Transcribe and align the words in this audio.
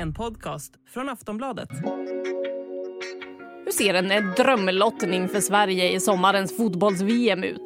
En 0.00 0.14
podcast 0.14 0.72
från 0.94 1.08
Aftonbladet. 1.08 1.68
Hur 3.64 3.72
ser 3.72 3.94
en 3.94 4.10
eh, 4.10 4.24
drömlottning 4.24 5.28
för 5.28 5.40
Sverige 5.40 5.92
i 5.92 6.00
sommarens 6.00 6.56
fotbolls-VM 6.56 7.44
ut? 7.44 7.62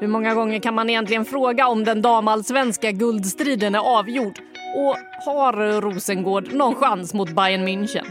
Hur 0.00 0.08
många 0.08 0.34
gånger 0.34 0.58
kan 0.58 0.74
man 0.74 0.90
egentligen 0.90 1.24
fråga 1.24 1.68
om 1.68 1.84
den 1.84 2.02
damallsvenska 2.02 2.90
guldstriden 2.90 3.74
är 3.74 3.98
avgjord? 3.98 4.38
Och 4.76 4.96
har 5.24 5.80
Rosengård 5.80 6.52
någon 6.52 6.74
chans 6.74 7.14
mot 7.14 7.30
Bayern 7.30 7.68
München? 7.68 8.06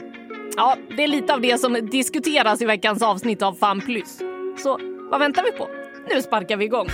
Ja, 0.58 0.78
det 0.98 1.04
är 1.04 1.08
lite 1.08 1.34
av 1.34 1.42
det 1.42 1.58
som 1.58 1.74
diskuteras 1.74 2.62
i 2.62 2.66
veckans 2.66 3.02
avsnitt 3.02 3.42
av 3.42 3.54
Fan 3.54 3.82
Plus. 3.82 4.20
Så 4.64 4.80
vad 5.12 5.20
väntar 5.20 5.44
vi 5.44 5.52
på? 5.52 5.68
Nu 6.10 6.22
sparkar 6.22 6.58
vi 6.58 6.66
igång. 6.66 6.88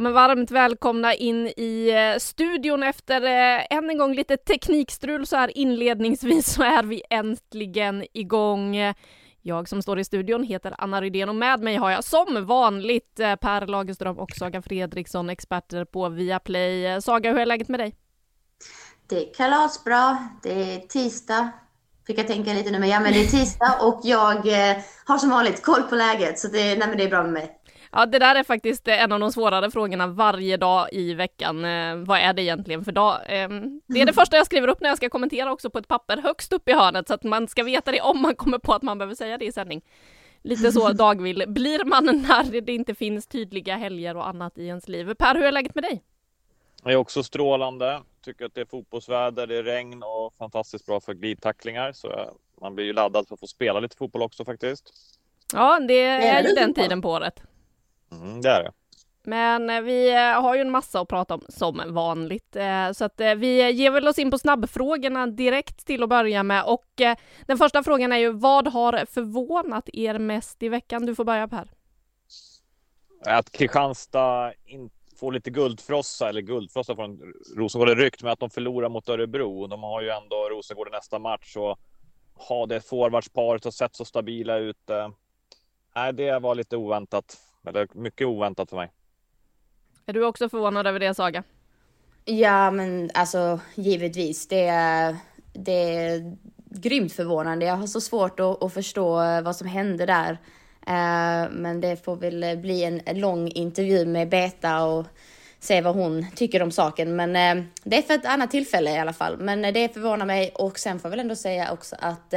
Men 0.00 0.12
varmt 0.12 0.50
välkomna 0.50 1.14
in 1.14 1.46
i 1.46 1.90
eh, 1.90 2.18
studion 2.18 2.82
efter 2.82 3.22
eh, 3.22 3.66
än 3.70 3.90
en 3.90 3.98
gång 3.98 4.14
lite 4.14 4.36
teknikstrul 4.36 5.26
så 5.26 5.36
här 5.36 5.58
inledningsvis 5.58 6.54
så 6.54 6.62
är 6.62 6.82
vi 6.82 7.02
äntligen 7.10 8.04
igång. 8.12 8.76
Jag 9.42 9.68
som 9.68 9.82
står 9.82 9.98
i 9.98 10.04
studion 10.04 10.42
heter 10.42 10.74
Anna 10.78 11.00
Rydén 11.00 11.28
och 11.28 11.34
med 11.34 11.60
mig 11.60 11.76
har 11.76 11.90
jag 11.90 12.04
som 12.04 12.46
vanligt 12.46 13.20
eh, 13.20 13.36
Per 13.36 13.66
Lagerström 13.66 14.18
och 14.18 14.30
Saga 14.30 14.62
Fredriksson, 14.62 15.30
experter 15.30 15.84
på 15.84 16.08
Viaplay. 16.08 17.02
Saga, 17.02 17.30
hur 17.30 17.40
är 17.40 17.46
läget 17.46 17.68
med 17.68 17.80
dig? 17.80 17.96
Det 19.08 19.28
är 19.28 19.34
kalasbra. 19.34 20.28
Det 20.42 20.74
är 20.74 20.78
tisdag. 20.78 21.50
Fick 22.06 22.18
jag 22.18 22.26
tänka 22.26 22.52
lite 22.52 22.70
nu, 22.70 22.78
men 22.78 22.88
ja, 22.88 23.00
men 23.00 23.12
det 23.12 23.20
är 23.20 23.26
tisdag 23.26 23.78
och 23.82 24.00
jag 24.04 24.44
har 25.04 25.18
som 25.18 25.30
vanligt 25.30 25.62
koll 25.62 25.82
på 25.82 25.94
läget 25.94 26.38
så 26.38 26.48
det, 26.48 26.78
nej, 26.78 26.88
men 26.88 26.96
det 26.96 27.04
är 27.04 27.10
bra 27.10 27.22
med 27.22 27.32
mig. 27.32 27.59
Ja, 27.92 28.06
det 28.06 28.18
där 28.18 28.34
är 28.34 28.42
faktiskt 28.42 28.88
en 28.88 29.12
av 29.12 29.20
de 29.20 29.32
svårare 29.32 29.70
frågorna 29.70 30.06
varje 30.06 30.56
dag 30.56 30.88
i 30.92 31.14
veckan. 31.14 31.64
Eh, 31.64 31.96
vad 31.96 32.18
är 32.18 32.32
det 32.32 32.42
egentligen 32.42 32.84
för 32.84 32.92
dag? 32.92 33.14
Eh, 33.14 33.48
det 33.86 34.00
är 34.00 34.06
det 34.06 34.12
första 34.20 34.36
jag 34.36 34.46
skriver 34.46 34.68
upp 34.68 34.80
när 34.80 34.88
jag 34.88 34.96
ska 34.96 35.08
kommentera 35.08 35.52
också 35.52 35.70
på 35.70 35.78
ett 35.78 35.88
papper 35.88 36.16
högst 36.16 36.52
upp 36.52 36.68
i 36.68 36.72
hörnet 36.72 37.08
så 37.08 37.14
att 37.14 37.22
man 37.22 37.48
ska 37.48 37.62
veta 37.62 37.92
det 37.92 38.00
om 38.00 38.22
man 38.22 38.34
kommer 38.34 38.58
på 38.58 38.72
att 38.72 38.82
man 38.82 38.98
behöver 38.98 39.14
säga 39.14 39.38
det 39.38 39.44
i 39.44 39.52
sändning. 39.52 39.82
Lite 40.42 40.72
så 40.72 40.92
dagvill 40.92 41.44
blir 41.48 41.84
man 41.84 42.04
när 42.04 42.60
det 42.60 42.72
inte 42.72 42.94
finns 42.94 43.26
tydliga 43.26 43.76
helger 43.76 44.16
och 44.16 44.28
annat 44.28 44.58
i 44.58 44.66
ens 44.66 44.88
liv. 44.88 45.14
Per, 45.14 45.34
hur 45.34 45.44
är 45.44 45.52
läget 45.52 45.74
med 45.74 45.84
dig? 45.84 46.02
Jag 46.82 46.92
är 46.92 46.96
också 46.96 47.22
strålande. 47.22 48.00
Tycker 48.24 48.44
att 48.44 48.54
det 48.54 48.60
är 48.60 48.64
fotbollsväder, 48.64 49.46
det 49.46 49.56
är 49.56 49.62
regn 49.62 50.02
och 50.02 50.34
fantastiskt 50.38 50.86
bra 50.86 51.00
för 51.00 51.14
glidtacklingar. 51.14 51.92
Så 51.92 52.30
man 52.60 52.74
blir 52.74 52.84
ju 52.84 52.92
laddad 52.92 53.28
för 53.28 53.34
att 53.34 53.40
få 53.40 53.46
spela 53.46 53.80
lite 53.80 53.96
fotboll 53.96 54.22
också 54.22 54.44
faktiskt. 54.44 54.92
Ja, 55.52 55.80
det 55.80 56.02
är 56.02 56.48
ju 56.48 56.54
den 56.54 56.74
tiden 56.74 57.02
på 57.02 57.10
året. 57.10 57.42
Mm, 58.12 58.40
det 58.40 58.50
är 58.50 58.62
det. 58.62 58.72
Men 59.22 59.70
eh, 59.70 59.80
vi 59.80 60.10
eh, 60.10 60.42
har 60.42 60.54
ju 60.54 60.60
en 60.60 60.70
massa 60.70 61.00
att 61.00 61.08
prata 61.08 61.34
om 61.34 61.42
som 61.48 61.82
vanligt, 61.86 62.56
eh, 62.56 62.92
så 62.92 63.04
att 63.04 63.20
vi 63.36 63.70
ger 63.70 63.90
väl 63.90 64.08
oss 64.08 64.18
in 64.18 64.30
på 64.30 64.38
snabbfrågorna 64.38 65.26
direkt 65.26 65.86
till 65.86 66.02
att 66.02 66.08
börja 66.08 66.42
med. 66.42 66.64
Och 66.64 66.86
den 67.46 67.58
första 67.58 67.82
frågan 67.82 68.12
är 68.12 68.16
ju 68.16 68.32
vad 68.32 68.68
har 68.68 69.06
förvånat 69.06 69.88
er 69.92 70.18
mest 70.18 70.62
i 70.62 70.68
veckan? 70.68 71.06
Du 71.06 71.14
får 71.14 71.24
börja 71.24 71.48
Per. 71.48 71.70
Att 73.26 73.52
Kristianstad 73.52 74.52
får 75.20 75.32
lite 75.32 75.50
guldfrossa, 75.50 76.28
eller 76.28 76.40
guldfrossa 76.40 76.94
från 76.94 77.20
Rosengård 77.56 77.88
är 77.88 77.96
ryckt, 77.96 78.22
men 78.22 78.32
att 78.32 78.40
de 78.40 78.50
förlorar 78.50 78.88
mot 78.88 79.08
Örebro. 79.08 79.66
De 79.66 79.82
har 79.82 80.02
ju 80.02 80.08
ändå 80.08 80.36
Rosengård 80.50 80.88
i 80.88 80.90
nästa 80.90 81.18
match 81.18 81.56
och 81.56 81.78
ha 82.34 82.66
det 82.66 82.80
forwardsparet 82.80 83.66
och 83.66 83.74
sett 83.74 83.96
så 83.96 84.04
stabila 84.04 84.56
ut. 84.56 84.90
Nej, 85.96 86.12
det 86.12 86.38
var 86.38 86.54
lite 86.54 86.76
oväntat. 86.76 87.38
Eller 87.66 87.88
mycket 87.92 88.26
oväntat 88.26 88.70
för 88.70 88.76
mig. 88.76 88.92
Är 90.06 90.12
du 90.12 90.24
också 90.24 90.48
förvånad 90.48 90.86
över 90.86 91.00
det 91.00 91.14
Saga? 91.14 91.42
Ja, 92.24 92.70
men 92.70 93.10
alltså 93.14 93.60
givetvis. 93.74 94.48
Det 94.48 94.66
är, 94.66 95.16
det 95.52 95.96
är 95.96 96.36
grymt 96.70 97.12
förvånande. 97.12 97.66
Jag 97.66 97.76
har 97.76 97.86
så 97.86 98.00
svårt 98.00 98.40
att, 98.40 98.62
att 98.62 98.74
förstå 98.74 99.14
vad 99.42 99.56
som 99.56 99.68
hände 99.68 100.06
där. 100.06 100.38
Uh, 100.88 101.50
men 101.52 101.80
det 101.80 102.04
får 102.04 102.16
väl 102.16 102.58
bli 102.58 102.84
en, 102.84 103.20
lång 103.20 103.48
intervju 103.48 104.06
med 104.06 104.28
Beta 104.28 104.84
och 104.84 105.06
se 105.58 105.80
vad 105.80 105.94
hon 105.94 106.26
tycker 106.36 106.62
om 106.62 106.70
saken. 106.70 107.16
Men 107.16 107.58
uh, 107.58 107.64
det 107.84 107.98
är 107.98 108.02
för 108.02 108.14
ett 108.14 108.26
annat 108.26 108.50
tillfälle 108.50 108.90
i 108.90 108.98
alla 108.98 109.12
fall. 109.12 109.36
Men 109.38 109.64
uh, 109.64 109.72
det 109.72 109.94
förvånar 109.94 110.26
mig 110.26 110.52
och 110.54 110.78
sen 110.78 111.00
får 111.00 111.08
jag 111.08 111.10
väl 111.10 111.20
ändå 111.20 111.36
säga 111.36 111.72
också 111.72 111.96
att 111.98 112.34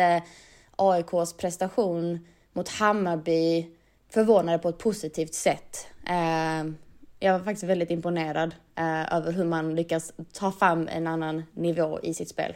AIKs 0.76 1.34
prestation 1.38 2.28
mot 2.54 2.70
Hammarby 2.70 3.68
förvånade 4.14 4.60
på 4.60 4.70
ett 4.70 4.78
positivt 4.78 5.34
sätt. 5.34 5.88
Eh, 6.08 6.74
jag 7.20 7.34
var 7.34 7.40
faktiskt 7.40 7.64
väldigt 7.64 7.92
imponerad 7.92 8.56
eh, 8.76 9.14
över 9.14 9.32
hur 9.32 9.46
man 9.46 9.76
lyckas 9.76 10.14
ta 10.34 10.52
fram 10.52 10.88
en 10.88 11.08
annan 11.08 11.44
nivå 11.54 12.00
i 12.04 12.14
sitt 12.14 12.30
spel. 12.30 12.54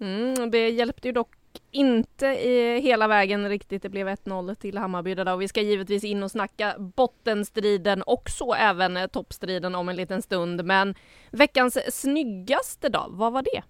Mm, 0.00 0.50
det 0.50 0.70
hjälpte 0.70 1.08
ju 1.08 1.12
dock 1.12 1.36
inte 1.70 2.26
i 2.26 2.80
hela 2.80 3.08
vägen 3.08 3.48
riktigt. 3.48 3.82
Det 3.82 3.88
blev 3.88 4.08
1-0 4.08 4.54
till 4.54 4.78
Hammarby 4.78 5.14
där 5.14 5.32
och 5.32 5.42
vi 5.42 5.48
ska 5.48 5.60
givetvis 5.60 6.04
in 6.04 6.22
och 6.22 6.30
snacka 6.30 6.74
bottenstriden 6.78 8.02
och 8.02 8.30
så 8.30 8.54
även 8.54 8.96
eh, 8.96 9.06
toppstriden 9.06 9.74
om 9.74 9.88
en 9.88 9.96
liten 9.96 10.22
stund. 10.22 10.64
Men 10.64 10.94
veckans 11.30 11.78
snyggaste 12.00 12.88
då, 12.88 13.06
vad 13.08 13.32
var 13.32 13.42
det? 13.42 13.62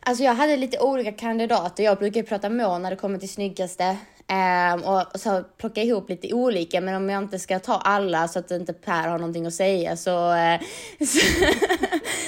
Alltså 0.00 0.24
jag 0.24 0.34
hade 0.34 0.56
lite 0.56 0.80
olika 0.80 1.12
kandidater. 1.12 1.84
Jag 1.84 1.98
brukar 1.98 2.22
prata 2.22 2.50
mål 2.50 2.80
när 2.80 2.90
det 2.90 2.96
kommer 2.96 3.18
till 3.18 3.28
snyggaste. 3.28 3.98
Um, 4.28 4.82
och 4.84 5.20
så 5.20 5.44
plocka 5.58 5.82
ihop 5.82 6.08
lite 6.08 6.32
olika, 6.34 6.80
men 6.80 6.94
om 6.94 7.10
jag 7.10 7.22
inte 7.22 7.38
ska 7.38 7.58
ta 7.58 7.74
alla 7.74 8.28
så 8.28 8.38
att 8.38 8.50
inte 8.50 8.72
Per 8.72 9.08
har 9.08 9.18
någonting 9.18 9.46
att 9.46 9.54
säga 9.54 9.96
så, 9.96 10.32
uh, 10.32 10.60
så, 11.06 11.20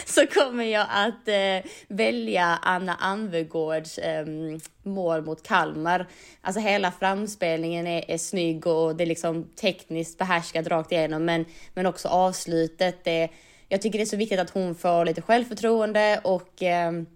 så, 0.07 0.27
kommer 0.27 0.65
jag 0.65 0.87
att 0.91 1.29
uh, 1.29 1.71
välja 1.89 2.59
Anna 2.63 2.95
Anvegårds 2.95 3.99
um, 4.27 4.61
mål 4.83 5.23
mot 5.23 5.43
Kalmar. 5.43 6.07
Alltså 6.41 6.61
hela 6.61 6.93
framspelningen 6.93 7.87
är, 7.87 8.11
är 8.11 8.19
snygg 8.19 8.67
och 8.67 8.97
det 8.97 9.05
är 9.05 9.09
liksom 9.09 9.45
tekniskt 9.45 10.19
behärskat 10.19 10.67
rakt 10.67 10.93
igenom, 10.93 11.25
men, 11.25 11.45
men 11.75 11.87
också 11.87 12.09
avslutet. 12.09 13.05
Det, 13.05 13.29
jag 13.69 13.83
tycker 13.83 13.99
det 13.99 14.05
är 14.05 14.07
så 14.07 14.17
viktigt 14.17 14.41
att 14.41 14.51
hon 14.51 14.75
får 14.75 15.05
lite 15.05 15.23
självförtroende 15.23 16.21
och 16.25 16.63
um, 16.89 17.07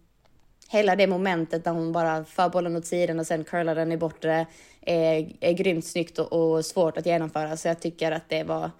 hela 0.71 0.97
det 0.97 1.07
momentet 1.07 1.65
där 1.65 1.71
hon 1.71 1.93
bara 1.93 2.25
för 2.25 2.49
bollen 2.49 2.77
åt 2.77 2.87
sidan 2.87 3.19
och 3.19 3.27
sen 3.27 3.45
curlar 3.45 3.75
den 3.75 3.93
i 3.93 3.97
bortre 3.97 4.47
är, 4.81 5.33
är 5.41 5.53
grymt 5.53 5.85
snyggt 5.85 6.19
och, 6.19 6.33
och, 6.33 6.65
svårt 6.65 6.97
att 6.97 7.07
genomföra. 7.07 7.57
Så 7.57 7.69
jag 7.69 7.81
tycker 7.81 8.13
att 8.13 8.29
det 8.29 8.45
var 8.45 8.71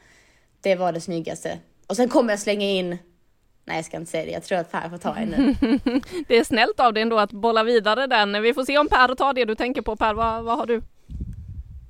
det, 0.61 0.75
var 0.75 0.93
det 0.93 1.01
snyggaste. 1.01 1.59
Och 1.87 1.97
sen 1.97 2.09
kommer 2.09 2.33
jag 2.33 2.41
slänga 2.41 2.67
in 2.67 2.99
Nej, 3.65 3.77
jag 3.77 3.85
ska 3.85 3.97
inte 3.97 4.11
säga 4.11 4.25
det. 4.25 4.31
Jag 4.31 4.43
tror 4.43 4.59
att 4.59 4.73
Per 4.73 4.89
får 4.89 4.99
ta 4.99 5.17
en 5.17 5.29
nu. 5.29 5.55
det 6.29 6.39
är 6.39 6.45
snällt 6.45 6.81
av 6.81 6.95
dig 6.95 7.03
ändå 7.03 7.19
att 7.19 7.33
bolla 7.33 7.65
vidare 7.65 8.07
den. 8.07 8.43
Vi 8.43 8.55
får 8.55 8.65
se 8.65 8.79
om 8.79 8.89
Per 8.89 9.15
tar 9.15 9.33
det 9.33 9.45
du 9.45 9.55
tänker 9.55 9.83
på. 9.83 9.97
Per, 9.97 10.15
vad, 10.15 10.45
vad 10.45 10.59
har 10.59 10.67
du? 10.67 10.83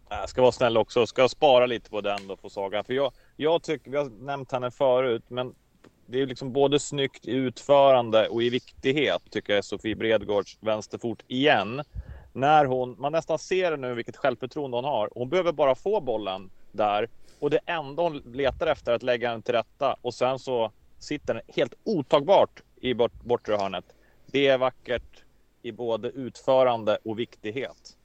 Jag 0.08 0.28
ska 0.28 0.42
vara 0.42 0.52
snäll 0.52 0.76
också. 0.76 1.06
Ska 1.06 1.28
spara 1.28 1.66
lite 1.66 1.90
på 1.90 2.00
den 2.00 2.28
då 2.28 2.36
på 2.36 2.50
Saga. 2.50 2.84
För 2.84 2.92
jag, 2.92 3.12
jag 3.36 3.62
tycker, 3.62 3.90
vi 3.90 3.96
har 3.96 4.24
nämnt 4.24 4.52
henne 4.52 4.70
förut, 4.70 5.24
men 5.28 5.54
det 6.10 6.20
är 6.22 6.26
liksom 6.26 6.52
både 6.52 6.78
snyggt 6.78 7.28
i 7.28 7.30
utförande 7.30 8.28
och 8.28 8.42
i 8.42 8.50
viktighet 8.50 9.22
tycker 9.30 9.54
jag 9.54 9.64
Sofie 9.64 9.96
Bredgårds 9.96 10.58
vänsterfot 10.60 11.22
igen. 11.28 11.82
När 12.32 12.64
hon, 12.64 12.96
man 12.98 13.12
nästan 13.12 13.38
ser 13.38 13.76
nu 13.76 13.94
vilket 13.94 14.16
självförtroende 14.16 14.76
hon 14.76 14.84
har. 14.84 15.10
Hon 15.14 15.28
behöver 15.28 15.52
bara 15.52 15.74
få 15.74 16.00
bollen 16.00 16.50
där 16.72 17.08
och 17.38 17.50
det 17.50 17.60
enda 17.66 18.02
hon 18.02 18.18
letar 18.18 18.66
efter 18.66 18.92
är 18.92 18.96
att 18.96 19.02
lägga 19.02 19.30
den 19.30 19.42
till 19.42 19.54
rätta 19.54 19.96
och 20.02 20.14
sen 20.14 20.38
så 20.38 20.72
sitter 20.98 21.34
den 21.34 21.42
helt 21.48 21.74
otagbart 21.84 22.62
i 22.80 22.94
bort, 22.94 23.24
bortre 23.24 23.56
hörnet. 23.56 23.84
Det 24.26 24.46
är 24.46 24.58
vackert 24.58 25.24
i 25.62 25.72
både 25.72 26.08
utförande 26.08 26.98
och 27.04 27.18
viktighet. 27.18 27.96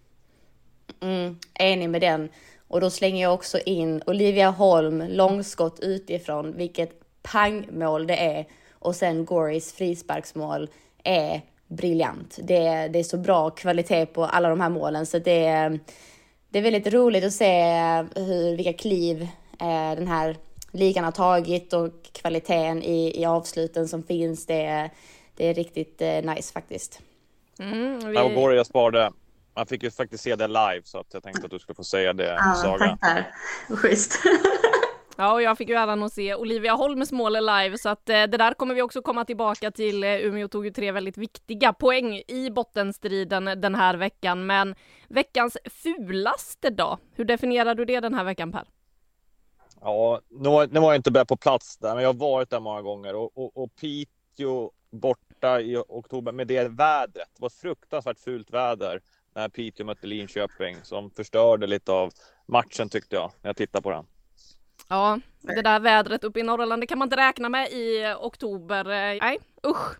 Mm, 1.02 1.40
enig 1.54 1.90
med 1.90 2.02
den. 2.02 2.30
Och 2.68 2.82
då 2.82 2.90
slänger 2.90 3.22
jag 3.22 3.34
också 3.34 3.60
in 3.60 4.02
Olivia 4.06 4.50
Holm, 4.50 5.04
långskott 5.10 5.80
utifrån, 5.80 6.58
vilket 6.58 7.05
pangmål 7.32 8.08
det 8.08 8.18
är 8.18 8.46
och 8.72 8.96
sen 8.96 9.26
Goris 9.26 9.74
frisparksmål 9.74 10.70
är 11.04 11.42
briljant. 11.68 12.40
Det, 12.44 12.88
det 12.88 13.00
är 13.00 13.04
så 13.04 13.18
bra 13.18 13.50
kvalitet 13.50 14.06
på 14.06 14.26
alla 14.26 14.50
de 14.50 14.62
här 14.62 14.70
målen 14.70 15.06
så 15.06 15.20
det, 15.20 15.80
det 16.50 16.60
är 16.60 16.64
väldigt 16.64 16.94
roligt 16.94 17.24
att 17.24 17.34
se 17.34 17.64
hur, 18.16 18.56
vilka 18.56 18.74
kliv 18.74 19.22
eh, 19.62 19.96
den 19.96 20.08
här 20.08 20.38
ligan 20.72 21.04
har 21.04 21.12
tagit 21.12 21.74
och 21.74 21.92
kvaliteten 22.12 22.84
i, 22.84 23.22
i 23.22 23.26
avsluten 23.26 23.88
som 23.88 24.04
finns. 24.04 24.46
Det, 24.46 24.90
det 25.36 25.48
är 25.48 25.54
riktigt 25.54 26.02
eh, 26.02 26.22
nice 26.22 26.54
faktiskt. 26.54 27.00
Mm, 27.60 28.10
vi... 28.10 28.16
Ja, 28.16 28.54
jag 28.54 28.66
sparade. 28.66 29.12
Man 29.56 29.66
fick 29.66 29.84
ju 29.84 29.92
faktiskt 29.92 30.24
se 30.24 30.36
det 30.36 30.48
live 30.48 30.82
så 30.84 31.00
att 31.00 31.14
jag 31.14 31.24
tänkte 31.24 31.46
att 31.46 31.52
du 31.52 31.60
skulle 31.60 31.76
få 31.76 31.84
säga 31.84 32.14
det, 32.14 32.26
ja, 32.26 32.54
Saga. 32.54 32.98
Tack 33.02 33.26
Schysst. 33.80 34.20
Ja, 35.18 35.34
och 35.34 35.42
jag 35.42 35.58
fick 35.58 35.70
ju 35.70 35.76
äran 35.76 36.04
att 36.04 36.14
se 36.14 36.36
Olivia 36.36 36.74
Holms 36.74 37.12
mål 37.12 37.34
live 37.34 37.78
så 37.78 37.90
att 37.90 38.10
eh, 38.10 38.14
det 38.14 38.38
där 38.38 38.54
kommer 38.54 38.76
vi 38.76 38.82
också 38.82 39.02
komma 39.02 39.26
tillbaka 39.26 39.72
till. 39.72 40.04
Eh, 40.04 40.16
Umeå 40.16 40.48
tog 40.48 40.66
ju 40.66 40.72
tre 40.72 40.92
väldigt 40.92 41.18
viktiga 41.18 41.74
poäng 41.74 42.22
i 42.28 42.50
bottenstriden 42.52 43.46
den 43.46 43.76
här 43.76 43.96
veckan, 43.96 44.46
men 44.46 44.76
veckans 45.08 45.58
fulaste 45.66 46.70
dag, 46.70 46.98
hur 47.14 47.26
definierar 47.26 47.76
du 47.76 47.86
det 47.86 48.00
den 48.00 48.14
här 48.14 48.24
veckan 48.24 48.52
Per? 48.52 48.68
Ja, 49.82 50.22
nu 50.30 50.50
var, 50.50 50.68
nu 50.68 50.80
var 50.80 50.88
jag 50.88 50.96
inte 50.96 51.12
bäst 51.12 51.28
på 51.28 51.38
plats 51.38 51.78
där, 51.78 51.94
men 51.94 52.04
jag 52.04 52.10
har 52.10 52.20
varit 52.20 52.50
där 52.50 52.60
många 52.60 52.82
gånger 52.82 53.16
och, 53.16 53.38
och, 53.38 53.58
och 53.58 53.76
Piteå 53.76 54.72
borta 54.92 55.62
i 55.62 55.78
oktober 55.88 56.32
med 56.32 56.48
det 56.48 56.68
vädret. 56.68 57.30
Det 57.36 57.42
var 57.42 57.50
fruktansvärt 57.50 58.20
fult 58.20 58.54
väder 58.54 59.02
när 59.36 59.50
Piteå 59.50 59.86
mötte 59.86 60.08
Linköping 60.08 60.78
som 60.84 61.12
förstörde 61.12 61.68
lite 61.68 61.92
av 61.92 62.12
matchen 62.46 62.90
tyckte 62.90 63.16
jag 63.16 63.32
när 63.42 63.50
jag 63.50 63.56
tittade 63.56 63.82
på 63.82 63.92
den. 63.92 64.06
Ja, 64.88 65.20
det 65.42 65.62
där 65.62 65.80
vädret 65.80 66.24
uppe 66.24 66.40
i 66.40 66.44
Norrland, 66.44 66.82
det 66.82 66.88
kan 66.88 66.98
man 66.98 67.06
inte 67.06 67.16
räkna 67.16 67.50
med 67.50 67.72
i 67.72 68.14
oktober. 68.20 68.86
Eh, 68.86 69.18
nej, 69.22 69.40
usch. 69.68 70.00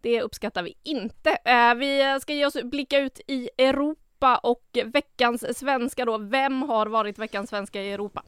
Det 0.00 0.22
uppskattar 0.22 0.62
vi 0.62 0.74
inte. 0.82 1.30
Eh, 1.44 1.74
vi 1.74 2.18
ska 2.20 2.32
ge 2.32 2.46
oss 2.46 2.56
blicka 2.62 2.98
ut 2.98 3.20
i 3.26 3.50
Europa 3.58 4.36
och 4.36 4.78
veckans 4.84 5.58
svenska 5.58 6.04
då. 6.04 6.18
Vem 6.18 6.62
har 6.62 6.86
varit 6.86 7.18
veckans 7.18 7.50
svenska 7.50 7.82
i 7.82 7.92
Europa? 7.92 8.22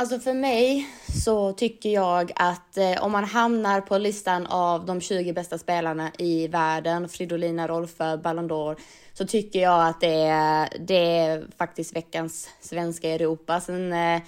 Alltså 0.00 0.18
för 0.18 0.34
mig 0.34 0.88
så 1.24 1.52
tycker 1.52 1.88
jag 1.88 2.32
att 2.36 2.76
eh, 2.76 3.04
om 3.04 3.12
man 3.12 3.24
hamnar 3.24 3.80
på 3.80 3.98
listan 3.98 4.46
av 4.46 4.86
de 4.86 5.00
20 5.00 5.32
bästa 5.32 5.58
spelarna 5.58 6.10
i 6.18 6.48
världen, 6.48 7.08
Fridolina 7.08 7.68
Rolfö, 7.68 8.16
Ballon 8.16 8.50
d'Or, 8.50 8.76
så 9.12 9.26
tycker 9.26 9.60
jag 9.60 9.88
att 9.88 10.00
det 10.00 10.22
är, 10.22 10.68
det 10.78 11.18
är 11.18 11.46
faktiskt 11.58 11.96
veckans 11.96 12.48
svenska 12.60 13.08
i 13.08 13.12
Europa. 13.12 13.60
Sen 13.60 13.92
eh, 13.92 14.22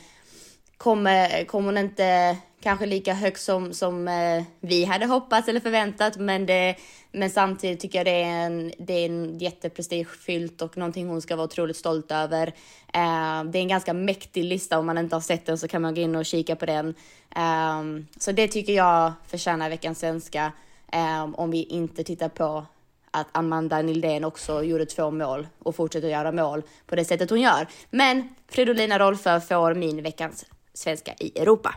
kommer, 0.82 1.44
kommer 1.44 1.66
hon 1.66 1.78
inte 1.78 2.36
kanske 2.60 2.86
lika 2.86 3.14
högt 3.14 3.40
som, 3.40 3.74
som 3.74 4.08
eh, 4.08 4.42
vi 4.60 4.84
hade 4.84 5.06
hoppats 5.06 5.48
eller 5.48 5.60
förväntat, 5.60 6.16
men, 6.16 6.46
det, 6.46 6.76
men 7.12 7.30
samtidigt 7.30 7.80
tycker 7.80 7.98
jag 7.98 8.06
det 8.06 8.22
är 8.22 8.46
en, 8.46 8.72
det 8.78 8.92
är 8.92 9.06
en 9.06 9.38
jätteprestigefyllt 9.38 10.62
och 10.62 10.76
någonting 10.76 11.08
hon 11.08 11.22
ska 11.22 11.36
vara 11.36 11.44
otroligt 11.44 11.76
stolt 11.76 12.12
över. 12.12 12.46
Eh, 12.94 13.44
det 13.44 13.58
är 13.58 13.62
en 13.62 13.68
ganska 13.68 13.92
mäktig 13.92 14.44
lista, 14.44 14.78
om 14.78 14.86
man 14.86 14.98
inte 14.98 15.16
har 15.16 15.20
sett 15.20 15.46
den 15.46 15.58
så 15.58 15.68
kan 15.68 15.82
man 15.82 15.94
gå 15.94 16.00
in 16.00 16.16
och 16.16 16.26
kika 16.26 16.56
på 16.56 16.66
den. 16.66 16.94
Eh, 17.36 17.82
så 18.18 18.32
det 18.32 18.48
tycker 18.48 18.72
jag 18.72 19.12
förtjänar 19.26 19.70
veckans 19.70 19.98
svenska, 19.98 20.52
eh, 20.92 21.24
om 21.34 21.50
vi 21.50 21.62
inte 21.62 22.04
tittar 22.04 22.28
på 22.28 22.66
att 23.10 23.26
Amanda 23.32 23.82
Nildén 23.82 24.24
också 24.24 24.62
gjorde 24.62 24.86
två 24.86 25.10
mål 25.10 25.46
och 25.58 25.76
fortsätter 25.76 26.08
göra 26.08 26.32
mål 26.32 26.62
på 26.86 26.96
det 26.96 27.04
sättet 27.04 27.30
hon 27.30 27.40
gör. 27.40 27.66
Men 27.90 28.28
Fridolina 28.48 28.98
Rolfö 28.98 29.40
får 29.40 29.74
min 29.74 30.02
veckans 30.02 30.44
svenska 30.74 31.14
i 31.18 31.38
Europa. 31.38 31.74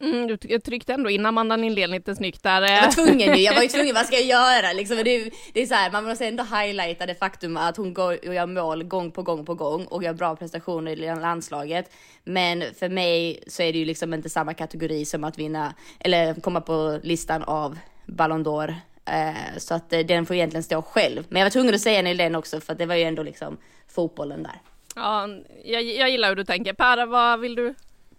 Mm, 0.00 0.26
du 0.26 0.58
tryckte 0.58 0.94
ändå 0.94 1.10
in 1.10 1.26
Amanda 1.26 1.56
Nildén 1.56 1.90
lite 1.90 2.14
snyggt 2.14 2.42
där. 2.42 2.62
Jag 2.62 2.82
var 2.82 2.90
tvungen 2.90 3.36
ju, 3.36 3.42
jag 3.42 3.54
var 3.54 3.62
ju 3.62 3.68
tvungen, 3.76 3.94
vad 3.94 4.06
ska 4.06 4.16
jag 4.16 4.26
göra 4.26 4.72
liksom? 4.72 4.96
Det, 4.96 5.30
det 5.52 5.62
är 5.62 5.66
så 5.66 5.74
här, 5.74 5.90
man 5.90 6.04
måste 6.04 6.26
ändå 6.26 6.44
highlighta 6.44 7.06
det 7.06 7.14
faktum 7.14 7.56
att 7.56 7.76
hon 7.76 7.94
går 7.94 8.28
och 8.28 8.34
gör 8.34 8.46
mål 8.46 8.84
gång 8.84 9.10
på 9.10 9.22
gång 9.22 9.44
på 9.44 9.54
gång 9.54 9.84
och 9.84 10.02
gör 10.02 10.12
bra 10.12 10.36
prestationer 10.36 10.92
i 10.92 11.20
landslaget. 11.20 11.92
Men 12.24 12.64
för 12.74 12.88
mig 12.88 13.44
så 13.46 13.62
är 13.62 13.72
det 13.72 13.78
ju 13.78 13.84
liksom 13.84 14.14
inte 14.14 14.30
samma 14.30 14.54
kategori 14.54 15.04
som 15.04 15.24
att 15.24 15.38
vinna, 15.38 15.74
eller 16.00 16.34
komma 16.34 16.60
på 16.60 17.00
listan 17.02 17.42
av 17.42 17.78
Ballon 18.06 18.44
d'Or. 18.44 18.74
Eh, 19.04 19.58
så 19.58 19.74
att 19.74 19.92
eh, 19.92 20.00
den 20.00 20.26
får 20.26 20.36
egentligen 20.36 20.62
stå 20.62 20.82
själv. 20.82 21.24
Men 21.28 21.40
jag 21.40 21.46
var 21.46 21.50
tvungen 21.50 21.74
att 21.74 21.80
säga 21.80 22.02
Nildén 22.02 22.34
också 22.34 22.60
för 22.60 22.72
att 22.72 22.78
det 22.78 22.86
var 22.86 22.94
ju 22.94 23.02
ändå 23.02 23.22
liksom 23.22 23.56
fotbollen 23.88 24.42
där. 24.42 24.60
Ja, 24.94 25.28
jag, 25.64 25.82
jag 25.82 26.10
gillar 26.10 26.28
hur 26.28 26.36
du 26.36 26.44
tänker. 26.44 26.72
Per, 26.72 27.06
vad 27.06 27.40
vill 27.40 27.54
du 27.54 27.74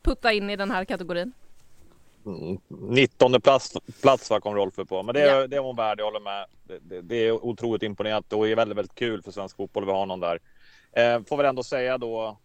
putta 0.08 0.34
in 0.34 0.50
i 0.50 0.56
den 0.56 0.72
här 0.72 0.86
kategorin? 0.86 1.34
19 2.68 3.32
mm, 3.32 3.42
plats, 3.42 3.74
plats 4.02 4.32
kom 4.42 4.56
Rolfö 4.56 4.86
på, 4.86 5.04
men 5.04 5.16
det, 5.16 5.22
ja. 5.22 5.48
det 5.48 5.56
är 5.56 5.60
hon 5.60 5.76
värd, 5.76 6.00
jag 6.00 6.06
håller 6.06 6.20
med. 6.20 6.46
Det, 6.64 6.80
det, 6.80 7.02
det, 7.02 7.16
är 7.16 7.32
otroligt 7.32 7.84
imponerande 7.84 8.36
och 8.36 8.48
är 8.48 8.56
väldigt, 8.56 8.78
väldigt 8.78 8.96
kul 8.96 9.22
för 9.22 9.32
svensk 9.32 9.56
fotboll 9.58 9.84
att 9.84 9.90
vi 9.90 9.94
har 9.94 10.06
någon 10.06 10.20
där. 10.20 10.40
Eh, 10.92 11.24
får 11.24 11.38
väl 11.38 11.46
ändå 11.46 11.64
säga 11.64 11.98
då, 11.98 12.38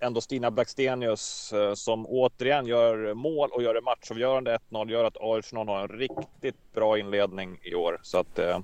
ändå 0.00 0.20
Stina 0.20 0.50
Blackstenius 0.50 1.52
eh, 1.52 1.74
som 1.74 2.06
återigen 2.06 2.66
gör 2.66 3.14
mål 3.14 3.50
och 3.52 3.62
gör 3.62 3.74
det 3.74 3.80
matchavgörande 3.80 4.58
1-0, 4.70 4.90
gör 4.90 5.04
att 5.04 5.16
Arsenal 5.20 5.68
har 5.68 5.80
en 5.80 5.98
riktigt 5.98 6.72
bra 6.74 6.98
inledning 6.98 7.58
i 7.62 7.74
år. 7.74 8.00
Så 8.02 8.18
att 8.18 8.38
eh, 8.38 8.58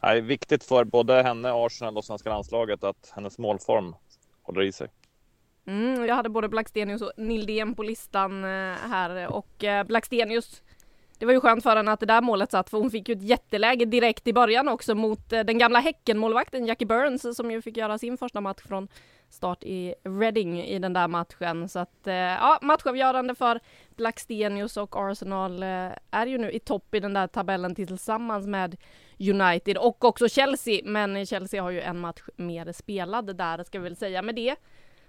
det 0.00 0.06
är 0.06 0.20
viktigt 0.20 0.64
för 0.64 0.84
både 0.84 1.22
henne, 1.22 1.52
Arsenal 1.52 1.96
och 1.96 2.04
svenska 2.04 2.30
landslaget 2.30 2.84
att 2.84 3.12
hennes 3.14 3.38
målform 3.38 3.94
håller 4.42 4.62
i 4.62 4.72
sig. 4.72 4.88
Mm, 5.66 6.04
jag 6.04 6.14
hade 6.14 6.28
både 6.28 6.48
Blackstenius 6.48 7.02
och 7.02 7.12
Nildén 7.16 7.74
på 7.74 7.82
listan 7.82 8.44
eh, 8.44 8.50
här 8.90 9.32
och 9.32 9.64
eh, 9.64 9.86
Blackstenius 9.86 10.62
det 11.18 11.26
var 11.26 11.32
ju 11.32 11.40
skönt 11.40 11.62
för 11.62 11.76
henne 11.76 11.92
att 11.92 12.00
det 12.00 12.06
där 12.06 12.22
målet 12.22 12.50
satt 12.50 12.70
för 12.70 12.78
hon 12.78 12.90
fick 12.90 13.08
ju 13.08 13.12
ett 13.12 13.22
jätteläge 13.22 13.84
direkt 13.84 14.26
i 14.26 14.32
början 14.32 14.68
också 14.68 14.94
mot 14.94 15.32
eh, 15.32 15.40
den 15.40 15.58
gamla 15.58 15.78
Häcken-målvakten 15.78 16.66
Jackie 16.66 16.86
Burns 16.86 17.36
som 17.36 17.50
ju 17.50 17.62
fick 17.62 17.76
göra 17.76 17.98
sin 17.98 18.18
första 18.18 18.40
match 18.40 18.62
från 18.68 18.88
start 19.30 19.64
i 19.64 19.94
Reading 20.04 20.62
i 20.62 20.78
den 20.78 20.92
där 20.92 21.08
matchen. 21.08 21.68
Så 21.68 21.78
att 21.78 22.00
ja, 22.04 22.58
matchavgörande 22.62 23.34
för 23.34 23.60
Blackstenius 23.96 24.76
och 24.76 24.96
Arsenal 24.96 25.62
är 26.10 26.26
ju 26.26 26.38
nu 26.38 26.50
i 26.50 26.58
topp 26.58 26.94
i 26.94 27.00
den 27.00 27.14
där 27.14 27.26
tabellen 27.26 27.74
tillsammans 27.74 28.46
med 28.46 28.76
United 29.18 29.76
och 29.76 30.04
också 30.04 30.28
Chelsea. 30.28 30.80
Men 30.84 31.26
Chelsea 31.26 31.62
har 31.62 31.70
ju 31.70 31.80
en 31.80 31.98
match 31.98 32.22
mer 32.36 32.72
spelad 32.72 33.36
där 33.36 33.64
ska 33.64 33.78
vi 33.78 33.84
väl 33.84 33.96
säga 33.96 34.22
med 34.22 34.34
det 34.34 34.56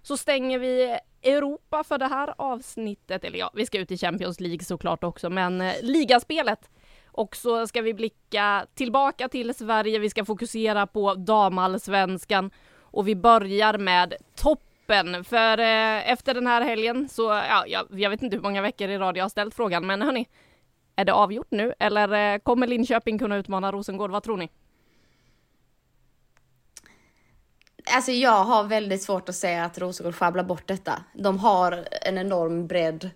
så 0.07 0.17
stänger 0.17 0.59
vi 0.59 0.99
Europa 1.23 1.83
för 1.83 1.97
det 1.97 2.07
här 2.07 2.33
avsnittet. 2.37 3.23
Eller 3.23 3.39
ja, 3.39 3.51
vi 3.53 3.65
ska 3.65 3.79
ut 3.79 3.91
i 3.91 3.97
Champions 3.97 4.39
League 4.39 4.63
såklart 4.63 5.03
också, 5.03 5.29
men 5.29 5.61
eh, 5.61 5.73
ligaspelet. 5.81 6.69
Och 7.05 7.35
så 7.35 7.67
ska 7.67 7.81
vi 7.81 7.93
blicka 7.93 8.65
tillbaka 8.73 9.29
till 9.29 9.53
Sverige. 9.53 9.99
Vi 9.99 10.09
ska 10.09 10.25
fokusera 10.25 10.87
på 10.87 11.13
damallsvenskan 11.13 12.51
och 12.81 13.07
vi 13.07 13.15
börjar 13.15 13.77
med 13.77 14.13
toppen. 14.35 15.23
För 15.23 15.59
eh, 15.59 16.11
efter 16.11 16.33
den 16.33 16.47
här 16.47 16.61
helgen 16.61 17.09
så, 17.09 17.23
ja, 17.23 17.63
jag, 17.67 17.85
jag 17.91 18.09
vet 18.09 18.21
inte 18.21 18.35
hur 18.35 18.43
många 18.43 18.61
veckor 18.61 18.89
i 18.89 18.97
rad 18.97 19.17
jag 19.17 19.23
har 19.23 19.29
ställt 19.29 19.55
frågan, 19.55 19.87
men 19.87 20.01
hörni, 20.01 20.27
är 20.95 21.05
det 21.05 21.13
avgjort 21.13 21.51
nu 21.51 21.73
eller 21.79 22.33
eh, 22.33 22.39
kommer 22.39 22.67
Linköping 22.67 23.19
kunna 23.19 23.37
utmana 23.37 23.71
Rosengård? 23.71 24.11
Vad 24.11 24.23
tror 24.23 24.37
ni? 24.37 24.49
Alltså 27.93 28.11
jag 28.11 28.43
har 28.43 28.63
väldigt 28.63 29.03
svårt 29.03 29.29
att 29.29 29.35
säga 29.35 29.65
att 29.65 29.77
Rosengård 29.77 30.15
sjabblar 30.15 30.43
bort 30.43 30.67
detta. 30.67 31.03
De 31.13 31.39
har 31.39 31.87
en 32.01 32.17
enorm 32.17 32.67
bredd, 32.67 33.09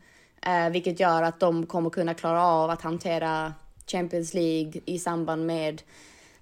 eh, 0.45 0.69
vilket 0.69 0.99
gör 0.99 1.23
att 1.23 1.39
de 1.39 1.65
kommer 1.65 1.89
kunna 1.89 2.13
klara 2.13 2.43
av 2.43 2.69
att 2.69 2.81
hantera 2.81 3.53
Champions 3.87 4.33
League 4.33 4.81
i 4.85 4.99
samband 4.99 5.45
med 5.45 5.81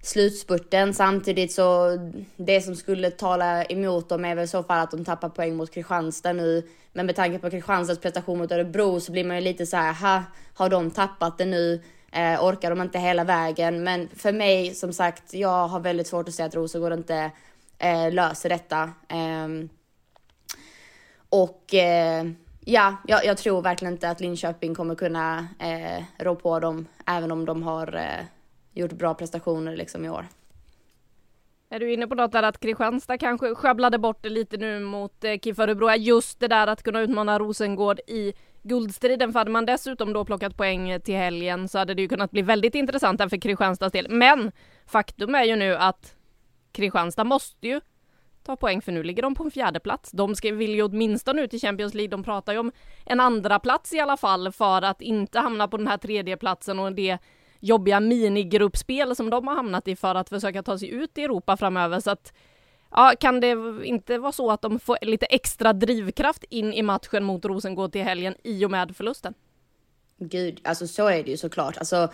slutspurten. 0.02 0.94
Samtidigt 0.94 1.52
så 1.52 1.98
det 2.36 2.60
som 2.60 2.76
skulle 2.76 3.10
tala 3.10 3.64
emot 3.64 4.08
dem 4.08 4.24
är 4.24 4.34
väl 4.34 4.44
i 4.44 4.48
så 4.48 4.62
fall 4.62 4.80
att 4.80 4.90
de 4.90 5.04
tappar 5.04 5.28
poäng 5.28 5.56
mot 5.56 5.74
Kristianstad 5.74 6.32
nu. 6.32 6.68
Men 6.92 7.06
med 7.06 7.16
tanke 7.16 7.38
på 7.38 7.50
Kristianstads 7.50 8.00
prestation 8.00 8.38
mot 8.38 8.52
Örebro 8.52 9.00
så 9.00 9.12
blir 9.12 9.24
man 9.24 9.36
ju 9.36 9.42
lite 9.42 9.66
så 9.66 9.76
här, 9.76 9.92
ha, 9.92 10.22
har 10.54 10.68
de 10.68 10.90
tappat 10.90 11.38
det 11.38 11.44
nu? 11.44 11.82
Eh, 12.12 12.44
orkar 12.44 12.70
de 12.70 12.80
inte 12.82 12.98
hela 12.98 13.24
vägen? 13.24 13.84
Men 13.84 14.08
för 14.16 14.32
mig, 14.32 14.74
som 14.74 14.92
sagt, 14.92 15.34
jag 15.34 15.68
har 15.68 15.80
väldigt 15.80 16.06
svårt 16.06 16.28
att 16.28 16.34
säga 16.34 16.46
att 16.46 16.54
Rosengård 16.54 16.92
inte 16.92 17.30
eh, 17.80 18.12
löser 18.12 18.48
detta. 18.48 18.82
Eh, 19.08 19.48
och 21.28 21.74
eh, 21.74 22.26
ja, 22.64 22.96
jag, 23.06 23.24
jag, 23.24 23.38
tror 23.38 23.62
verkligen 23.62 23.94
inte 23.94 24.10
att 24.10 24.20
Linköping 24.20 24.74
kommer 24.74 24.94
kunna 24.94 25.48
eh, 25.58 26.04
rå 26.18 26.34
på 26.34 26.60
dem, 26.60 26.86
även 27.06 27.32
om 27.32 27.44
de 27.44 27.62
har 27.62 27.96
eh, 27.96 28.24
gjort 28.74 28.92
bra 28.92 29.14
prestationer 29.14 29.76
liksom 29.76 30.04
i 30.04 30.10
år. 30.10 30.26
Är 31.72 31.80
du 31.80 31.92
inne 31.92 32.06
på 32.06 32.14
något 32.14 32.32
där 32.32 32.42
att 32.42 32.60
Kristianstad 32.60 33.18
kanske 33.18 33.54
sjabblade 33.54 33.98
bort 33.98 34.22
det 34.22 34.28
lite 34.28 34.56
nu 34.56 34.80
mot 34.80 35.24
eh, 35.24 35.38
KIF 35.38 35.58
Örebro? 35.58 35.90
Just 35.90 36.40
det 36.40 36.48
där 36.48 36.66
att 36.66 36.82
kunna 36.82 37.00
utmana 37.00 37.38
Rosengård 37.38 38.00
i 38.06 38.32
guldstriden. 38.62 39.32
För 39.32 39.38
hade 39.38 39.50
man 39.50 39.66
dessutom 39.66 40.12
då 40.12 40.24
plockat 40.24 40.56
poäng 40.56 41.00
till 41.00 41.14
helgen 41.16 41.68
så 41.68 41.78
hade 41.78 41.94
det 41.94 42.02
ju 42.02 42.08
kunnat 42.08 42.30
bli 42.30 42.42
väldigt 42.42 42.74
intressant 42.74 43.18
där 43.18 43.28
för 43.28 43.36
Kristianstads 43.36 43.92
del. 43.92 44.06
Men 44.10 44.52
faktum 44.86 45.34
är 45.34 45.44
ju 45.44 45.56
nu 45.56 45.76
att 45.76 46.14
Kristianstad 46.72 47.24
måste 47.24 47.68
ju 47.68 47.80
ta 48.42 48.56
poäng 48.56 48.82
för 48.82 48.92
nu 48.92 49.02
ligger 49.02 49.22
de 49.22 49.34
på 49.34 49.44
en 49.44 49.50
fjärde 49.50 49.80
plats. 49.80 50.10
De 50.10 50.34
ska, 50.34 50.52
vill 50.52 50.74
ju 50.74 50.82
åtminstone 50.82 51.42
ut 51.42 51.54
i 51.54 51.58
Champions 51.58 51.94
League. 51.94 52.10
De 52.10 52.22
pratar 52.22 52.52
ju 52.52 52.58
om 52.58 52.72
en 53.06 53.20
andra 53.20 53.58
plats 53.58 53.92
i 53.92 54.00
alla 54.00 54.16
fall 54.16 54.52
för 54.52 54.82
att 54.82 55.02
inte 55.02 55.38
hamna 55.38 55.68
på 55.68 55.76
den 55.76 55.86
här 55.86 55.98
tredje 55.98 56.36
platsen 56.36 56.78
och 56.78 56.92
det 56.92 57.18
jobbiga 57.60 58.00
minigruppspel 58.00 59.16
som 59.16 59.30
de 59.30 59.48
har 59.48 59.54
hamnat 59.54 59.88
i 59.88 59.96
för 59.96 60.14
att 60.14 60.28
försöka 60.28 60.62
ta 60.62 60.78
sig 60.78 60.90
ut 60.90 61.18
i 61.18 61.22
Europa 61.22 61.56
framöver. 61.56 62.00
Så 62.00 62.10
att, 62.10 62.32
ja, 62.90 63.12
kan 63.20 63.40
det 63.40 63.56
inte 63.84 64.18
vara 64.18 64.32
så 64.32 64.50
att 64.50 64.62
de 64.62 64.78
får 64.78 64.98
lite 65.02 65.26
extra 65.26 65.72
drivkraft 65.72 66.44
in 66.50 66.72
i 66.72 66.82
matchen 66.82 67.24
mot 67.24 67.44
Rosengård 67.44 67.92
till 67.92 68.02
helgen 68.02 68.34
i 68.44 68.64
och 68.64 68.70
med 68.70 68.96
förlusten? 68.96 69.34
Gud, 70.18 70.60
alltså 70.64 70.86
så 70.86 71.08
är 71.08 71.24
det 71.24 71.30
ju 71.30 71.36
såklart. 71.36 71.76
Alltså, 71.76 72.08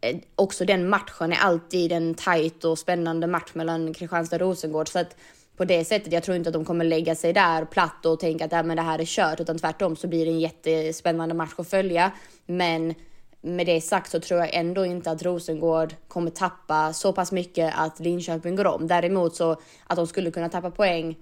Eh, 0.00 0.16
också 0.36 0.64
den 0.64 0.88
matchen 0.88 1.32
är 1.32 1.36
alltid 1.36 1.92
en 1.92 2.14
tajt 2.14 2.64
och 2.64 2.78
spännande 2.78 3.26
match 3.26 3.50
mellan 3.54 3.94
Kristianstad 3.94 4.36
och 4.36 4.40
Rosengård. 4.40 4.88
Så 4.88 4.98
att 4.98 5.16
på 5.56 5.64
det 5.64 5.84
sättet, 5.84 6.12
jag 6.12 6.22
tror 6.22 6.36
inte 6.36 6.48
att 6.48 6.54
de 6.54 6.64
kommer 6.64 6.84
lägga 6.84 7.14
sig 7.14 7.32
där 7.32 7.64
platt 7.64 8.06
och 8.06 8.20
tänka 8.20 8.44
att 8.44 8.52
äh, 8.52 8.62
men 8.62 8.76
det 8.76 8.82
här 8.82 8.98
är 8.98 9.04
kört, 9.04 9.40
utan 9.40 9.58
tvärtom 9.58 9.96
så 9.96 10.08
blir 10.08 10.26
det 10.26 10.30
en 10.30 10.40
jättespännande 10.40 11.34
match 11.34 11.54
att 11.56 11.70
följa. 11.70 12.12
Men 12.46 12.94
med 13.40 13.66
det 13.66 13.80
sagt 13.80 14.10
så 14.10 14.20
tror 14.20 14.40
jag 14.40 14.54
ändå 14.54 14.86
inte 14.86 15.10
att 15.10 15.22
Rosengård 15.22 15.94
kommer 16.08 16.30
tappa 16.30 16.92
så 16.92 17.12
pass 17.12 17.32
mycket 17.32 17.74
att 17.76 18.00
Linköping 18.00 18.56
går 18.56 18.66
om. 18.66 18.86
Däremot 18.86 19.36
så 19.36 19.56
att 19.86 19.96
de 19.96 20.06
skulle 20.06 20.30
kunna 20.30 20.48
tappa 20.48 20.70
poäng, 20.70 21.16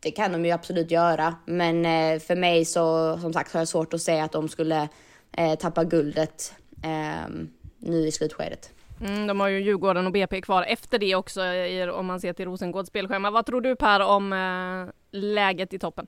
det 0.00 0.10
kan 0.10 0.32
de 0.32 0.44
ju 0.44 0.50
absolut 0.50 0.90
göra. 0.90 1.34
Men 1.46 1.86
eh, 1.86 2.20
för 2.20 2.36
mig 2.36 2.64
så 2.64 3.18
som 3.18 3.32
sagt 3.32 3.52
har 3.52 3.60
jag 3.60 3.68
svårt 3.68 3.94
att 3.94 4.02
se 4.02 4.20
att 4.20 4.32
de 4.32 4.48
skulle 4.48 4.88
eh, 5.36 5.54
tappa 5.54 5.84
guldet 5.84 6.54
eh, 6.82 7.30
nu 7.86 8.06
i 8.06 8.12
slutskedet. 8.12 8.70
Mm, 9.00 9.26
de 9.26 9.40
har 9.40 9.48
ju 9.48 9.60
Djurgården 9.60 10.06
och 10.06 10.12
BP 10.12 10.40
kvar 10.40 10.62
efter 10.62 10.98
det 10.98 11.14
också 11.14 11.40
om 11.92 12.06
man 12.06 12.20
ser 12.20 12.32
till 12.32 12.44
Rosengårds 12.44 12.88
spelschema. 12.88 13.30
Vad 13.30 13.46
tror 13.46 13.60
du 13.60 13.76
Per 13.76 14.00
om 14.00 14.32
eh, 14.32 15.18
läget 15.20 15.72
i 15.72 15.78
toppen? 15.78 16.06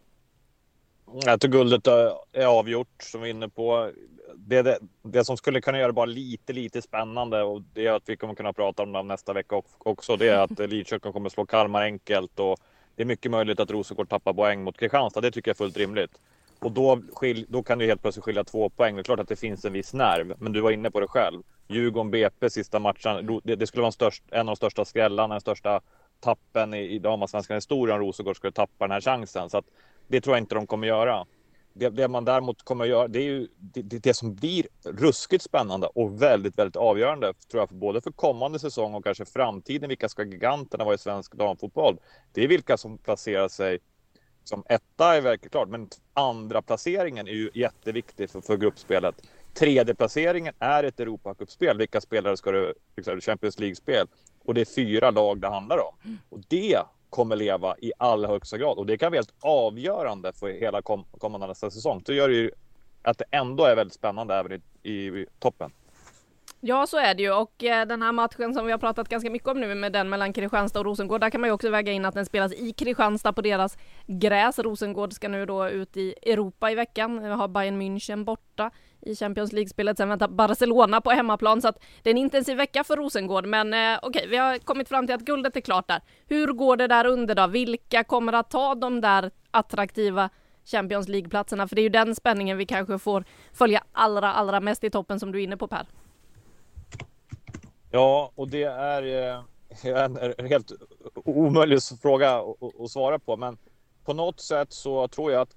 Jag 1.25 1.40
tror 1.40 1.52
guldet 1.52 1.87
är 2.32 2.47
avgjort 2.47 3.02
som 3.02 3.20
vi 3.20 3.28
är 3.28 3.30
inne 3.30 3.49
på. 3.49 3.90
Det, 4.35 4.62
det, 4.62 4.78
det, 5.02 5.25
som 5.25 5.37
skulle 5.37 5.61
kunna 5.61 5.78
göra 5.78 5.88
det 5.88 5.92
bara 5.92 6.06
lite, 6.06 6.52
lite 6.52 6.82
spännande 6.82 7.42
och 7.42 7.62
det 7.75 7.87
är 7.87 7.92
att 7.92 8.08
vi 8.08 8.16
kommer 8.16 8.35
kunna 8.35 8.52
prata 8.52 8.82
om 8.82 8.92
det 8.92 9.02
nästa 9.02 9.32
vecka 9.32 9.62
också. 9.78 10.16
Det 10.16 10.28
är 10.28 10.38
att 10.38 10.58
Lidköping 10.70 11.12
kommer 11.12 11.28
slå 11.28 11.47
Kalmar 11.47 11.82
enkelt 11.82 12.40
och 12.40 12.58
det 12.97 13.02
är 13.02 13.06
mycket 13.06 13.30
möjligt 13.30 13.61
att 13.61 13.70
Rosengård 13.70 14.08
tappar 14.08 14.32
poäng 14.32 14.64
mot 14.64 14.78
Kristianstad. 14.78 15.20
Det 15.20 15.30
tycker 15.30 15.49
jag 15.49 15.54
är 15.54 15.58
fullt 15.58 15.76
rimligt. 15.76 16.11
Och 16.60 16.72
då, 16.72 17.02
skil, 17.12 17.46
då 17.48 17.62
kan 17.62 17.78
du 17.78 17.86
helt 17.86 18.02
plötsligt 18.02 18.24
skilja 18.24 18.44
två 18.44 18.68
poäng. 18.68 18.94
Det 18.94 19.00
är 19.00 19.04
klart 19.04 19.20
att 19.20 19.28
det 19.28 19.36
finns 19.36 19.64
en 19.64 19.72
viss 19.72 19.94
nerv, 19.94 20.34
men 20.38 20.52
du 20.52 20.60
var 20.60 20.70
inne 20.70 20.90
på 20.90 21.00
det 21.00 21.08
själv. 21.08 21.42
Djurgården 21.68 22.10
BP 22.10 22.50
sista 22.50 22.78
matchen. 22.78 23.40
Det, 23.44 23.56
det 23.56 23.66
skulle 23.66 23.80
vara 23.80 23.88
en, 23.88 23.92
störst, 23.92 24.22
en 24.30 24.40
av 24.40 24.46
de 24.46 24.56
största 24.56 24.84
skrällarna, 24.84 25.34
den 25.34 25.40
största 25.40 25.80
tappen 26.20 26.74
i, 26.74 26.78
i 26.78 26.98
damallsvenskan 26.98 27.54
historia 27.54 27.94
om 27.94 28.00
Rosengård 28.00 28.36
skulle 28.36 28.52
tappa 28.52 28.84
den 28.84 28.90
här 28.90 29.00
chansen. 29.00 29.50
Så 29.50 29.58
att, 29.58 29.64
det 30.08 30.20
tror 30.20 30.36
jag 30.36 30.42
inte 30.42 30.54
de 30.54 30.66
kommer 30.66 30.86
göra. 30.86 31.26
Det, 31.72 31.88
det 31.88 32.08
man 32.08 32.24
däremot 32.24 32.62
kommer 32.62 32.84
att 32.84 32.90
göra, 32.90 33.08
det 33.08 33.18
är 33.18 33.24
ju 33.24 33.48
det, 33.58 33.82
det, 33.82 34.14
som 34.14 34.34
blir 34.34 34.66
ruskigt 34.84 35.44
spännande 35.44 35.86
och 35.86 36.22
väldigt, 36.22 36.58
väldigt 36.58 36.76
avgörande, 36.76 37.32
tror 37.50 37.62
jag, 37.62 37.68
för 37.68 37.76
både 37.76 38.00
för 38.00 38.10
kommande 38.10 38.58
säsong 38.58 38.94
och 38.94 39.04
kanske 39.04 39.24
framtiden. 39.24 39.88
Vilka 39.88 40.08
ska 40.08 40.24
giganterna 40.24 40.84
vara 40.84 40.94
i 40.94 40.98
svensk 40.98 41.34
damfotboll? 41.34 41.98
Det 42.32 42.44
är 42.44 42.48
vilka 42.48 42.76
som 42.76 42.98
placerar 42.98 43.48
sig 43.48 43.78
liksom, 44.49 44.64
etta 44.69 45.17
är 45.17 45.21
verkligen 45.21 45.50
klart, 45.50 45.69
men 45.69 45.88
andra 46.14 46.62
placeringen 46.62 47.28
är 47.28 47.33
ju 47.33 47.50
jätteviktig 47.55 48.31
för, 48.31 48.40
för 48.40 48.57
gruppspelet. 48.57 49.14
Tredje 49.55 49.95
placeringen 49.95 50.55
är 50.59 50.85
ett 50.85 51.00
Europacupspel. 51.00 51.78
Vilka 51.78 52.00
spelare 52.00 52.37
ska 52.37 52.50
du, 52.50 52.75
liksom, 52.97 53.21
Champions 53.21 53.59
League-spel? 53.59 54.07
Och 54.45 54.55
det 54.55 54.61
är 54.61 54.64
fyra 54.64 55.11
lag 55.11 55.40
det 55.40 55.49
handlar 55.49 55.78
om. 55.78 56.19
Och 56.28 56.40
det 56.49 56.78
kommer 57.11 57.37
leva 57.37 57.76
i 57.78 57.93
allra 57.99 58.28
högsta 58.28 58.59
grad 58.59 58.78
och 58.78 58.87
det 58.87 58.99
kan 58.99 59.11
vara 59.12 59.19
helt 59.19 59.35
avgörande 59.40 60.33
för 60.33 60.49
hela 60.49 60.83
kom, 60.83 61.05
kommande 61.19 61.47
nästa 61.47 61.71
säsong. 61.71 62.02
Det 62.07 62.14
gör 62.14 62.28
ju 62.28 62.50
att 63.02 63.19
det 63.19 63.25
ändå 63.31 63.64
är 63.64 63.76
väldigt 63.76 63.95
spännande 63.95 64.35
även 64.35 64.52
i, 64.52 64.61
i, 64.83 65.07
i 65.07 65.26
toppen. 65.38 65.71
Ja, 66.60 66.86
så 66.86 66.96
är 66.96 67.14
det 67.14 67.22
ju 67.22 67.32
och 67.32 67.64
eh, 67.64 67.86
den 67.86 68.02
här 68.02 68.12
matchen 68.12 68.54
som 68.54 68.66
vi 68.66 68.72
har 68.72 68.78
pratat 68.78 69.08
ganska 69.08 69.30
mycket 69.30 69.48
om 69.48 69.60
nu 69.60 69.74
med 69.74 69.92
den 69.92 70.08
mellan 70.08 70.32
Kristianstad 70.32 70.78
och 70.78 70.86
Rosengård, 70.86 71.20
där 71.20 71.30
kan 71.30 71.40
man 71.40 71.48
ju 71.48 71.54
också 71.54 71.70
väga 71.70 71.92
in 71.92 72.04
att 72.04 72.14
den 72.14 72.26
spelas 72.26 72.52
i 72.52 72.72
Kristianstad 72.72 73.32
på 73.32 73.42
deras 73.42 73.78
gräs. 74.06 74.58
Rosengård 74.58 75.12
ska 75.12 75.28
nu 75.28 75.46
då 75.46 75.68
ut 75.68 75.96
i 75.96 76.14
Europa 76.22 76.70
i 76.70 76.74
veckan. 76.74 77.22
Vi 77.22 77.28
har 77.28 77.48
Bayern 77.48 77.82
München 77.82 78.24
borta 78.24 78.70
i 79.00 79.14
Champions 79.14 79.52
League-spelet. 79.52 79.96
Sen 79.96 80.08
väntar 80.08 80.28
Barcelona 80.28 81.00
på 81.00 81.10
hemmaplan 81.10 81.62
så 81.62 81.68
att 81.68 81.84
det 82.02 82.10
är 82.10 82.14
en 82.14 82.18
intensiv 82.18 82.56
vecka 82.56 82.84
för 82.84 82.96
Rosengård. 82.96 83.46
Men 83.46 83.74
eh, 83.74 83.98
okej, 84.02 84.26
vi 84.28 84.36
har 84.36 84.58
kommit 84.58 84.88
fram 84.88 85.06
till 85.06 85.14
att 85.14 85.24
guldet 85.24 85.56
är 85.56 85.60
klart 85.60 85.88
där. 85.88 86.00
Hur 86.26 86.52
går 86.52 86.76
det 86.76 86.86
där 86.86 87.06
under 87.06 87.34
då? 87.34 87.46
Vilka 87.46 88.04
kommer 88.04 88.32
att 88.32 88.50
ta 88.50 88.74
de 88.74 89.00
där 89.00 89.30
attraktiva 89.50 90.30
Champions 90.64 91.08
League-platserna? 91.08 91.68
För 91.68 91.76
det 91.76 91.80
är 91.80 91.82
ju 91.82 91.88
den 91.88 92.14
spänningen 92.14 92.58
vi 92.58 92.66
kanske 92.66 92.98
får 92.98 93.24
följa 93.52 93.82
allra, 93.92 94.32
allra 94.32 94.60
mest 94.60 94.84
i 94.84 94.90
toppen 94.90 95.20
som 95.20 95.32
du 95.32 95.38
är 95.38 95.44
inne 95.44 95.56
på 95.56 95.68
Per. 95.68 95.86
Ja, 97.90 98.33
och 98.35 98.49
det 98.49 98.62
är 98.62 99.33
eh, 99.33 99.42
en 100.38 100.47
helt 100.47 100.73
omöjlig 101.14 101.78
fråga 102.02 102.42
att 102.85 102.90
svara 102.90 103.18
på. 103.18 103.37
Men 103.37 103.59
på 104.04 104.12
något 104.12 104.40
sätt 104.40 104.73
så 104.73 105.09
tror 105.09 105.33
jag 105.33 105.40
att 105.40 105.54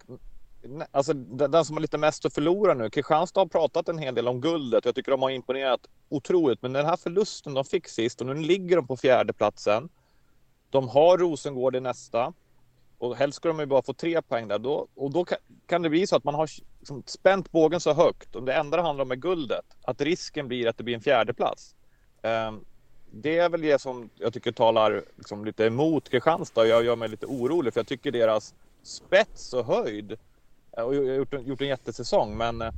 alltså, 0.91 1.13
den 1.13 1.65
som 1.65 1.75
har 1.75 1.81
lite 1.81 1.97
mest 1.97 2.25
att 2.25 2.33
förlora 2.33 2.73
nu, 2.73 2.89
Kristianstad 2.89 3.41
har 3.41 3.45
pratat 3.45 3.89
en 3.89 3.97
hel 3.97 4.15
del 4.15 4.27
om 4.27 4.41
guldet. 4.41 4.85
Jag 4.85 4.95
tycker 4.95 5.11
de 5.11 5.21
har 5.21 5.29
imponerat 5.29 5.81
otroligt. 6.09 6.61
Men 6.61 6.73
den 6.73 6.85
här 6.85 6.97
förlusten 6.97 7.53
de 7.53 7.65
fick 7.65 7.87
sist 7.87 8.21
och 8.21 8.27
nu 8.27 8.33
ligger 8.33 8.75
de 8.75 8.87
på 8.87 8.97
fjärde 8.97 9.33
platsen. 9.33 9.89
De 10.69 10.89
har 10.89 11.17
Rosengård 11.17 11.75
i 11.75 11.79
nästa 11.79 12.33
och 12.97 13.15
helst 13.15 13.35
ska 13.35 13.47
de 13.47 13.59
ju 13.59 13.65
bara 13.65 13.81
få 13.81 13.93
tre 13.93 14.21
poäng 14.21 14.47
där. 14.47 14.59
Då, 14.59 14.87
och 14.95 15.11
då 15.11 15.25
kan, 15.25 15.37
kan 15.65 15.81
det 15.81 15.89
bli 15.89 16.07
så 16.07 16.15
att 16.15 16.23
man 16.23 16.35
har 16.35 16.49
liksom 16.79 17.03
spänt 17.05 17.51
bågen 17.51 17.79
så 17.79 17.93
högt 17.93 18.35
och 18.35 18.43
det 18.43 18.53
enda 18.53 18.77
det 18.77 18.83
handlar 18.83 19.05
om 19.05 19.11
är 19.11 19.15
guldet. 19.15 19.65
Att 19.83 20.01
risken 20.01 20.47
blir 20.47 20.67
att 20.67 20.77
det 20.77 20.83
blir 20.83 20.95
en 20.95 21.01
fjärde 21.01 21.33
plats. 21.33 21.75
Ehm, 22.21 22.65
det 23.11 23.37
är 23.37 23.49
väl 23.49 23.61
det 23.61 23.81
som 23.81 24.09
jag 24.15 24.33
tycker 24.33 24.51
talar 24.51 25.03
liksom 25.15 25.45
lite 25.45 25.65
emot 25.65 26.09
Kristianstad. 26.09 26.67
Jag 26.67 26.83
gör 26.85 26.95
mig 26.95 27.09
lite 27.09 27.25
orolig 27.25 27.73
för 27.73 27.79
jag 27.79 27.87
tycker 27.87 28.11
deras 28.11 28.55
spets 28.83 29.53
och 29.53 29.65
höjd 29.65 30.11
eh, 30.11 30.17
Jag 30.71 30.87
och 30.87 30.95
gjort 30.95 31.33
en, 31.33 31.45
gjort 31.45 31.61
en 31.61 31.67
jättesäsong. 31.67 32.37
Men 32.37 32.61
eh, 32.61 32.71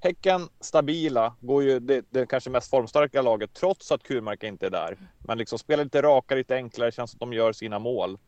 Häcken 0.00 0.48
stabila, 0.60 1.36
går 1.40 1.62
ju 1.62 1.80
det, 1.80 2.04
det 2.10 2.26
kanske 2.26 2.50
mest 2.50 2.70
formstarka 2.70 3.22
laget 3.22 3.54
trots 3.54 3.92
att 3.92 4.02
Kurmark 4.02 4.42
inte 4.42 4.66
är 4.66 4.70
där. 4.70 4.98
Men 5.18 5.38
liksom 5.38 5.58
spelar 5.58 5.84
lite 5.84 6.02
rakare, 6.02 6.38
lite 6.38 6.54
enklare, 6.54 6.92
känns 6.92 7.10
som 7.10 7.16
att 7.16 7.20
de 7.20 7.32
gör 7.32 7.52
sina 7.52 7.78
mål. 7.78 8.18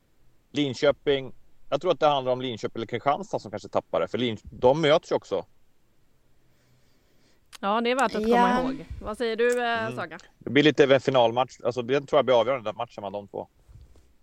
Linköping, 0.52 1.34
jag 1.68 1.80
tror 1.80 1.92
att 1.92 2.00
det 2.00 2.06
handlar 2.06 2.32
om 2.32 2.40
Linköping 2.40 2.80
eller 2.80 2.86
Kristianstad 2.86 3.38
som 3.38 3.50
kanske 3.50 3.68
tappar 3.68 4.00
det, 4.00 4.08
för 4.08 4.18
Lin, 4.18 4.38
de 4.42 4.80
möts 4.80 5.12
ju 5.12 5.16
också. 5.16 5.44
Ja, 7.60 7.80
det 7.80 7.90
är 7.90 7.94
värt 7.94 8.14
att 8.14 8.22
komma 8.22 8.36
ja. 8.36 8.62
ihåg. 8.62 8.84
Vad 9.02 9.18
säger 9.18 9.36
du, 9.36 9.62
eh, 9.62 9.82
mm. 9.82 9.96
Saga? 9.96 10.18
Det 10.38 10.50
blir 10.50 10.62
lite 10.62 10.84
en 10.84 11.00
finalmatch. 11.00 11.56
Alltså, 11.64 11.82
det 11.82 12.00
tror 12.00 12.18
jag 12.18 12.24
blir 12.24 12.40
avgörande, 12.40 12.70
den 12.70 12.76
matchen 12.76 13.02
mellan 13.02 13.12
de 13.12 13.28
två. 13.28 13.46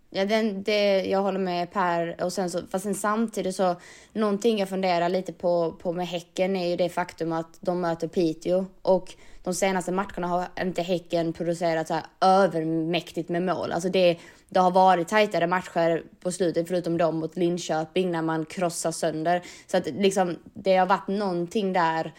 Ja, 0.10 0.26
den, 0.26 0.64
det, 0.64 1.06
jag 1.06 1.22
håller 1.22 1.40
med 1.40 1.74
Per. 1.74 2.24
Och 2.24 2.34
sen 2.34 2.50
så, 2.50 2.62
fast 2.72 2.84
sen 2.84 2.96
samtidigt 2.96 3.56
så, 3.56 3.76
någonting 4.14 4.60
jag 4.60 4.70
funderar 4.70 5.10
lite 5.10 5.34
på, 5.34 5.72
på 5.72 5.94
med 5.94 6.08
Häcken 6.08 6.56
är 6.56 6.68
ju 6.68 6.76
det 6.76 6.90
faktum 6.90 7.32
att 7.32 7.58
de 7.60 7.82
möter 7.82 8.08
Piteå. 8.08 8.66
Och 8.82 9.14
de 9.44 9.54
senaste 9.54 9.92
matcherna 9.92 10.28
har 10.28 10.46
inte 10.62 10.82
Häcken 10.82 11.34
producerat 11.34 11.88
så 11.88 11.94
här 11.94 12.04
övermäktigt 12.22 13.30
med 13.30 13.44
mål. 13.44 13.72
Alltså 13.72 13.90
det, 13.90 14.20
det 14.50 14.60
har 14.60 14.72
varit 14.72 15.08
tajtare 15.08 15.48
matcher 15.48 16.04
på 16.20 16.32
slutet, 16.32 16.68
förutom 16.68 16.98
de 16.98 17.20
mot 17.20 17.38
Linköping 17.38 18.12
när 18.12 18.22
man 18.22 18.46
krossar 18.46 18.92
sönder. 18.92 19.42
Så 19.68 19.78
att 19.78 19.86
liksom, 19.86 20.36
det 20.54 20.76
har 20.76 20.86
varit 20.86 21.08
någonting 21.08 21.74
där. 21.74 22.14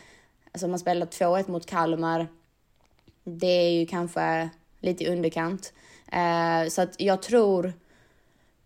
Alltså 0.57 0.69
man 0.69 0.79
spelar 0.79 1.07
2-1 1.07 1.51
mot 1.51 1.67
Kalmar. 1.67 2.29
Det 3.25 3.47
är 3.47 3.71
ju 3.71 3.87
kanske 3.87 4.49
lite 4.81 5.05
i 5.05 5.09
underkant. 5.09 5.73
Eh, 6.13 6.69
så 6.69 6.83
att 6.83 7.01
jag 7.01 7.23
tror 7.23 7.73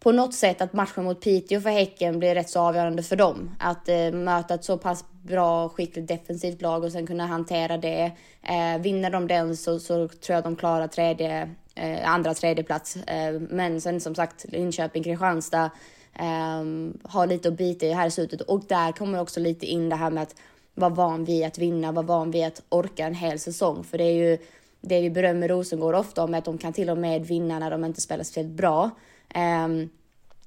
på 0.01 0.13
något 0.13 0.35
sätt 0.35 0.61
att 0.61 0.73
matchen 0.73 1.05
mot 1.05 1.21
Piteå 1.21 1.61
för 1.61 1.71
Häcken 1.71 2.19
blir 2.19 2.35
rätt 2.35 2.51
så 2.51 2.61
avgörande 2.61 3.03
för 3.03 3.17
dem. 3.17 3.51
Att 3.59 3.89
eh, 3.89 4.13
möta 4.13 4.55
ett 4.55 4.65
så 4.65 4.79
pass 4.79 5.05
bra, 5.23 5.69
skickligt 5.69 6.09
defensivt 6.09 6.63
lag 6.63 6.85
och 6.85 6.93
sen 6.93 7.07
kunna 7.07 7.27
hantera 7.27 7.77
det. 7.77 8.13
Eh, 8.43 8.81
vinner 8.81 9.11
de 9.11 9.29
den 9.29 9.57
så, 9.57 9.81
så 9.81 10.09
tror 10.09 10.35
jag 10.35 10.45
de 10.45 10.57
klarar 10.57 10.87
tredje, 10.87 11.51
eh, 11.75 12.11
andra 12.11 12.35
tredje 12.35 12.65
plats. 12.65 12.97
Eh, 12.97 13.41
men 13.41 13.81
sen 13.81 14.01
som 14.01 14.15
sagt 14.15 14.45
Linköping, 14.49 15.03
Kristianstad 15.03 15.71
eh, 16.15 16.65
har 17.03 17.27
lite 17.27 17.49
att 17.49 17.57
bita 17.57 17.87
i 17.87 17.93
här 17.93 18.07
i 18.07 18.11
slutet 18.11 18.41
och 18.41 18.65
där 18.69 18.93
kommer 18.93 19.21
också 19.21 19.41
lite 19.41 19.67
in 19.67 19.89
det 19.89 19.97
här 19.97 20.11
med 20.11 20.23
att 20.23 20.35
vara 20.75 20.91
van 20.91 21.25
vid 21.25 21.45
att 21.45 21.59
vinna, 21.59 21.93
vara 21.93 22.07
van 22.07 22.31
vid 22.31 22.45
att 22.45 22.63
orka 22.69 23.07
en 23.07 23.15
hel 23.15 23.39
säsong. 23.39 23.85
För 23.85 23.99
det 23.99 24.05
är 24.05 24.31
ju 24.31 24.39
det 24.81 25.01
vi 25.01 25.11
berömmer 25.11 25.49
Rosengård 25.49 25.95
ofta 25.95 26.25
om, 26.25 26.35
att 26.35 26.45
de 26.45 26.59
kan 26.59 26.73
till 26.73 26.91
och 26.91 26.99
med 26.99 27.27
vinna 27.27 27.59
när 27.59 27.71
de 27.71 27.85
inte 27.85 28.01
spelar 28.01 28.25
speciellt 28.25 28.57
bra. 28.57 28.91
Um, 29.35 29.91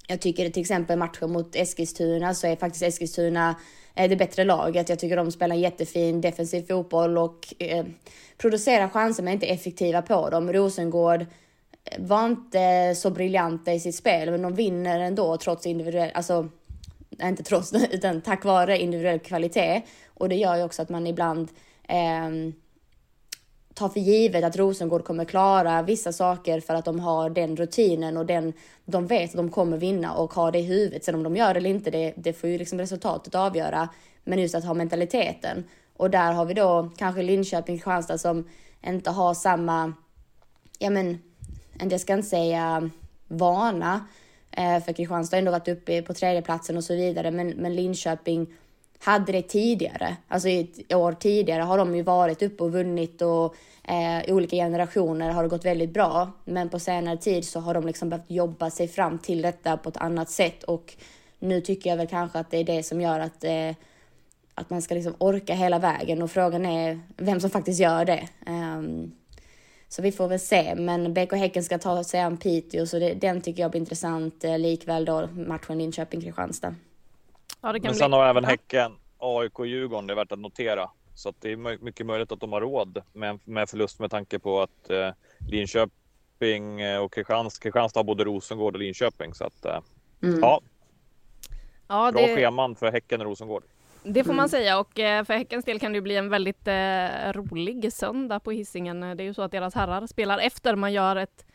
jag 0.07 0.21
tycker 0.21 0.49
till 0.49 0.61
exempel 0.61 0.99
matchen 0.99 1.31
mot 1.31 1.55
Eskilstuna 1.55 2.33
så 2.33 2.47
är 2.47 2.55
faktiskt 2.55 2.83
Eskilstuna 2.83 3.55
eh, 3.95 4.09
det 4.09 4.15
bättre 4.15 4.43
laget. 4.43 4.89
Jag 4.89 4.99
tycker 4.99 5.17
de 5.17 5.31
spelar 5.31 5.55
jättefin 5.55 6.21
defensiv 6.21 6.67
fotboll 6.67 7.17
och 7.17 7.53
eh, 7.59 7.85
producerar 8.37 8.89
chanser 8.89 9.23
men 9.23 9.33
inte 9.33 9.45
effektiva 9.45 10.01
på 10.01 10.29
dem. 10.29 10.53
Rosengård 10.53 11.21
eh, 11.21 11.27
var 11.99 12.25
inte 12.25 12.95
så 12.95 13.09
briljanta 13.09 13.73
i 13.73 13.79
sitt 13.79 13.95
spel 13.95 14.31
men 14.31 14.41
de 14.41 14.53
vinner 14.55 14.99
ändå 14.99 15.37
trots 15.37 15.65
individuell, 15.65 16.11
alltså 16.13 16.49
Eh, 17.19 17.27
inte 17.27 17.43
trots 17.43 17.73
utan 17.91 18.21
tack 18.21 18.45
vare 18.45 18.81
individuell 18.81 19.19
kvalitet. 19.19 19.81
Och 20.07 20.29
det 20.29 20.35
gör 20.35 20.55
ju 20.55 20.63
också 20.63 20.81
att 20.81 20.89
man 20.89 21.07
ibland 21.07 21.49
eh, 21.87 22.29
tar 23.73 23.89
för 23.89 23.99
givet 23.99 24.43
att 24.43 24.55
Rosengård 24.55 25.05
kommer 25.05 25.25
klara 25.25 25.81
vissa 25.81 26.13
saker 26.13 26.59
för 26.59 26.73
att 26.73 26.85
de 26.85 26.99
har 26.99 27.29
den 27.29 27.55
rutinen 27.55 28.17
och 28.17 28.25
den, 28.25 28.53
de 28.85 29.07
vet 29.07 29.29
att 29.29 29.37
de 29.37 29.49
kommer 29.49 29.77
vinna 29.77 30.13
och 30.13 30.33
har 30.33 30.51
det 30.51 30.59
i 30.59 30.63
huvudet. 30.63 31.03
Sen 31.03 31.15
om 31.15 31.23
de 31.23 31.35
gör 31.35 31.53
det 31.53 31.57
eller 31.57 31.69
inte, 31.69 31.91
det, 31.91 32.13
det 32.15 32.33
får 32.33 32.49
ju 32.49 32.57
liksom 32.57 32.79
resultatet 32.79 33.35
avgöra. 33.35 33.89
Men 34.23 34.39
just 34.39 34.55
att 34.55 34.65
ha 34.65 34.73
mentaliteten. 34.73 35.63
Och 35.97 36.09
där 36.09 36.31
har 36.33 36.45
vi 36.45 36.53
då 36.53 36.91
kanske 36.97 37.23
Linköping, 37.23 37.77
Kristianstad 37.77 38.17
som 38.17 38.49
inte 38.87 39.11
har 39.11 39.33
samma, 39.33 39.93
ja 40.79 40.89
men, 40.89 41.19
jag 41.79 42.01
ska 42.01 42.13
inte 42.13 42.27
säga 42.27 42.89
vana. 43.27 44.07
Eh, 44.57 44.83
för 44.83 44.93
Kristianstad 44.93 45.35
har 45.35 45.39
ändå 45.39 45.51
varit 45.51 45.67
uppe 45.67 46.01
på 46.01 46.13
tredjeplatsen 46.13 46.77
och 46.77 46.83
så 46.83 46.95
vidare. 46.95 47.31
Men, 47.31 47.47
men 47.47 47.75
Linköping 47.75 48.47
hade 48.99 49.31
det 49.31 49.41
tidigare. 49.41 50.17
Alltså 50.27 50.49
ett 50.49 50.93
år 50.93 51.11
tidigare 51.13 51.61
har 51.61 51.77
de 51.77 51.95
ju 51.95 52.01
varit 52.01 52.41
uppe 52.41 52.63
och 52.63 52.71
vunnit 52.71 53.21
och 53.21 53.55
eh, 53.83 54.29
i 54.29 54.31
olika 54.31 54.55
generationer 54.55 55.29
har 55.29 55.43
det 55.43 55.49
gått 55.49 55.65
väldigt 55.65 55.93
bra. 55.93 56.31
Men 56.45 56.69
på 56.69 56.79
senare 56.79 57.17
tid 57.17 57.45
så 57.45 57.59
har 57.59 57.73
de 57.73 57.87
liksom 57.87 58.09
behövt 58.09 58.31
jobba 58.31 58.69
sig 58.69 58.87
fram 58.87 59.19
till 59.19 59.41
detta 59.41 59.77
på 59.77 59.89
ett 59.89 59.97
annat 59.97 60.29
sätt 60.29 60.63
och 60.63 60.95
nu 61.39 61.61
tycker 61.61 61.89
jag 61.89 61.97
väl 61.97 62.07
kanske 62.07 62.39
att 62.39 62.51
det 62.51 62.57
är 62.57 62.63
det 62.63 62.83
som 62.83 63.01
gör 63.01 63.19
att 63.19 63.43
eh, 63.43 63.71
att 64.55 64.69
man 64.69 64.81
ska 64.81 64.95
liksom 64.95 65.15
orka 65.17 65.53
hela 65.53 65.79
vägen 65.79 66.21
och 66.21 66.31
frågan 66.31 66.65
är 66.65 66.99
vem 67.17 67.39
som 67.39 67.49
faktiskt 67.49 67.79
gör 67.79 68.05
det. 68.05 68.27
Um, 68.47 69.11
så 69.93 70.01
vi 70.01 70.11
får 70.11 70.27
väl 70.27 70.39
se, 70.39 70.75
men 70.75 71.13
BK 71.13 71.33
Häcken 71.33 71.63
ska 71.63 71.77
ta 71.77 72.03
sig 72.03 72.19
an 72.19 72.37
Piteå, 72.37 72.85
så 72.85 72.99
det, 72.99 73.13
den 73.13 73.41
tycker 73.41 73.61
jag 73.61 73.71
blir 73.71 73.81
intressant, 73.81 74.43
eh, 74.43 74.59
likväl 74.59 75.05
då 75.05 75.27
matchen 75.27 75.77
Linköping-Kristianstad. 75.77 76.75
Ja, 77.61 77.75
men 77.83 77.95
sen 77.95 78.11
bli... 78.11 78.17
har 78.17 78.27
även 78.27 78.45
Häcken, 78.45 78.91
AIK 79.17 79.59
och 79.59 79.67
Djurgården, 79.67 80.07
det 80.07 80.13
är 80.13 80.15
värt 80.15 80.31
att 80.31 80.39
notera. 80.39 80.89
Så 81.15 81.29
att 81.29 81.35
det 81.39 81.51
är 81.51 81.83
mycket 81.83 82.05
möjligt 82.05 82.31
att 82.31 82.39
de 82.39 82.53
har 82.53 82.61
råd 82.61 83.01
med, 83.13 83.39
med 83.43 83.69
förlust 83.69 83.99
med 83.99 84.11
tanke 84.11 84.39
på 84.39 84.61
att 84.61 84.89
eh, 84.89 85.09
Linköping 85.49 86.81
eh, 86.81 86.99
och 86.99 87.13
Kristianstad, 87.13 87.63
Kristianstad 87.63 87.99
har 87.99 88.03
både 88.03 88.23
Rosengård 88.23 88.73
och 88.73 88.79
Linköping. 88.79 89.33
Så 89.33 89.43
att, 89.43 89.65
eh, 89.65 89.79
mm. 90.23 90.39
ja. 90.39 90.61
ja 91.87 92.11
det... 92.11 92.13
Bra 92.13 92.35
scheman 92.35 92.75
för 92.75 92.91
Häcken 92.91 93.21
och 93.21 93.27
Rosengård. 93.27 93.63
Det 94.05 94.23
får 94.23 94.33
man 94.33 94.39
mm. 94.39 94.49
säga 94.49 94.79
och 94.79 94.99
eh, 94.99 95.23
för 95.23 95.33
Häckens 95.33 95.65
del 95.65 95.79
kan 95.79 95.93
det 95.93 96.01
bli 96.01 96.15
en 96.15 96.29
väldigt 96.29 96.67
eh, 96.67 97.31
rolig 97.33 97.93
söndag 97.93 98.39
på 98.39 98.51
hissingen. 98.51 98.99
Det 98.99 99.07
är 99.07 99.25
ju 99.25 99.33
så 99.33 99.41
att 99.41 99.51
deras 99.51 99.75
herrar 99.75 100.07
spelar 100.07 100.37
efter. 100.37 100.75
Man 100.75 100.93
gör 100.93 101.15
ett, 101.15 101.45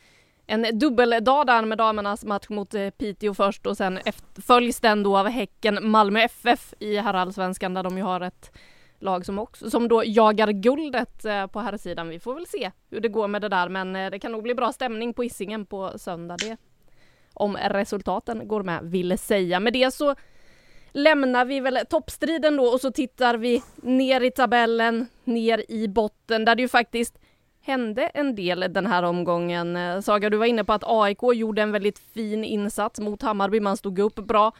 en 0.47 0.79
dubbeldag 0.79 1.47
där 1.47 1.65
med 1.65 1.79
damernas 1.79 2.25
match 2.25 2.49
mot 2.49 2.75
eh, 2.75 2.91
Piteå 2.91 3.35
först 3.35 3.67
och 3.67 3.77
sen 3.77 3.99
efter, 3.99 4.43
följs 4.43 4.81
den 4.81 5.03
då 5.03 5.19
av 5.19 5.29
Häcken 5.29 5.91
Malmö 5.91 6.21
FF 6.21 6.75
i 6.79 6.97
herrallsvenskan 6.97 7.75
där 7.75 7.83
de 7.83 7.97
ju 7.97 8.03
har 8.03 8.21
ett 8.21 8.53
lag 9.01 9.27
som 9.27 9.39
också 9.39 9.71
som 9.71 9.89
då 9.89 10.03
jagar 10.07 10.49
guldet 10.49 11.23
på 11.53 11.61
herrsidan. 11.61 12.09
Vi 12.09 12.21
får 12.21 12.35
väl 12.35 12.47
se 12.47 12.71
hur 12.91 13.01
det 13.01 13.09
går 13.09 13.29
med 13.29 13.43
det 13.43 13.49
där, 13.49 13.69
men 13.69 13.93
det 13.93 14.19
kan 14.19 14.33
nog 14.33 14.43
bli 14.43 14.55
bra 14.55 14.73
stämning 14.73 15.15
på 15.15 15.23
hissingen 15.23 15.67
på 15.67 15.93
söndag. 15.99 16.37
Det 16.37 16.57
om 17.35 17.57
resultaten 17.57 18.49
går 18.49 18.63
med 18.63 18.81
vill 18.83 19.19
säga. 19.19 19.61
Med 19.61 19.73
det 19.73 19.91
så 19.91 20.15
lämnar 20.99 21.45
vi 21.45 21.61
väl 21.61 21.79
toppstriden 21.91 22.57
då 22.57 22.65
och 22.65 22.81
så 22.81 22.91
tittar 22.91 23.35
vi 23.35 23.63
ner 23.77 24.21
i 24.21 24.31
tabellen, 24.31 25.07
ner 25.25 25.65
i 25.69 25.89
botten 25.89 26.45
där 26.45 26.55
det 26.55 26.63
ju 26.63 26.69
faktiskt 26.69 27.19
hände 27.61 28.03
en 28.03 28.35
del 28.35 28.65
den 28.71 28.87
här 28.87 29.03
omgången. 29.03 29.77
Eh, 29.77 30.01
Saga, 30.01 30.31
du 30.31 30.37
var 30.37 30.47
inne 30.47 30.65
på 30.65 30.73
att 30.73 30.85
AIK 30.87 31.19
gjorde 31.35 31.63
en 31.63 31.73
väldigt 31.73 31.99
fin 31.99 32.45
insats 32.45 33.01
mot 33.01 33.23
Hammarby. 33.23 33.61
Man 33.61 33.77
stod 33.77 33.99
upp 33.99 34.15
bra. 34.15 34.53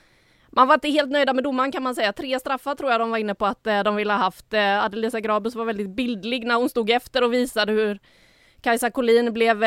Man 0.51 0.69
var 0.69 0.75
inte 0.75 0.89
helt 0.89 1.11
nöjda 1.11 1.33
med 1.33 1.45
domaren 1.45 1.73
kan 1.73 1.83
man 1.83 1.95
säga. 1.95 2.13
Tre 2.13 2.41
straffar 2.41 2.75
tror 2.75 2.91
jag 2.91 3.01
de 3.01 3.11
var 3.11 3.19
inne 3.19 3.35
på 3.35 3.47
att 3.47 3.67
eh, 3.67 3.83
de 3.83 3.97
ville 3.97 4.13
ha 4.13 4.19
haft. 4.19 4.55
Eh, 4.55 4.85
Adelisa 4.85 5.21
Grabus 5.21 5.55
var 5.55 5.65
väldigt 5.65 5.91
bildlig 5.91 6.47
när 6.47 6.55
hon 6.55 6.69
stod 6.69 6.91
efter 6.91 7.25
och 7.25 7.33
visade 7.33 7.73
hur 7.73 7.99
Kajsa 8.61 8.91
Collin 8.91 9.33
blev 9.33 9.65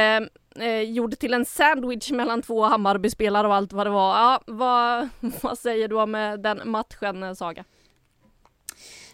eh, 0.56 0.82
gjord 0.82 1.20
till 1.20 1.34
en 1.34 1.46
sandwich 1.46 2.12
mellan 2.12 2.42
två 2.42 2.64
Hammarbyspelare 2.64 3.48
och 3.48 3.56
allt 3.56 3.74
vad 3.74 3.86
det 3.86 3.92
var. 3.92 4.18
Ja, 4.18 4.42
vad, 4.48 5.10
vad 5.42 5.58
säger 5.58 5.88
du 5.88 5.96
om 5.96 6.16
eh, 6.16 6.34
den 6.34 6.62
matchen, 6.66 7.24
eh, 7.24 7.34
Saga? 7.34 7.64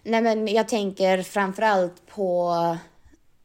Nej, 0.04 0.22
men 0.22 0.48
jag 0.48 0.68
tänker 0.68 1.24
framförallt 1.24 2.08
på 2.08 2.54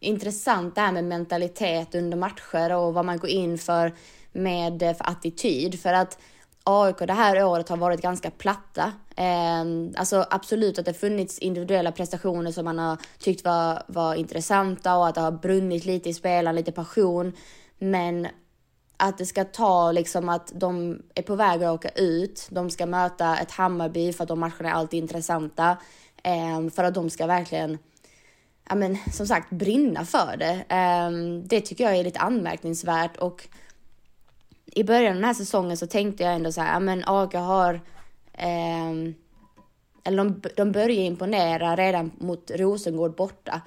intressant 0.00 0.74
det 0.74 0.80
här 0.80 0.92
med 0.92 1.04
mentalitet 1.04 1.94
under 1.94 2.16
matcher 2.16 2.76
och 2.76 2.94
vad 2.94 3.04
man 3.04 3.18
går 3.18 3.30
in 3.30 3.58
för 3.58 3.92
med 4.32 4.82
eh, 4.82 4.94
för 4.94 5.10
attityd. 5.10 5.80
För 5.80 5.92
att 5.92 6.18
AIK 6.64 6.98
det 6.98 7.12
här 7.12 7.44
året 7.44 7.68
har 7.68 7.76
varit 7.76 8.02
ganska 8.02 8.30
platta. 8.30 8.92
Eh, 9.16 9.64
alltså 9.96 10.26
absolut 10.30 10.78
att 10.78 10.84
det 10.84 10.94
funnits 10.94 11.38
individuella 11.38 11.92
prestationer 11.92 12.50
som 12.50 12.64
man 12.64 12.78
har 12.78 12.98
tyckt 13.18 13.44
var, 13.44 13.82
var 13.86 14.14
intressanta 14.14 14.96
och 14.96 15.08
att 15.08 15.14
det 15.14 15.20
har 15.20 15.32
brunnit 15.32 15.84
lite 15.84 16.08
i 16.10 16.14
spelaren, 16.14 16.56
lite 16.56 16.72
passion. 16.72 17.32
Men 17.82 18.28
att 18.96 19.18
det 19.18 19.26
ska 19.26 19.44
ta 19.44 19.92
liksom 19.92 20.28
att 20.28 20.52
de 20.54 21.02
är 21.14 21.22
på 21.22 21.34
väg 21.34 21.64
att 21.64 21.74
åka 21.74 21.88
ut. 21.88 22.48
De 22.50 22.70
ska 22.70 22.86
möta 22.86 23.38
ett 23.38 23.50
Hammarby 23.50 24.12
för 24.12 24.24
att 24.24 24.28
de 24.28 24.40
matcherna 24.40 24.68
är 24.68 24.72
alltid 24.72 25.02
intressanta. 25.02 25.76
Ehm, 26.22 26.70
för 26.70 26.84
att 26.84 26.94
de 26.94 27.10
ska 27.10 27.26
verkligen, 27.26 27.78
ja 28.68 28.74
men 28.74 28.98
som 29.12 29.26
sagt, 29.26 29.50
brinna 29.50 30.04
för 30.04 30.36
det. 30.36 30.64
Ehm, 30.68 31.48
det 31.48 31.60
tycker 31.60 31.84
jag 31.84 31.96
är 31.96 32.04
lite 32.04 32.20
anmärkningsvärt 32.20 33.16
och 33.16 33.48
i 34.66 34.84
början 34.84 35.08
av 35.08 35.14
den 35.14 35.24
här 35.24 35.34
säsongen 35.34 35.76
så 35.76 35.86
tänkte 35.86 36.22
jag 36.22 36.34
ändå 36.34 36.52
så 36.52 36.60
här, 36.60 36.72
ja 36.72 36.80
men 36.80 37.04
AIK 37.06 37.34
har, 37.34 37.80
ehm, 38.32 39.14
eller 40.04 40.16
de, 40.16 40.42
de 40.56 40.72
börjar 40.72 40.90
imponera 40.90 41.76
redan 41.76 42.10
mot 42.18 42.50
Rosengård 42.50 43.16
borta. 43.16 43.60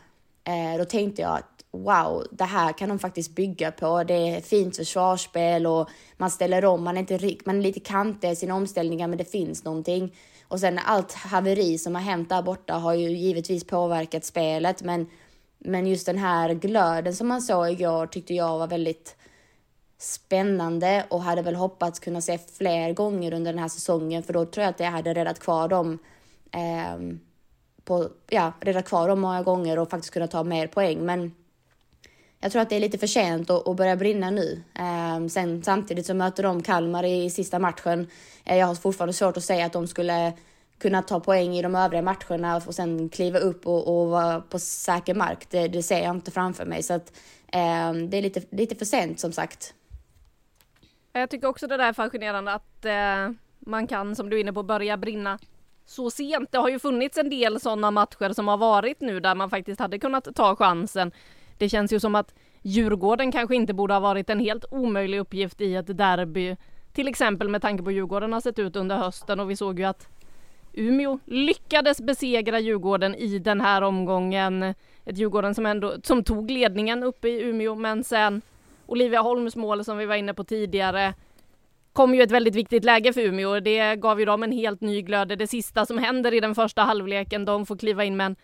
Eh, 0.43 0.77
då 0.77 0.85
tänkte 0.85 1.21
jag 1.21 1.31
att 1.37 1.54
wow, 1.83 2.27
det 2.31 2.43
här 2.43 2.73
kan 2.73 2.89
de 2.89 2.99
faktiskt 2.99 3.35
bygga 3.35 3.71
på. 3.71 4.03
Det 4.03 4.13
är 4.13 4.41
fint 4.41 4.77
försvarsspel 4.77 5.67
och 5.67 5.89
man 6.17 6.31
ställer 6.31 6.65
om. 6.65 6.83
Man 6.83 6.97
är, 6.97 6.99
inte, 6.99 7.37
man 7.45 7.57
är 7.57 7.61
lite 7.61 7.79
kantig 7.79 8.29
i 8.29 8.35
sina 8.35 8.55
omställningar, 8.55 9.07
men 9.07 9.17
det 9.17 9.31
finns 9.31 9.63
någonting. 9.63 10.15
Och 10.47 10.59
sen 10.59 10.79
allt 10.85 11.13
haveri 11.13 11.77
som 11.77 11.95
har 11.95 12.01
hänt 12.01 12.29
där 12.29 12.41
borta 12.41 12.73
har 12.73 12.93
ju 12.93 13.09
givetvis 13.09 13.63
påverkat 13.63 14.25
spelet, 14.25 14.83
men, 14.83 15.07
men 15.59 15.87
just 15.87 16.05
den 16.05 16.17
här 16.17 16.53
glöden 16.53 17.15
som 17.15 17.27
man 17.27 17.41
såg 17.41 17.69
igår 17.69 18.07
tyckte 18.07 18.33
jag 18.33 18.59
var 18.59 18.67
väldigt 18.67 19.15
spännande 19.97 21.05
och 21.09 21.21
hade 21.21 21.41
väl 21.41 21.55
hoppats 21.55 21.99
kunna 21.99 22.21
se 22.21 22.37
fler 22.37 22.93
gånger 22.93 23.33
under 23.33 23.53
den 23.53 23.61
här 23.61 23.67
säsongen, 23.67 24.23
för 24.23 24.33
då 24.33 24.45
tror 24.45 24.63
jag 24.63 24.69
att 24.69 24.77
det 24.77 24.85
hade 24.85 25.13
räddat 25.13 25.39
kvar 25.39 25.67
dem 25.67 25.99
eh, 26.51 27.17
på, 27.85 28.09
ja, 28.29 28.53
räddat 28.59 28.85
kvar 28.85 29.07
dem 29.07 29.19
många 29.19 29.43
gånger 29.43 29.79
och 29.79 29.89
faktiskt 29.89 30.13
kunna 30.13 30.27
ta 30.27 30.43
mer 30.43 30.67
poäng. 30.67 31.05
Men 31.05 31.35
jag 32.45 32.51
tror 32.51 32.61
att 32.61 32.69
det 32.69 32.75
är 32.75 32.79
lite 32.79 32.97
för 32.97 33.07
sent 33.07 33.49
att, 33.49 33.67
att 33.67 33.75
börja 33.75 33.95
brinna 33.95 34.29
nu. 34.29 34.63
Eh, 34.73 35.27
sen 35.27 35.63
samtidigt 35.63 36.05
så 36.05 36.13
möter 36.13 36.43
de 36.43 36.63
Kalmar 36.63 37.03
i, 37.03 37.29
sista 37.29 37.59
matchen. 37.59 38.07
Eh, 38.43 38.57
jag 38.57 38.67
har 38.67 38.75
fortfarande 38.75 39.13
svårt 39.13 39.37
att 39.37 39.43
säga 39.43 39.65
att 39.65 39.73
de 39.73 39.87
skulle 39.87 40.33
kunna 40.77 41.01
ta 41.01 41.19
poäng 41.19 41.55
i 41.55 41.61
de 41.61 41.75
övriga 41.75 42.01
matcherna 42.01 42.61
och 42.67 42.75
sen 42.75 43.09
kliva 43.09 43.39
upp 43.39 43.67
och, 43.67 43.87
och 43.87 44.09
vara 44.09 44.41
på 44.41 44.59
säker 44.59 45.13
mark. 45.13 45.49
Det, 45.49 45.67
det, 45.67 45.83
ser 45.83 46.03
jag 46.03 46.15
inte 46.15 46.31
framför 46.31 46.65
mig. 46.65 46.83
Så 46.83 46.93
att, 46.93 47.11
eh, 47.47 47.93
det 47.93 48.17
är 48.17 48.21
lite, 48.21 48.41
lite 48.51 48.75
för 48.75 48.85
sent 48.85 49.19
som 49.19 49.31
sagt. 49.31 49.73
Jag 51.13 51.29
tycker 51.29 51.47
också 51.47 51.67
det 51.67 51.77
där 51.77 51.87
är 51.87 51.93
fascinerande 51.93 52.53
att 52.53 52.85
eh, 52.85 53.35
man 53.59 53.87
kan, 53.87 54.15
som 54.15 54.29
du 54.29 54.37
är 54.37 54.41
inne 54.41 54.53
på, 54.53 54.63
börja 54.63 54.97
brinna 54.97 55.39
så 55.85 56.11
sent. 56.11 56.51
Det 56.51 56.57
har 56.57 56.69
ju 56.69 56.79
funnits 56.79 57.17
en 57.17 57.29
del 57.29 57.59
sådana 57.59 57.91
matcher 57.91 58.33
som 58.33 58.47
har 58.47 58.57
varit 58.57 59.01
nu 59.01 59.19
där 59.19 59.35
man 59.35 59.49
faktiskt 59.49 59.79
hade 59.79 59.99
kunnat 59.99 60.35
ta 60.35 60.55
chansen. 60.55 61.11
Det 61.57 61.69
känns 61.69 61.93
ju 61.93 61.99
som 61.99 62.15
att 62.15 62.33
Djurgården 62.61 63.31
kanske 63.31 63.55
inte 63.55 63.73
borde 63.73 63.93
ha 63.93 63.99
varit 63.99 64.29
en 64.29 64.39
helt 64.39 64.65
omöjlig 64.71 65.19
uppgift 65.19 65.61
i 65.61 65.75
ett 65.75 65.97
derby. 65.97 66.55
Till 66.93 67.07
exempel 67.07 67.49
med 67.49 67.61
tanke 67.61 67.83
på 67.83 67.89
hur 67.89 67.97
Djurgården 67.97 68.33
har 68.33 68.41
sett 68.41 68.59
ut 68.59 68.75
under 68.75 68.97
hösten 68.97 69.39
och 69.39 69.49
vi 69.49 69.55
såg 69.55 69.79
ju 69.79 69.85
att 69.85 70.07
Umeå 70.73 71.19
lyckades 71.25 72.01
besegra 72.01 72.59
Djurgården 72.59 73.15
i 73.15 73.39
den 73.39 73.61
här 73.61 73.81
omgången. 73.81 74.63
Ett 75.05 75.17
Djurgården 75.17 75.55
som 75.55 75.65
ändå 75.65 75.93
som 76.03 76.23
tog 76.23 76.51
ledningen 76.51 77.03
uppe 77.03 77.27
i 77.27 77.41
Umeå 77.41 77.75
men 77.75 78.03
sen 78.03 78.41
Olivia 78.85 79.21
Holms 79.21 79.55
mål 79.55 79.85
som 79.85 79.97
vi 79.97 80.05
var 80.05 80.15
inne 80.15 80.33
på 80.33 80.43
tidigare 80.43 81.13
kom 81.93 82.15
ju 82.15 82.21
ett 82.21 82.31
väldigt 82.31 82.55
viktigt 82.55 82.83
läge 82.83 83.13
för 83.13 83.21
Umeå 83.21 83.49
och 83.49 83.63
det 83.63 83.95
gav 83.95 84.19
ju 84.19 84.25
dem 84.25 84.43
en 84.43 84.51
helt 84.51 84.81
ny 84.81 85.01
glöd. 85.01 85.37
Det 85.37 85.47
sista 85.47 85.85
som 85.85 85.97
händer 85.97 86.33
i 86.33 86.39
den 86.39 86.55
första 86.55 86.81
halvleken, 86.81 87.45
de 87.45 87.65
får 87.65 87.77
kliva 87.77 88.03
in 88.03 88.17
med 88.17 88.25
en 88.25 88.35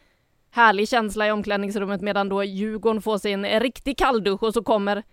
härlig 0.51 0.89
känsla 0.89 1.27
i 1.27 1.31
omklädningsrummet 1.31 2.01
medan 2.01 2.29
då 2.29 2.43
Djurgården 2.43 3.01
får 3.01 3.17
sin 3.17 3.45
riktig 3.45 3.97
kalldusch 3.97 4.43
och 4.43 4.53
så 4.53 4.63
kommer 4.63 5.03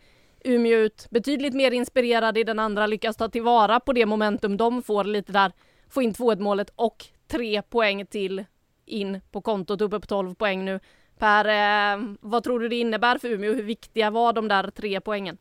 Umeå 0.44 0.78
ut 0.78 1.06
betydligt 1.10 1.54
mer 1.54 1.70
inspirerade 1.70 2.40
i 2.40 2.44
den 2.44 2.58
andra, 2.58 2.86
lyckas 2.86 3.16
ta 3.16 3.28
tillvara 3.28 3.80
på 3.80 3.92
det 3.92 4.06
momentum 4.06 4.56
de 4.56 4.82
får 4.82 5.04
lite 5.04 5.32
där, 5.32 5.52
få 5.88 6.02
in 6.02 6.12
2-1 6.12 6.40
målet 6.40 6.72
och 6.76 7.04
tre 7.30 7.62
poäng 7.62 8.06
till 8.06 8.44
in 8.86 9.20
på 9.30 9.40
kontot, 9.40 9.80
uppe 9.80 10.00
på 10.00 10.06
12 10.06 10.34
poäng 10.34 10.64
nu. 10.64 10.80
Per, 11.18 11.44
eh, 11.44 12.04
vad 12.20 12.44
tror 12.44 12.60
du 12.60 12.68
det 12.68 12.76
innebär 12.76 13.18
för 13.18 13.28
Umeå? 13.28 13.54
Hur 13.54 13.62
viktiga 13.62 14.10
var 14.10 14.32
de 14.32 14.48
där 14.48 14.70
tre 14.70 15.00
poängen? 15.00 15.38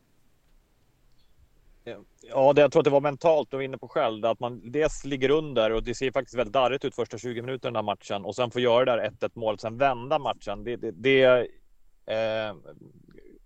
Ja, 2.30 2.52
det, 2.52 2.60
jag 2.60 2.72
tror 2.72 2.80
att 2.80 2.84
det 2.84 2.90
var 2.90 3.00
mentalt, 3.00 3.50
du 3.50 3.56
var 3.56 3.64
inne 3.64 3.78
på 3.78 3.88
själv, 3.88 4.24
att 4.24 4.40
man 4.40 4.70
dels 4.72 5.04
ligger 5.04 5.30
under 5.30 5.72
och 5.72 5.82
det 5.82 5.94
ser 5.94 6.10
faktiskt 6.10 6.38
väldigt 6.38 6.52
darrigt 6.52 6.84
ut 6.84 6.94
första 6.94 7.18
20 7.18 7.42
minuterna 7.42 7.78
av 7.78 7.84
matchen 7.84 8.24
och 8.24 8.34
sen 8.34 8.50
får 8.50 8.60
göra 8.60 8.84
det 8.84 9.02
där 9.02 9.28
1-1 9.28 9.30
mål, 9.34 9.58
sen 9.58 9.78
vända 9.78 10.18
matchen. 10.18 10.64
Det, 10.64 10.76
det, 10.76 10.90
det, 10.90 11.24
eh, 12.06 12.54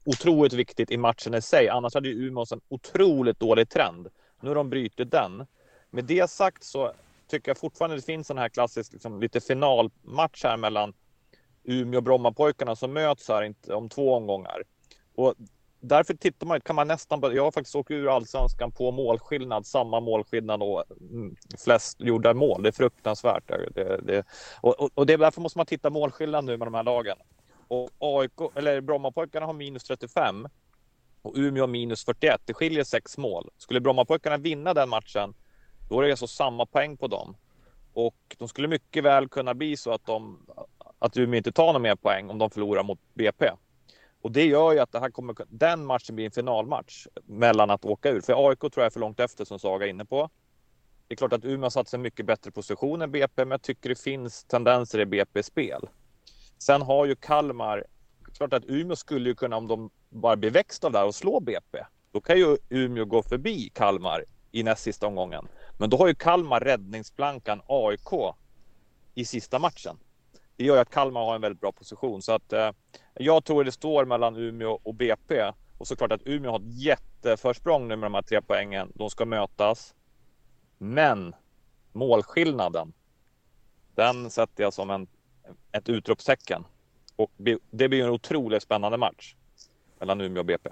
otroligt 0.04 0.52
viktigt 0.52 0.90
i 0.90 0.96
matchen 0.96 1.34
i 1.34 1.42
sig. 1.42 1.68
Annars 1.68 1.94
hade 1.94 2.08
ju 2.08 2.26
Umeå 2.26 2.44
en 2.52 2.60
otroligt 2.68 3.40
dålig 3.40 3.68
trend. 3.68 4.08
Nu 4.40 4.48
har 4.48 4.54
de 4.54 4.70
brutit 4.70 5.10
den. 5.10 5.46
Med 5.90 6.04
det 6.04 6.30
sagt 6.30 6.64
så 6.64 6.92
tycker 7.30 7.50
jag 7.50 7.58
fortfarande 7.58 7.96
det 7.96 8.02
finns 8.02 8.30
en 8.30 8.38
här 8.38 8.48
klassisk 8.48 8.92
liksom, 8.92 9.20
lite 9.20 9.40
finalmatch 9.40 10.44
här 10.44 10.56
mellan 10.56 10.94
Umeå 11.64 11.96
och 11.96 12.02
Brommapojkarna 12.02 12.76
som 12.76 12.92
möts 12.92 13.28
här 13.28 13.54
om 13.68 13.88
två 13.88 14.14
omgångar. 14.14 14.62
Och 15.14 15.34
därför 15.82 16.14
tittar 16.14 16.46
man, 16.46 16.60
kan 16.60 16.76
man 16.76 16.88
nästan, 16.88 17.20
jag 17.34 17.44
har 17.44 17.50
faktiskt 17.50 17.76
åkt 17.76 17.90
ur 17.90 18.16
allsvenskan 18.16 18.72
på 18.72 18.90
målskillnad, 18.90 19.66
samma 19.66 20.00
målskillnad 20.00 20.62
och 20.62 20.84
mm, 21.00 21.36
flest 21.64 22.00
gjorda 22.00 22.34
mål. 22.34 22.62
Det 22.62 22.68
är 22.68 22.72
fruktansvärt. 22.72 23.48
Det, 23.74 24.00
det, 24.02 24.24
och, 24.60 24.90
och, 24.98 25.06
det, 25.06 25.16
därför 25.16 25.40
måste 25.40 25.58
man 25.58 25.66
titta 25.66 25.90
målskillnad 25.90 26.44
nu 26.44 26.56
med 26.56 26.66
de 26.66 26.74
här 26.74 26.82
lagen. 26.82 27.16
Och 27.68 27.90
AIK, 27.98 28.40
eller 28.54 28.80
Brommapojkarna 28.80 29.46
har 29.46 29.52
minus 29.52 29.84
35 29.84 30.48
och 31.22 31.34
Umeå 31.36 31.66
minus 31.66 32.04
41. 32.04 32.40
Det 32.44 32.54
skiljer 32.54 32.84
sex 32.84 33.18
mål. 33.18 33.50
Skulle 33.56 33.80
Brommapojkarna 33.80 34.36
vinna 34.36 34.74
den 34.74 34.88
matchen, 34.88 35.34
då 35.88 36.00
är 36.00 36.04
det 36.04 36.10
alltså 36.10 36.26
samma 36.26 36.66
poäng 36.66 36.96
på 36.96 37.06
dem. 37.06 37.36
Och 37.92 38.36
de 38.38 38.48
skulle 38.48 38.68
mycket 38.68 39.04
väl 39.04 39.28
kunna 39.28 39.54
bli 39.54 39.76
så 39.76 39.90
att, 39.90 40.06
de, 40.06 40.46
att 40.98 41.16
Umeå 41.16 41.38
inte 41.38 41.52
tar 41.52 41.66
några 41.66 41.78
mer 41.78 41.96
poäng 41.96 42.30
om 42.30 42.38
de 42.38 42.50
förlorar 42.50 42.82
mot 42.82 42.98
BP. 43.14 43.50
Och 44.22 44.32
det 44.32 44.44
gör 44.44 44.72
ju 44.72 44.78
att 44.78 44.92
det 44.92 45.00
här 45.00 45.10
kommer, 45.10 45.36
den 45.48 45.86
matchen 45.86 46.16
blir 46.16 46.24
en 46.24 46.30
finalmatch 46.30 47.06
mellan 47.24 47.70
att 47.70 47.84
åka 47.84 48.10
ur. 48.10 48.20
För 48.20 48.48
AIK 48.48 48.60
tror 48.60 48.72
jag 48.76 48.86
är 48.86 48.90
för 48.90 49.00
långt 49.00 49.20
efter 49.20 49.44
som 49.44 49.58
Saga 49.58 49.86
är 49.86 49.90
inne 49.90 50.04
på. 50.04 50.30
Det 51.08 51.14
är 51.14 51.16
klart 51.16 51.32
att 51.32 51.44
Umeå 51.44 51.62
har 51.62 51.70
satt 51.70 51.88
sig 51.88 51.96
en 51.96 52.02
mycket 52.02 52.26
bättre 52.26 52.50
position 52.50 53.02
än 53.02 53.10
BP, 53.10 53.44
men 53.44 53.50
jag 53.50 53.62
tycker 53.62 53.88
det 53.88 54.00
finns 54.00 54.44
tendenser 54.44 54.98
i 55.00 55.04
BP's 55.04 55.42
spel. 55.42 55.88
Sen 56.58 56.82
har 56.82 57.06
ju 57.06 57.14
Kalmar, 57.14 57.84
klart 58.36 58.52
att 58.52 58.64
Umeå 58.64 58.96
skulle 58.96 59.28
ju 59.28 59.34
kunna 59.34 59.56
om 59.56 59.66
de 59.66 59.90
bara 60.08 60.36
blir 60.36 60.50
växt 60.50 60.84
av 60.84 60.92
det 60.92 60.98
här 60.98 61.06
och 61.06 61.14
slå 61.14 61.40
BP. 61.40 61.78
Då 62.12 62.20
kan 62.20 62.38
ju 62.38 62.56
Umeå 62.68 63.04
gå 63.04 63.22
förbi 63.22 63.70
Kalmar 63.74 64.24
i 64.52 64.62
näst 64.62 64.82
sista 64.82 65.06
omgången. 65.06 65.48
Men 65.78 65.90
då 65.90 65.96
har 65.96 66.08
ju 66.08 66.14
Kalmar 66.14 66.60
räddningsplankan 66.60 67.62
AIK 67.66 68.34
i 69.14 69.24
sista 69.24 69.58
matchen. 69.58 69.98
Det 70.56 70.64
gör 70.64 70.74
ju 70.74 70.80
att 70.80 70.90
Kalmar 70.90 71.24
har 71.24 71.34
en 71.34 71.40
väldigt 71.40 71.60
bra 71.60 71.72
position 71.72 72.22
så 72.22 72.32
att 72.32 72.52
eh, 72.52 72.70
jag 73.14 73.44
tror 73.44 73.64
det 73.64 73.72
står 73.72 74.04
mellan 74.04 74.36
Umeå 74.36 74.78
och 74.82 74.94
BP 74.94 75.52
och 75.78 75.86
såklart 75.86 76.12
att 76.12 76.26
Umeå 76.26 76.50
har 76.50 76.58
ett 76.58 76.82
jätteförsprång 76.82 77.88
nu 77.88 77.96
med 77.96 78.06
de 78.06 78.14
här 78.14 78.22
tre 78.22 78.40
poängen. 78.42 78.92
De 78.94 79.10
ska 79.10 79.24
mötas. 79.24 79.94
Men 80.78 81.34
målskillnaden. 81.92 82.92
Den 83.94 84.30
sätter 84.30 84.62
jag 84.62 84.72
som 84.72 84.90
en, 84.90 85.06
ett 85.72 85.88
utropstecken 85.88 86.64
och 87.16 87.30
det 87.70 87.88
blir 87.88 88.04
en 88.04 88.10
otroligt 88.10 88.62
spännande 88.62 88.98
match 88.98 89.34
mellan 89.98 90.20
Umeå 90.20 90.40
och 90.40 90.46
BP. 90.46 90.70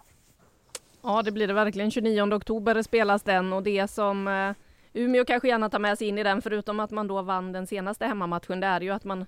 Ja, 1.02 1.22
det 1.22 1.32
blir 1.32 1.48
det 1.48 1.54
verkligen. 1.54 1.90
29 1.90 2.34
oktober 2.34 2.82
spelas 2.82 3.22
den 3.22 3.52
och 3.52 3.62
det 3.62 3.88
som 3.88 4.28
eh, 4.28 4.52
Umeå 4.92 5.24
kanske 5.24 5.48
gärna 5.48 5.70
tar 5.70 5.78
med 5.78 5.98
sig 5.98 6.08
in 6.08 6.18
i 6.18 6.22
den, 6.22 6.42
förutom 6.42 6.80
att 6.80 6.90
man 6.90 7.06
då 7.06 7.22
vann 7.22 7.52
den 7.52 7.66
senaste 7.66 8.06
hemmamatchen, 8.06 8.60
det 8.60 8.66
är 8.66 8.80
ju 8.80 8.90
att 8.90 9.04
man 9.04 9.26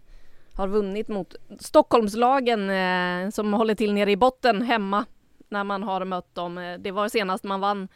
har 0.54 0.68
vunnit 0.68 1.08
mot 1.08 1.34
Stockholmslagen 1.60 2.70
eh, 2.70 3.30
som 3.30 3.52
håller 3.52 3.74
till 3.74 3.92
nere 3.94 4.10
i 4.10 4.16
botten 4.16 4.62
hemma 4.62 5.04
när 5.48 5.64
man 5.64 5.82
har 5.82 6.04
mött 6.04 6.34
dem. 6.34 6.58
Eh, 6.58 6.78
det 6.78 6.90
var 6.90 7.08
senast 7.08 7.44
man 7.44 7.60
vann 7.60 7.88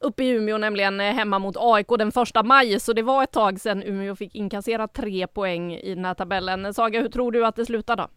uppe 0.00 0.24
i 0.24 0.28
Umeå, 0.28 0.58
nämligen 0.58 1.00
eh, 1.00 1.12
hemma 1.12 1.38
mot 1.38 1.56
AIK 1.58 1.86
den 1.98 2.12
första 2.12 2.42
maj, 2.42 2.80
så 2.80 2.92
det 2.92 3.02
var 3.02 3.22
ett 3.22 3.32
tag 3.32 3.60
sedan 3.60 3.82
Umeå 3.82 4.16
fick 4.16 4.34
inkassera 4.34 4.88
tre 4.88 5.26
poäng 5.26 5.74
i 5.74 5.94
den 5.94 6.04
här 6.04 6.14
tabellen. 6.14 6.74
Saga, 6.74 7.00
hur 7.00 7.08
tror 7.08 7.32
du 7.32 7.46
att 7.46 7.56
det 7.56 7.66
slutar 7.66 7.96
då? 7.96 8.08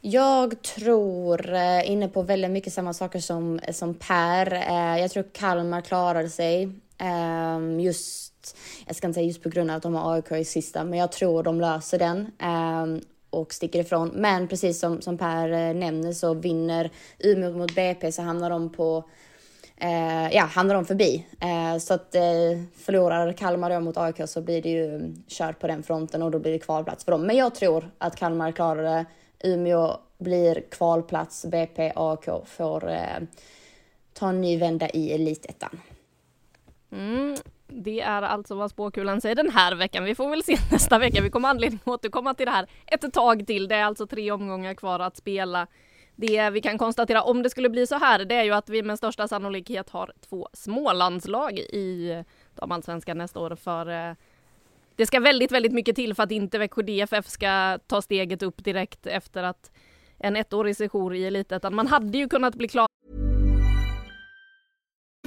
Jag 0.00 0.62
tror 0.62 1.54
eh, 1.54 1.90
inne 1.90 2.08
på 2.08 2.22
väldigt 2.22 2.50
mycket 2.50 2.72
samma 2.72 2.92
saker 2.92 3.20
som, 3.20 3.60
som 3.72 3.94
Per. 3.94 4.52
Jag 4.98 5.10
tror 5.10 5.24
Kalmar 5.32 5.80
klarar 5.80 6.26
sig. 6.26 6.72
just 7.80 8.33
jag 8.86 8.96
ska 8.96 9.06
inte 9.06 9.14
säga 9.14 9.26
just 9.26 9.42
på 9.42 9.48
grund 9.48 9.70
av 9.70 9.76
att 9.76 9.82
de 9.82 9.94
har 9.94 10.14
AIK 10.14 10.32
i 10.32 10.44
sista, 10.44 10.84
men 10.84 10.98
jag 10.98 11.12
tror 11.12 11.42
de 11.42 11.60
löser 11.60 11.98
den 11.98 12.30
ehm, 12.38 13.00
och 13.30 13.54
sticker 13.54 13.80
ifrån. 13.80 14.10
Men 14.14 14.48
precis 14.48 14.80
som, 14.80 15.00
som 15.00 15.18
Per 15.18 15.48
eh, 15.48 15.74
nämner 15.74 16.12
så 16.12 16.34
vinner 16.34 16.90
Umeå 17.18 17.52
mot 17.52 17.74
BP 17.74 18.12
så 18.12 18.22
hamnar 18.22 18.50
de 18.50 18.72
på 18.72 19.04
eh, 19.76 20.34
ja, 20.34 20.44
hamnar 20.44 20.74
de 20.74 20.84
förbi. 20.84 21.26
Eh, 21.40 21.78
så 21.78 21.94
att 21.94 22.14
förlorar 22.76 23.32
Kalmar 23.32 23.70
då 23.70 23.80
mot 23.80 23.96
AIK 23.96 24.16
så 24.26 24.42
blir 24.42 24.62
det 24.62 24.70
ju 24.70 24.94
mm, 24.94 25.24
kört 25.28 25.58
på 25.58 25.66
den 25.66 25.82
fronten 25.82 26.22
och 26.22 26.30
då 26.30 26.38
blir 26.38 26.52
det 26.52 26.58
kvalplats 26.58 27.04
för 27.04 27.12
dem. 27.12 27.26
Men 27.26 27.36
jag 27.36 27.54
tror 27.54 27.90
att 27.98 28.16
Kalmar 28.16 28.52
klarar 28.52 28.82
det 28.82 29.04
Umeå 29.44 29.96
blir 30.18 30.64
kvalplats, 30.70 31.44
BP, 31.44 31.92
AIK 31.96 32.46
får 32.46 32.90
eh, 32.90 33.18
ta 34.12 34.28
en 34.28 34.40
ny 34.40 34.58
vända 34.58 34.88
i 34.90 35.12
elitettan. 35.12 35.80
Mm, 36.92 37.36
det 37.66 38.00
är 38.00 38.22
alltså 38.22 38.54
vad 38.54 38.70
spåkulan 38.70 39.20
säger 39.20 39.34
den 39.34 39.50
här 39.50 39.74
veckan. 39.74 40.04
Vi 40.04 40.14
får 40.14 40.30
väl 40.30 40.42
se 40.42 40.56
nästa 40.72 40.98
vecka. 40.98 41.22
Vi 41.22 41.30
kommer 41.30 41.48
anledning 41.48 41.80
att 41.84 41.88
återkomma 41.88 42.34
till 42.34 42.46
det 42.46 42.52
här 42.52 42.66
ett 42.86 43.12
tag 43.12 43.46
till. 43.46 43.68
Det 43.68 43.74
är 43.74 43.84
alltså 43.84 44.06
tre 44.06 44.30
omgångar 44.30 44.74
kvar 44.74 45.00
att 45.00 45.16
spela. 45.16 45.66
Det 46.16 46.50
vi 46.50 46.60
kan 46.60 46.78
konstatera 46.78 47.22
om 47.22 47.42
det 47.42 47.50
skulle 47.50 47.68
bli 47.68 47.86
så 47.86 47.98
här, 47.98 48.24
det 48.24 48.34
är 48.34 48.44
ju 48.44 48.52
att 48.52 48.68
vi 48.68 48.82
med 48.82 48.98
största 48.98 49.28
sannolikhet 49.28 49.90
har 49.90 50.12
två 50.28 50.48
smålandslag 50.52 51.58
i 51.58 52.24
damallsvenskan 52.54 53.18
nästa 53.18 53.40
år 53.40 53.56
för 53.56 54.08
eh, 54.10 54.14
det 54.96 55.06
ska 55.06 55.20
väldigt, 55.20 55.52
väldigt 55.52 55.72
mycket 55.72 55.96
till 55.96 56.14
för 56.14 56.22
att 56.22 56.30
inte 56.30 56.58
Växjö 56.58 56.82
DFF 56.82 57.28
ska 57.28 57.78
ta 57.86 58.02
steget 58.02 58.42
upp 58.42 58.64
direkt 58.64 59.06
efter 59.06 59.42
att 59.42 59.70
en 60.18 60.36
ettårig 60.36 60.76
sejour 60.76 61.14
i 61.14 61.26
Elitettan. 61.26 61.74
Man 61.74 61.86
hade 61.86 62.18
ju 62.18 62.28
kunnat 62.28 62.54
bli 62.54 62.68
klar. 62.68 62.93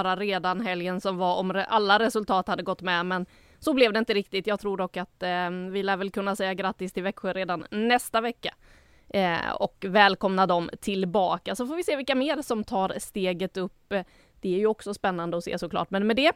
redan 0.00 0.60
helgen 0.60 1.00
som 1.00 1.16
var 1.16 1.36
om 1.36 1.64
alla 1.68 1.98
resultat 1.98 2.48
hade 2.48 2.62
gått 2.62 2.82
med 2.82 3.06
men 3.06 3.26
Så 3.58 3.74
blev 3.74 3.92
det 3.92 3.98
inte 3.98 4.14
riktigt. 4.14 4.46
Jag 4.46 4.60
tror 4.60 4.76
dock 4.76 4.96
att 4.96 5.22
eh, 5.22 5.50
vi 5.70 5.82
lär 5.82 5.96
väl 5.96 6.10
kunna 6.10 6.36
säga 6.36 6.54
grattis 6.54 6.92
till 6.92 7.02
Växjö 7.02 7.32
redan 7.32 7.66
nästa 7.70 8.20
vecka. 8.20 8.54
Eh, 9.08 9.50
och 9.58 9.84
välkomna 9.88 10.46
dem 10.46 10.70
tillbaka. 10.80 11.54
Så 11.54 11.66
får 11.66 11.76
vi 11.76 11.84
se 11.84 11.96
vilka 11.96 12.14
mer 12.14 12.42
som 12.42 12.64
tar 12.64 12.94
steget 12.98 13.56
upp. 13.56 13.88
Det 14.40 14.54
är 14.54 14.58
ju 14.58 14.66
också 14.66 14.94
spännande 14.94 15.36
att 15.36 15.44
se 15.44 15.58
såklart. 15.58 15.90
Men 15.90 16.06
med 16.06 16.16
det 16.16 16.32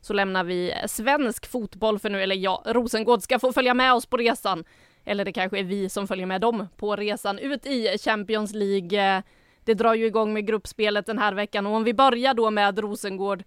så 0.00 0.12
lämnar 0.12 0.44
vi 0.44 0.74
svensk 0.86 1.46
fotboll 1.46 1.98
för 1.98 2.10
nu, 2.10 2.22
eller 2.22 2.36
ja, 2.36 2.62
Rosengård 2.66 3.22
ska 3.22 3.38
få 3.38 3.52
följa 3.52 3.74
med 3.74 3.94
oss 3.94 4.06
på 4.06 4.16
resan. 4.16 4.64
Eller 5.04 5.24
det 5.24 5.32
kanske 5.32 5.58
är 5.58 5.64
vi 5.64 5.88
som 5.88 6.08
följer 6.08 6.26
med 6.26 6.40
dem 6.40 6.68
på 6.76 6.96
resan 6.96 7.38
ut 7.38 7.66
i 7.66 7.98
Champions 7.98 8.54
League. 8.54 9.22
Det 9.68 9.74
drar 9.74 9.94
ju 9.94 10.06
igång 10.06 10.32
med 10.32 10.46
gruppspelet 10.46 11.06
den 11.06 11.18
här 11.18 11.32
veckan 11.32 11.66
och 11.66 11.72
om 11.72 11.84
vi 11.84 11.94
börjar 11.94 12.34
då 12.34 12.50
med 12.50 12.78
Rosengård 12.78 13.44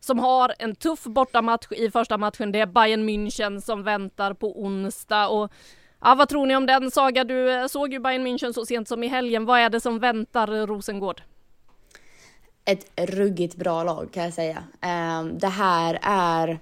som 0.00 0.18
har 0.18 0.54
en 0.58 0.74
tuff 0.74 1.04
bortamatch 1.04 1.66
i 1.70 1.90
första 1.90 2.18
matchen. 2.18 2.52
Det 2.52 2.60
är 2.60 2.66
Bayern 2.66 3.08
München 3.08 3.60
som 3.60 3.82
väntar 3.82 4.34
på 4.34 4.62
onsdag 4.62 5.28
och 5.28 5.52
ja, 6.00 6.14
vad 6.14 6.28
tror 6.28 6.46
ni 6.46 6.56
om 6.56 6.66
den 6.66 6.90
Saga? 6.90 7.24
Du 7.24 7.52
eh, 7.52 7.66
såg 7.66 7.92
ju 7.92 8.00
Bayern 8.00 8.26
München 8.26 8.52
så 8.52 8.66
sent 8.66 8.88
som 8.88 9.04
i 9.04 9.06
helgen. 9.06 9.44
Vad 9.44 9.60
är 9.60 9.70
det 9.70 9.80
som 9.80 9.98
väntar 9.98 10.54
eh, 10.54 10.66
Rosengård? 10.66 11.22
Ett 12.64 13.10
ruggigt 13.10 13.56
bra 13.56 13.84
lag 13.84 14.08
kan 14.12 14.24
jag 14.24 14.34
säga. 14.34 14.64
Um, 15.20 15.38
det 15.38 15.48
här 15.48 15.98
är 16.02 16.58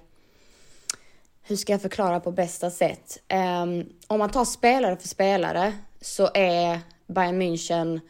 hur 1.43 1.55
ska 1.55 1.73
jag 1.73 1.81
förklara 1.81 2.19
på 2.19 2.31
bästa 2.31 2.71
sätt? 2.71 3.17
Um, 3.63 3.89
om 4.07 4.19
man 4.19 4.29
tar 4.29 4.45
spelare 4.45 4.97
för 4.97 5.07
spelare 5.07 5.73
så 6.01 6.29
är 6.33 6.79
Bayern 7.07 7.41
München 7.41 7.93
uh, 7.95 8.01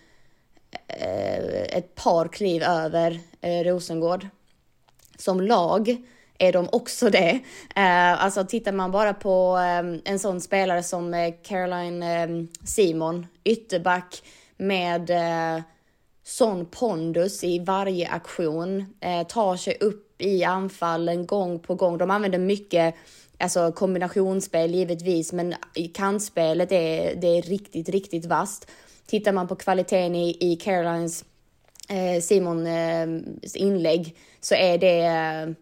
Eh, 0.88 1.78
ett 1.78 1.96
par 1.96 2.28
kliv 2.28 2.64
över 2.64 3.20
eh, 3.42 3.64
Rosengård 3.64 4.28
som 5.18 5.42
lag 5.42 5.98
är 6.38 6.54
de 6.54 6.70
också 6.72 7.10
det. 7.10 7.40
Eh, 7.76 8.24
alltså 8.24 8.46
tittar 8.46 8.72
man 8.72 8.92
bara 8.92 9.14
på 9.14 9.58
en 10.06 10.20
sån 10.20 10.42
spelare 10.42 10.84
som 10.84 11.34
Caroline 11.44 12.48
Simon, 12.66 13.28
ytterback 13.44 14.24
med 14.58 15.12
sån 16.24 16.66
pondus 16.66 17.44
i 17.44 17.60
varje 17.60 18.08
aktion, 18.08 18.86
tar 19.28 19.58
sig 19.58 19.78
upp 19.80 20.22
i 20.22 20.44
anfallen 20.44 21.26
gång 21.26 21.60
på 21.60 21.76
gång. 21.76 21.98
De 21.98 22.12
använder 22.12 22.40
mycket 22.40 22.96
Alltså 23.40 23.72
kombinationsspel 23.72 24.76
givetvis, 24.76 25.34
men 25.34 25.54
kantspelet 25.94 26.72
är, 26.72 27.16
det 27.16 27.28
är 27.28 27.42
riktigt, 27.42 27.90
riktigt 27.90 28.26
vasst. 28.26 28.68
Tittar 29.06 29.32
man 29.32 29.48
på 29.48 29.56
kvaliteten 29.56 30.16
i, 30.16 30.38
i 30.40 30.56
Carolines 30.56 31.26
eh, 31.90 32.22
Simon 32.22 32.68
eh, 32.68 33.08
inlägg 33.54 34.16
så 34.40 34.56
är 34.56 34.78
det 34.78 35.06
eh, 35.06 35.56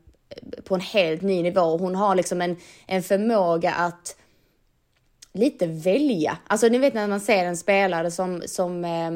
på 0.63 0.75
en 0.75 0.81
helt 0.81 1.21
ny 1.21 1.43
nivå. 1.43 1.77
Hon 1.77 1.95
har 1.95 2.15
liksom 2.15 2.41
en, 2.41 2.57
en 2.87 3.03
förmåga 3.03 3.73
att 3.73 4.15
lite 5.33 5.67
välja. 5.67 6.37
Alltså 6.47 6.67
ni 6.67 6.77
vet 6.77 6.93
när 6.93 7.07
man 7.07 7.19
ser 7.19 7.45
en 7.45 7.57
spelare 7.57 8.11
som, 8.11 8.41
som 8.45 8.85
eh, 8.85 9.11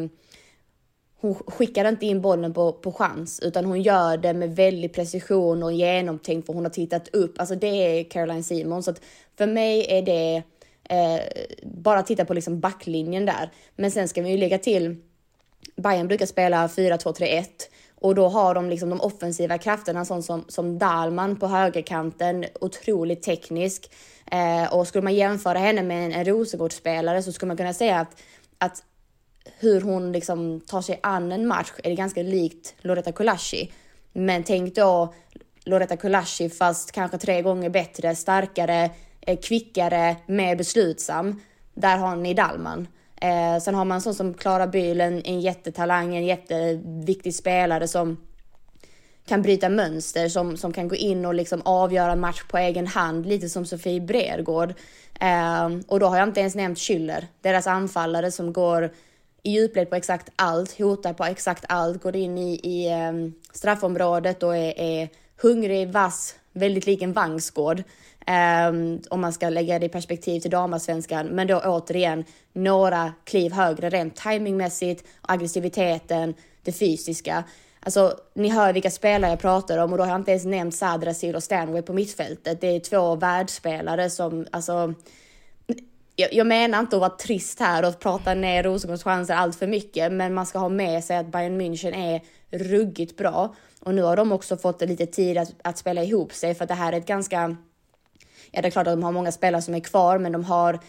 hon 1.19 1.35
skickar 1.35 1.89
inte 1.89 2.05
in 2.05 2.21
bollen 2.21 2.53
på, 2.53 2.73
på 2.73 2.91
chans 2.91 3.39
utan 3.39 3.65
hon 3.65 3.81
gör 3.81 4.17
det 4.17 4.33
med 4.33 4.55
väldig 4.55 4.93
precision 4.93 5.63
och 5.63 5.73
genomtänkt 5.73 6.45
för 6.45 6.53
hon 6.53 6.65
har 6.65 6.69
tittat 6.69 7.07
upp. 7.07 7.39
Alltså 7.39 7.55
det 7.55 7.67
är 7.67 8.03
Caroline 8.03 8.43
Simon. 8.43 8.83
Så 8.83 8.91
att 8.91 9.01
för 9.37 9.47
mig 9.47 9.85
är 9.89 10.01
det 10.01 10.43
eh, 10.89 11.21
bara 11.63 12.03
titta 12.03 12.25
på 12.25 12.33
liksom 12.33 12.59
backlinjen 12.59 13.25
där. 13.25 13.51
Men 13.75 13.91
sen 13.91 14.07
ska 14.07 14.21
vi 14.21 14.29
ju 14.29 14.37
lägga 14.37 14.57
till 14.57 14.95
Bayern 15.75 16.07
brukar 16.07 16.25
spela 16.25 16.67
4-2-3-1 16.67 17.45
och 17.95 18.15
då 18.15 18.27
har 18.27 18.55
de 18.55 18.69
liksom 18.69 18.89
de 18.89 19.01
offensiva 19.01 19.57
krafterna 19.57 20.05
sån 20.05 20.23
som, 20.23 20.45
som 20.47 20.79
Dalman 20.79 21.35
på 21.35 21.47
högerkanten, 21.47 22.45
otroligt 22.61 23.23
teknisk. 23.23 23.91
Eh, 24.31 24.73
och 24.73 24.87
skulle 24.87 25.03
man 25.03 25.15
jämföra 25.15 25.59
henne 25.59 25.83
med 25.83 26.05
en, 26.05 26.13
en 26.13 26.25
Rosengårdsspelare 26.25 27.23
så 27.23 27.31
skulle 27.31 27.47
man 27.47 27.57
kunna 27.57 27.73
säga 27.73 27.99
att, 27.99 28.21
att 28.57 28.83
hur 29.59 29.81
hon 29.81 30.11
liksom 30.11 30.61
tar 30.61 30.81
sig 30.81 30.99
an 31.03 31.31
en 31.31 31.47
match 31.47 31.71
är 31.83 31.89
det 31.89 31.95
ganska 31.95 32.23
likt 32.23 32.75
Loretta 32.81 33.11
Kulashi. 33.11 33.71
Men 34.13 34.43
tänk 34.43 34.75
då 34.75 35.13
Loretta 35.63 35.97
Kulashi 35.97 36.49
fast 36.49 36.91
kanske 36.91 37.17
tre 37.17 37.41
gånger 37.41 37.69
bättre, 37.69 38.15
starkare, 38.15 38.89
kvickare, 39.35 40.15
mer 40.25 40.55
beslutsam. 40.55 41.41
Där 41.73 41.97
har 41.97 42.15
ni 42.15 42.33
Dalman. 42.33 42.87
Eh, 43.21 43.61
sen 43.61 43.75
har 43.75 43.85
man 43.85 44.01
sån 44.01 44.15
som 44.15 44.33
Klara 44.33 44.67
Bühl, 44.67 45.01
en, 45.01 45.21
en 45.23 45.41
jättetalang, 45.41 46.15
en 46.15 46.25
jätteviktig 46.25 47.35
spelare 47.35 47.87
som 47.87 48.17
kan 49.27 49.41
bryta 49.41 49.69
mönster, 49.69 50.29
som, 50.29 50.57
som 50.57 50.73
kan 50.73 50.87
gå 50.87 50.95
in 50.95 51.25
och 51.25 51.33
liksom 51.33 51.61
avgöra 51.65 52.15
match 52.15 52.43
på 52.49 52.57
egen 52.57 52.87
hand, 52.87 53.25
lite 53.25 53.49
som 53.49 53.65
Sofie 53.65 54.01
Bredgård. 54.01 54.73
Eh, 55.19 55.69
och 55.87 55.99
då 55.99 56.05
har 56.05 56.17
jag 56.17 56.27
inte 56.27 56.39
ens 56.39 56.55
nämnt 56.55 56.77
Schüller, 56.77 57.25
deras 57.41 57.67
anfallare 57.67 58.31
som 58.31 58.53
går 58.53 58.91
i 59.43 59.51
djupled 59.51 59.89
på 59.89 59.95
exakt 59.95 60.29
allt, 60.35 60.79
hotar 60.79 61.13
på 61.13 61.23
exakt 61.23 61.65
allt, 61.69 62.03
går 62.03 62.15
in 62.15 62.37
i, 62.37 62.59
i 62.63 62.89
ehm, 62.89 63.33
straffområdet 63.51 64.43
och 64.43 64.57
är, 64.57 64.79
är 64.79 65.09
hungrig, 65.41 65.91
vass, 65.91 66.35
väldigt 66.51 66.85
lik 66.85 67.01
en 67.01 67.13
Vangsgård. 67.13 67.83
Um, 68.27 69.01
om 69.09 69.21
man 69.21 69.33
ska 69.33 69.49
lägga 69.49 69.79
det 69.79 69.85
i 69.85 69.89
perspektiv 69.89 70.39
till 70.39 70.51
damallsvenskan. 70.51 71.27
Men 71.27 71.47
då 71.47 71.59
återigen 71.59 72.25
några 72.53 73.13
kliv 73.23 73.51
högre 73.51 73.89
rent 73.89 74.15
timingmässigt, 74.15 75.07
aggressiviteten, 75.21 76.33
det 76.63 76.71
fysiska. 76.71 77.43
Alltså, 77.79 78.17
ni 78.33 78.49
hör 78.49 78.73
vilka 78.73 78.91
spelare 78.91 79.31
jag 79.31 79.39
pratar 79.39 79.77
om 79.77 79.91
och 79.91 79.97
då 79.97 80.03
har 80.03 80.11
jag 80.11 80.19
inte 80.19 80.31
ens 80.31 80.45
nämnt 80.45 80.75
Sadrasil 80.75 81.35
och 81.35 81.43
Stanway 81.43 81.81
på 81.81 81.93
mittfältet. 81.93 82.61
Det 82.61 82.67
är 82.67 82.79
två 82.79 83.15
världsspelare 83.15 84.09
som, 84.09 84.47
alltså, 84.51 84.93
jag, 86.15 86.33
jag 86.33 86.47
menar 86.47 86.79
inte 86.79 86.95
att 86.95 86.99
vara 86.99 87.17
trist 87.17 87.59
här 87.59 87.85
och 87.85 87.99
prata 87.99 88.33
ner 88.33 88.63
Rosengårds 88.63 89.03
chanser 89.03 89.33
allt 89.33 89.55
för 89.55 89.67
mycket, 89.67 90.11
men 90.11 90.33
man 90.33 90.45
ska 90.45 90.59
ha 90.59 90.69
med 90.69 91.03
sig 91.03 91.17
att 91.17 91.31
Bayern 91.31 91.61
München 91.61 91.95
är 91.95 92.21
ruggigt 92.57 93.17
bra. 93.17 93.55
Och 93.79 93.95
nu 93.95 94.01
har 94.01 94.15
de 94.15 94.31
också 94.31 94.57
fått 94.57 94.81
lite 94.81 95.05
tid 95.05 95.37
att, 95.37 95.53
att 95.63 95.77
spela 95.77 96.03
ihop 96.03 96.33
sig 96.33 96.55
för 96.55 96.63
att 96.63 96.69
det 96.69 96.75
här 96.75 96.93
är 96.93 96.97
ett 96.97 97.07
ganska 97.07 97.55
ja, 98.51 98.61
det 98.61 98.67
är 98.67 98.71
klart 98.71 98.87
att 98.87 98.93
de 98.93 99.03
har 99.03 99.11
många 99.11 99.31
spelare 99.31 99.61
som 99.61 99.75
är 99.75 99.79
kvar, 99.79 100.17
men 100.17 100.31
de 100.31 100.43
har 100.43 100.79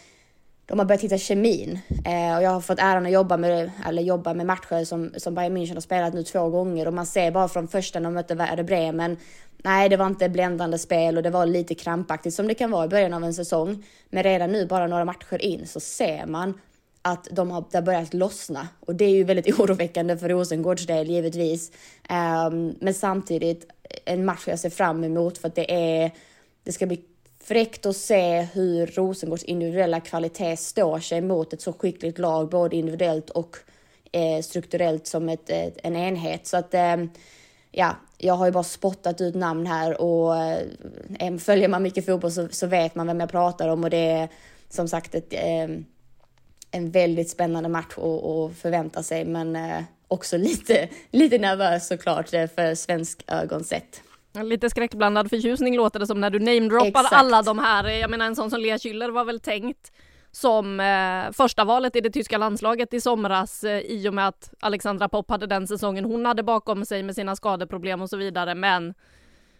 de 0.69 0.79
har 0.79 0.87
börjat 0.87 1.03
hitta 1.03 1.19
kemin 1.19 1.79
eh, 2.05 2.37
och 2.37 2.43
jag 2.43 2.51
har 2.51 2.61
fått 2.61 2.79
äran 2.79 3.07
att 3.07 3.13
jobba 3.13 3.37
med, 3.37 3.71
eller 3.87 4.03
jobba 4.03 4.35
med 4.35 4.47
matcher 4.47 4.85
som, 4.85 5.13
som 5.17 5.35
Bayern 5.35 5.57
München 5.57 5.75
har 5.75 5.81
spelat 5.81 6.15
nu 6.15 6.23
två 6.23 6.49
gånger 6.49 6.87
och 6.87 6.95
man 6.95 7.07
ser 7.07 7.31
bara 7.31 7.49
från 7.49 7.69
första 7.69 7.99
när 8.01 8.05
de 8.05 8.15
mötte 8.15 8.35
Werder 8.35 8.63
Bremen. 8.63 9.17
Nej, 9.63 9.89
det 9.89 9.97
var 9.97 10.07
inte 10.07 10.29
bländande 10.29 10.79
spel 10.79 11.17
och 11.17 11.23
det 11.23 11.31
var 11.31 11.47
lite 11.47 11.75
krampaktigt 11.75 12.35
som 12.35 12.49
det 12.49 12.55
kan 12.55 12.71
vara 12.71 12.85
i 12.85 12.89
början 12.89 13.15
av 13.15 13.25
en 13.25 13.35
säsong. 13.35 13.85
Men 14.11 14.23
redan 14.23 14.53
nu, 14.53 14.67
bara 14.67 14.87
några 14.87 15.05
matcher 15.05 15.43
in, 15.43 15.67
så 15.67 15.81
ser 15.81 16.27
man 16.27 16.61
att 17.03 17.29
de 17.33 17.51
har, 17.51 17.65
det 17.71 17.77
har 17.77 17.83
börjat 17.83 18.15
lossna 18.15 18.69
och 18.81 18.95
det 18.95 19.05
är 19.05 19.11
ju 19.11 19.25
väldigt 19.25 19.61
oroväckande 19.61 20.17
för 20.17 20.29
Rosengårds 20.29 20.87
del 20.87 21.11
givetvis. 21.11 21.73
Um, 22.11 22.75
men 22.81 22.95
samtidigt 22.95 23.67
en 24.05 24.25
match 24.25 24.45
jag 24.47 24.59
ser 24.59 24.71
fram 24.71 25.05
emot 25.05 25.39
för 25.39 25.49
att 25.49 25.55
det 25.55 25.73
är, 25.73 26.11
det 26.65 26.73
ska 26.73 26.87
bli 26.87 27.01
fräckt 27.49 27.87
att 27.87 27.97
se 27.97 28.41
hur 28.41 28.87
Rosengårds 28.87 29.45
individuella 29.45 30.01
kvalitet 30.01 30.57
står 30.57 31.01
sig 31.01 31.21
mot 31.21 31.53
ett 31.53 31.61
så 31.61 31.73
skickligt 31.73 32.19
lag, 32.19 32.49
både 32.49 32.77
individuellt 32.77 33.31
och 33.31 33.57
eh, 34.13 34.43
strukturellt 34.43 35.07
som 35.07 35.29
ett, 35.29 35.51
ett, 35.51 35.79
en 35.83 35.97
enhet. 35.97 36.47
Så 36.47 36.57
att 36.57 36.75
eh, 36.75 36.97
ja, 37.71 37.97
jag 38.19 38.35
har 38.35 38.47
ju 38.47 38.53
bara 38.53 38.65
spottat 38.65 39.21
ut 39.21 39.35
namn 39.35 39.67
här 39.67 40.01
och 40.01 40.37
eh, 40.37 41.37
följer 41.39 41.69
man 41.69 41.83
mycket 41.83 42.07
fotboll 42.07 42.33
så, 42.33 42.49
så, 42.51 42.67
vet 42.67 42.95
man 42.95 43.07
vem 43.07 43.21
jag 43.21 43.31
pratar 43.31 43.69
om 43.69 43.85
och 43.85 43.91
det 43.91 44.11
är 44.11 44.29
som 44.69 44.89
sagt 44.89 45.15
ett, 45.15 45.33
eh, 45.33 45.69
en 46.71 46.91
väldigt 46.91 47.31
spännande 47.31 47.69
match 47.69 47.99
att 47.99 48.57
förvänta 48.59 49.03
sig, 49.03 49.25
men 49.25 49.57
eh, 49.57 49.83
också 50.09 50.37
lite, 50.37 50.89
lite 51.11 51.39
nervös 51.39 51.89
såklart 51.89 52.35
eh, 52.35 52.47
för 52.47 52.75
svensk 52.75 53.25
ögon 53.27 53.65
sett. 53.65 54.03
Lite 54.43 54.71
skräckblandad 54.71 55.31
förtjusning 55.31 55.77
låter 55.77 56.01
det 56.01 56.07
som 56.07 56.21
när 56.21 56.31
du 56.31 56.39
namedroppar 56.39 57.05
alla 57.11 57.43
de 57.43 57.59
här. 57.59 57.89
Jag 57.89 58.11
menar 58.11 58.27
en 58.27 58.37
sån 58.37 58.51
som 58.51 58.61
Lea 58.61 58.77
Schüller 58.77 59.11
var 59.11 59.25
väl 59.25 59.41
tänkt 59.41 59.93
som 60.31 60.81
eh, 60.81 61.33
första 61.33 61.65
valet 61.65 61.97
i 61.97 62.01
det 62.01 62.11
tyska 62.11 62.39
landslaget 62.39 62.95
i 62.95 63.01
somras 63.01 63.65
eh, 63.65 63.79
i 63.79 64.09
och 64.09 64.15
med 64.15 64.29
att 64.29 64.55
Alexandra 64.61 65.09
Popp 65.09 65.31
hade 65.31 65.47
den 65.47 65.67
säsongen 65.67 66.05
hon 66.05 66.27
hade 66.27 66.43
bakom 66.43 66.85
sig 66.85 67.03
med 67.03 67.15
sina 67.15 67.37
skadeproblem 67.37 68.03
och 68.03 68.11
så 68.11 68.17
vidare. 68.17 68.55
Men 68.55 68.95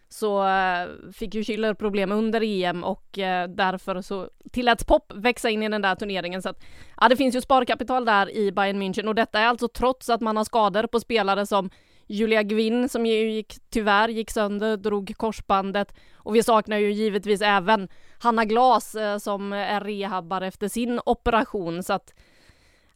så 0.09 0.47
eh, 0.47 0.87
fick 1.13 1.35
ju 1.35 1.41
Schüller 1.41 1.73
problem 1.73 2.11
under 2.11 2.41
EM 2.43 2.83
och 2.83 3.19
eh, 3.19 3.49
därför 3.49 4.01
så 4.01 4.29
tilläts 4.51 4.83
Pop 4.83 5.13
växa 5.15 5.49
in 5.49 5.63
i 5.63 5.69
den 5.69 5.81
där 5.81 5.95
turneringen. 5.95 6.41
Så 6.41 6.49
att, 6.49 6.63
ja, 7.01 7.09
det 7.09 7.15
finns 7.15 7.35
ju 7.35 7.41
sparkapital 7.41 8.05
där 8.05 8.35
i 8.35 8.51
Bayern 8.51 8.81
München 8.81 9.07
och 9.07 9.15
detta 9.15 9.39
är 9.39 9.47
alltså 9.47 9.67
trots 9.67 10.09
att 10.09 10.21
man 10.21 10.37
har 10.37 10.43
skador 10.43 10.87
på 10.87 10.99
spelare 10.99 11.45
som 11.45 11.69
Julia 12.09 12.43
Gwinn 12.43 12.89
som 12.89 13.05
ju 13.05 13.31
gick, 13.31 13.53
tyvärr 13.69 14.09
gick 14.09 14.31
sönder, 14.31 14.77
drog 14.77 15.13
korsbandet 15.17 15.93
och 16.15 16.35
vi 16.35 16.43
saknar 16.43 16.77
ju 16.77 16.91
givetvis 16.91 17.41
även 17.41 17.87
Hanna 18.19 18.45
Glas 18.45 18.95
eh, 18.95 19.17
som 19.17 19.53
är 19.53 19.81
rehabbar 19.81 20.41
efter 20.41 20.67
sin 20.67 20.99
operation 21.05 21.83
så 21.83 21.93
att 21.93 22.13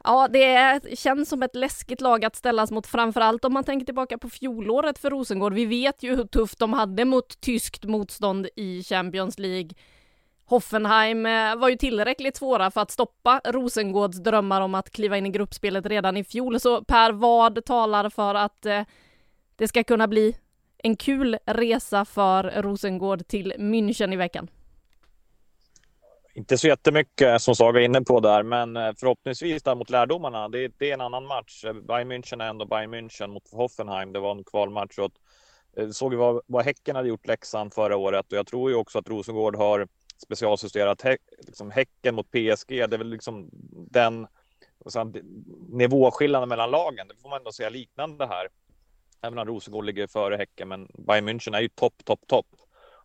Ja, 0.05 0.27
det 0.27 0.81
känns 0.99 1.29
som 1.29 1.43
ett 1.43 1.55
läskigt 1.55 2.01
lag 2.01 2.25
att 2.25 2.35
ställas 2.35 2.71
mot, 2.71 2.87
framförallt 2.87 3.45
om 3.45 3.53
man 3.53 3.63
tänker 3.63 3.85
tillbaka 3.85 4.17
på 4.17 4.29
fjolåret 4.29 4.99
för 4.99 5.09
Rosengård. 5.09 5.53
Vi 5.53 5.65
vet 5.65 6.03
ju 6.03 6.15
hur 6.15 6.23
tufft 6.23 6.59
de 6.59 6.73
hade 6.73 7.05
mot 7.05 7.41
tyskt 7.41 7.83
motstånd 7.83 8.47
i 8.55 8.83
Champions 8.83 9.39
League. 9.39 9.69
Hoffenheim 10.45 11.25
eh, 11.25 11.55
var 11.55 11.69
ju 11.69 11.75
tillräckligt 11.75 12.35
svåra 12.35 12.71
för 12.71 12.81
att 12.81 12.91
stoppa 12.91 13.41
Rosengårds 13.45 14.17
drömmar 14.17 14.61
om 14.61 14.75
att 14.75 14.89
kliva 14.89 15.17
in 15.17 15.25
i 15.25 15.29
gruppspelet 15.29 15.85
redan 15.85 16.17
i 16.17 16.23
fjol. 16.23 16.59
Så 16.59 16.83
Per, 16.83 17.11
vad 17.11 17.65
talar 17.65 18.09
för 18.09 18.35
att 18.35 18.65
eh, 18.65 18.81
det 19.63 19.67
ska 19.67 19.83
kunna 19.83 20.07
bli 20.07 20.35
en 20.77 20.95
kul 20.95 21.37
resa 21.45 22.05
för 22.05 22.43
Rosengård 22.61 23.27
till 23.27 23.53
München 23.57 24.13
i 24.13 24.15
veckan? 24.15 24.49
Inte 26.33 26.57
så 26.57 26.67
jättemycket 26.67 27.41
som 27.41 27.55
Saga 27.55 27.81
är 27.81 27.85
inne 27.85 28.01
på 28.01 28.19
där, 28.19 28.43
men 28.43 28.77
eh, 28.77 28.91
förhoppningsvis 28.97 29.63
där 29.63 29.75
mot 29.75 29.89
lärdomarna. 29.89 30.49
Det, 30.49 30.71
det 30.77 30.89
är 30.89 30.93
en 30.93 31.01
annan 31.01 31.25
match. 31.25 31.63
Bayern 31.87 32.11
München 32.11 32.43
är 32.43 32.49
ändå 32.49 32.65
Bayern 32.65 32.93
München 32.93 33.27
mot 33.27 33.51
Hoffenheim. 33.51 34.13
Det 34.13 34.19
var 34.19 34.31
en 34.31 34.43
kvalmatch. 34.43 34.99
Och 34.99 35.11
eh, 35.77 35.89
såg 35.89 36.13
vad, 36.13 36.41
vad 36.45 36.65
Häcken 36.65 36.95
hade 36.95 37.07
gjort 37.07 37.27
Leksand 37.27 37.73
förra 37.73 37.97
året 37.97 38.31
och 38.31 38.37
jag 38.37 38.47
tror 38.47 38.69
ju 38.69 38.75
också 38.75 38.99
att 38.99 39.09
Rosengård 39.09 39.55
har 39.55 39.87
specialjusterat 40.23 41.01
hä 41.01 41.17
liksom 41.37 41.71
Häcken 41.71 42.15
mot 42.15 42.31
PSG. 42.31 42.67
Det 42.67 42.93
är 42.93 42.97
väl 42.97 43.09
liksom 43.09 43.49
den 43.91 44.27
nivåskillnaden 45.69 46.49
mellan 46.49 46.71
lagen. 46.71 47.07
Det 47.07 47.15
får 47.21 47.29
man 47.29 47.37
ändå 47.37 47.51
säga 47.51 47.69
liknande 47.69 48.25
här. 48.25 48.47
Även 49.23 49.39
om 49.39 49.45
Rosengård 49.45 49.85
ligger 49.85 50.07
före 50.07 50.35
Häcken, 50.35 50.67
men 50.67 50.87
Bayern 51.07 51.29
München 51.29 51.55
är 51.55 51.61
ju 51.61 51.69
topp, 51.69 52.05
topp, 52.05 52.19
topp. 52.27 52.47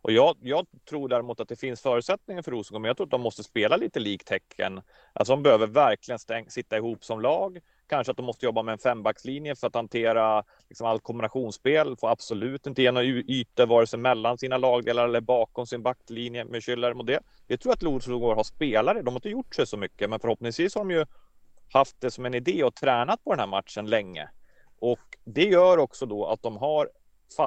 Och 0.02 0.12
jag, 0.12 0.36
jag, 0.40 0.66
tror 0.88 1.08
däremot 1.08 1.40
att 1.40 1.48
det 1.48 1.56
finns 1.56 1.80
förutsättningar 1.80 2.42
för 2.42 2.50
Rosengård, 2.50 2.82
men 2.82 2.88
jag 2.88 2.96
tror 2.96 3.06
att 3.06 3.10
de 3.10 3.20
måste 3.20 3.42
spela 3.44 3.76
lite 3.76 4.00
likt 4.00 4.30
Häcken. 4.30 4.80
Alltså 5.12 5.32
de 5.32 5.42
behöver 5.42 5.66
verkligen 5.66 6.18
stäng, 6.18 6.50
sitta 6.50 6.76
ihop 6.76 7.04
som 7.04 7.20
lag. 7.20 7.58
Kanske 7.86 8.10
att 8.10 8.16
de 8.16 8.26
måste 8.26 8.46
jobba 8.46 8.62
med 8.62 8.72
en 8.72 8.78
fembackslinje 8.78 9.56
för 9.56 9.66
att 9.66 9.74
hantera 9.74 10.44
liksom, 10.68 10.86
allt 10.86 11.02
kombinationsspel. 11.02 11.96
Får 11.96 12.08
absolut 12.08 12.66
inte 12.66 12.82
ge 12.82 12.92
några 12.92 13.06
ytor 13.06 13.66
vare 13.66 13.86
sig 13.86 13.98
mellan 13.98 14.38
sina 14.38 14.58
lagdelar 14.58 15.04
eller 15.04 15.20
bakom 15.20 15.66
sin 15.66 15.82
backlinje 15.82 16.44
med 16.44 16.60
Schüller. 16.60 16.98
Och 16.98 17.04
det, 17.04 17.20
det 17.46 17.56
tror 17.56 17.70
jag 17.70 17.76
att 17.76 17.82
Rosengård 17.82 18.36
har 18.36 18.44
spelare. 18.44 19.02
De 19.02 19.08
har 19.08 19.18
inte 19.18 19.28
gjort 19.28 19.54
sig 19.54 19.66
så 19.66 19.76
mycket, 19.76 20.10
men 20.10 20.20
förhoppningsvis 20.20 20.74
har 20.74 20.84
de 20.84 20.90
ju 20.90 21.06
haft 21.72 22.00
det 22.00 22.10
som 22.10 22.26
en 22.26 22.34
idé 22.34 22.64
och 22.64 22.74
tränat 22.74 23.24
på 23.24 23.30
den 23.30 23.40
här 23.40 23.46
matchen 23.46 23.86
länge. 23.86 24.28
Och 24.80 24.98
det 25.24 25.44
gör 25.44 25.78
också 25.78 26.06
då 26.06 26.26
att 26.26 26.42
de 26.42 26.56
har 26.56 26.90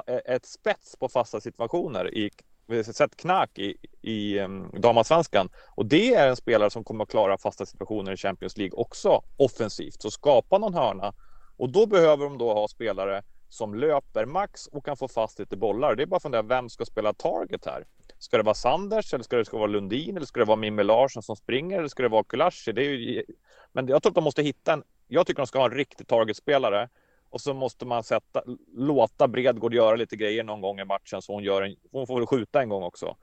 eh, 0.06 0.34
ett 0.34 0.46
spets 0.46 0.96
på 0.96 1.08
fasta 1.08 1.40
situationer 1.40 2.14
i 2.14 2.30
vi 2.66 2.76
har 2.76 2.82
sett 2.82 3.16
knack 3.16 3.58
i, 3.58 3.76
i 4.02 4.38
um, 4.38 4.70
damallsvenskan 4.78 5.48
och 5.74 5.86
det 5.86 6.14
är 6.14 6.28
en 6.28 6.36
spelare 6.36 6.70
som 6.70 6.84
kommer 6.84 7.04
att 7.04 7.10
klara 7.10 7.38
fasta 7.38 7.66
situationer 7.66 8.12
i 8.12 8.16
Champions 8.16 8.56
League 8.56 8.78
också 8.78 9.22
offensivt. 9.36 10.02
Så 10.02 10.10
skapa 10.10 10.58
någon 10.58 10.74
hörna 10.74 11.14
och 11.56 11.68
då 11.68 11.86
behöver 11.86 12.24
de 12.24 12.38
då 12.38 12.54
ha 12.54 12.68
spelare 12.68 13.22
som 13.48 13.74
löper 13.74 14.26
max 14.26 14.66
och 14.66 14.84
kan 14.84 14.96
få 14.96 15.08
fast 15.08 15.38
lite 15.38 15.56
bollar. 15.56 15.94
Det 15.94 16.02
är 16.02 16.06
bara 16.06 16.16
att 16.16 16.22
fundera, 16.22 16.42
vem 16.42 16.68
ska 16.68 16.84
spela 16.84 17.12
target 17.12 17.66
här? 17.66 17.84
Ska 18.18 18.36
det 18.36 18.42
vara 18.42 18.54
Sanders 18.54 19.14
eller 19.14 19.24
ska 19.24 19.36
det, 19.36 19.44
ska 19.44 19.58
vara 19.58 19.66
Lundin 19.66 20.16
eller 20.16 20.26
ska 20.26 20.40
det 20.40 20.46
vara 20.46 20.56
Mimmi 20.56 20.84
Larsson 20.84 21.22
som 21.22 21.36
springer 21.36 21.78
eller 21.78 21.88
ska 21.88 22.02
det 22.02 22.08
vara 22.08 22.24
Kulashi? 22.24 22.72
Det 22.72 22.82
är 22.82 22.90
ju... 22.90 23.24
Men 23.72 23.88
jag 23.88 24.02
tror 24.02 24.10
att 24.10 24.14
de 24.14 24.24
måste 24.24 24.42
hitta 24.42 24.72
en... 24.72 24.82
Jag 25.06 25.26
tycker 25.26 25.42
de 25.42 25.46
ska 25.46 25.58
ha 25.58 25.66
en 25.66 25.76
riktig 25.76 26.06
targetspelare 26.06 26.88
och 27.32 27.40
så 27.40 27.54
måste 27.54 27.86
man 27.86 28.04
sätta, 28.04 28.42
låta 28.76 29.28
Bredgård 29.28 29.74
göra 29.74 29.96
lite 29.96 30.16
grejer 30.16 30.44
någon 30.44 30.60
gång 30.60 30.80
i 30.80 30.84
matchen 30.84 31.22
så 31.22 31.32
hon, 31.32 31.42
gör 31.42 31.62
en, 31.62 31.76
hon 31.92 32.06
får 32.06 32.16
väl 32.16 32.26
skjuta 32.26 32.62
en 32.62 32.68
gång 32.68 32.82
också. 32.82 33.16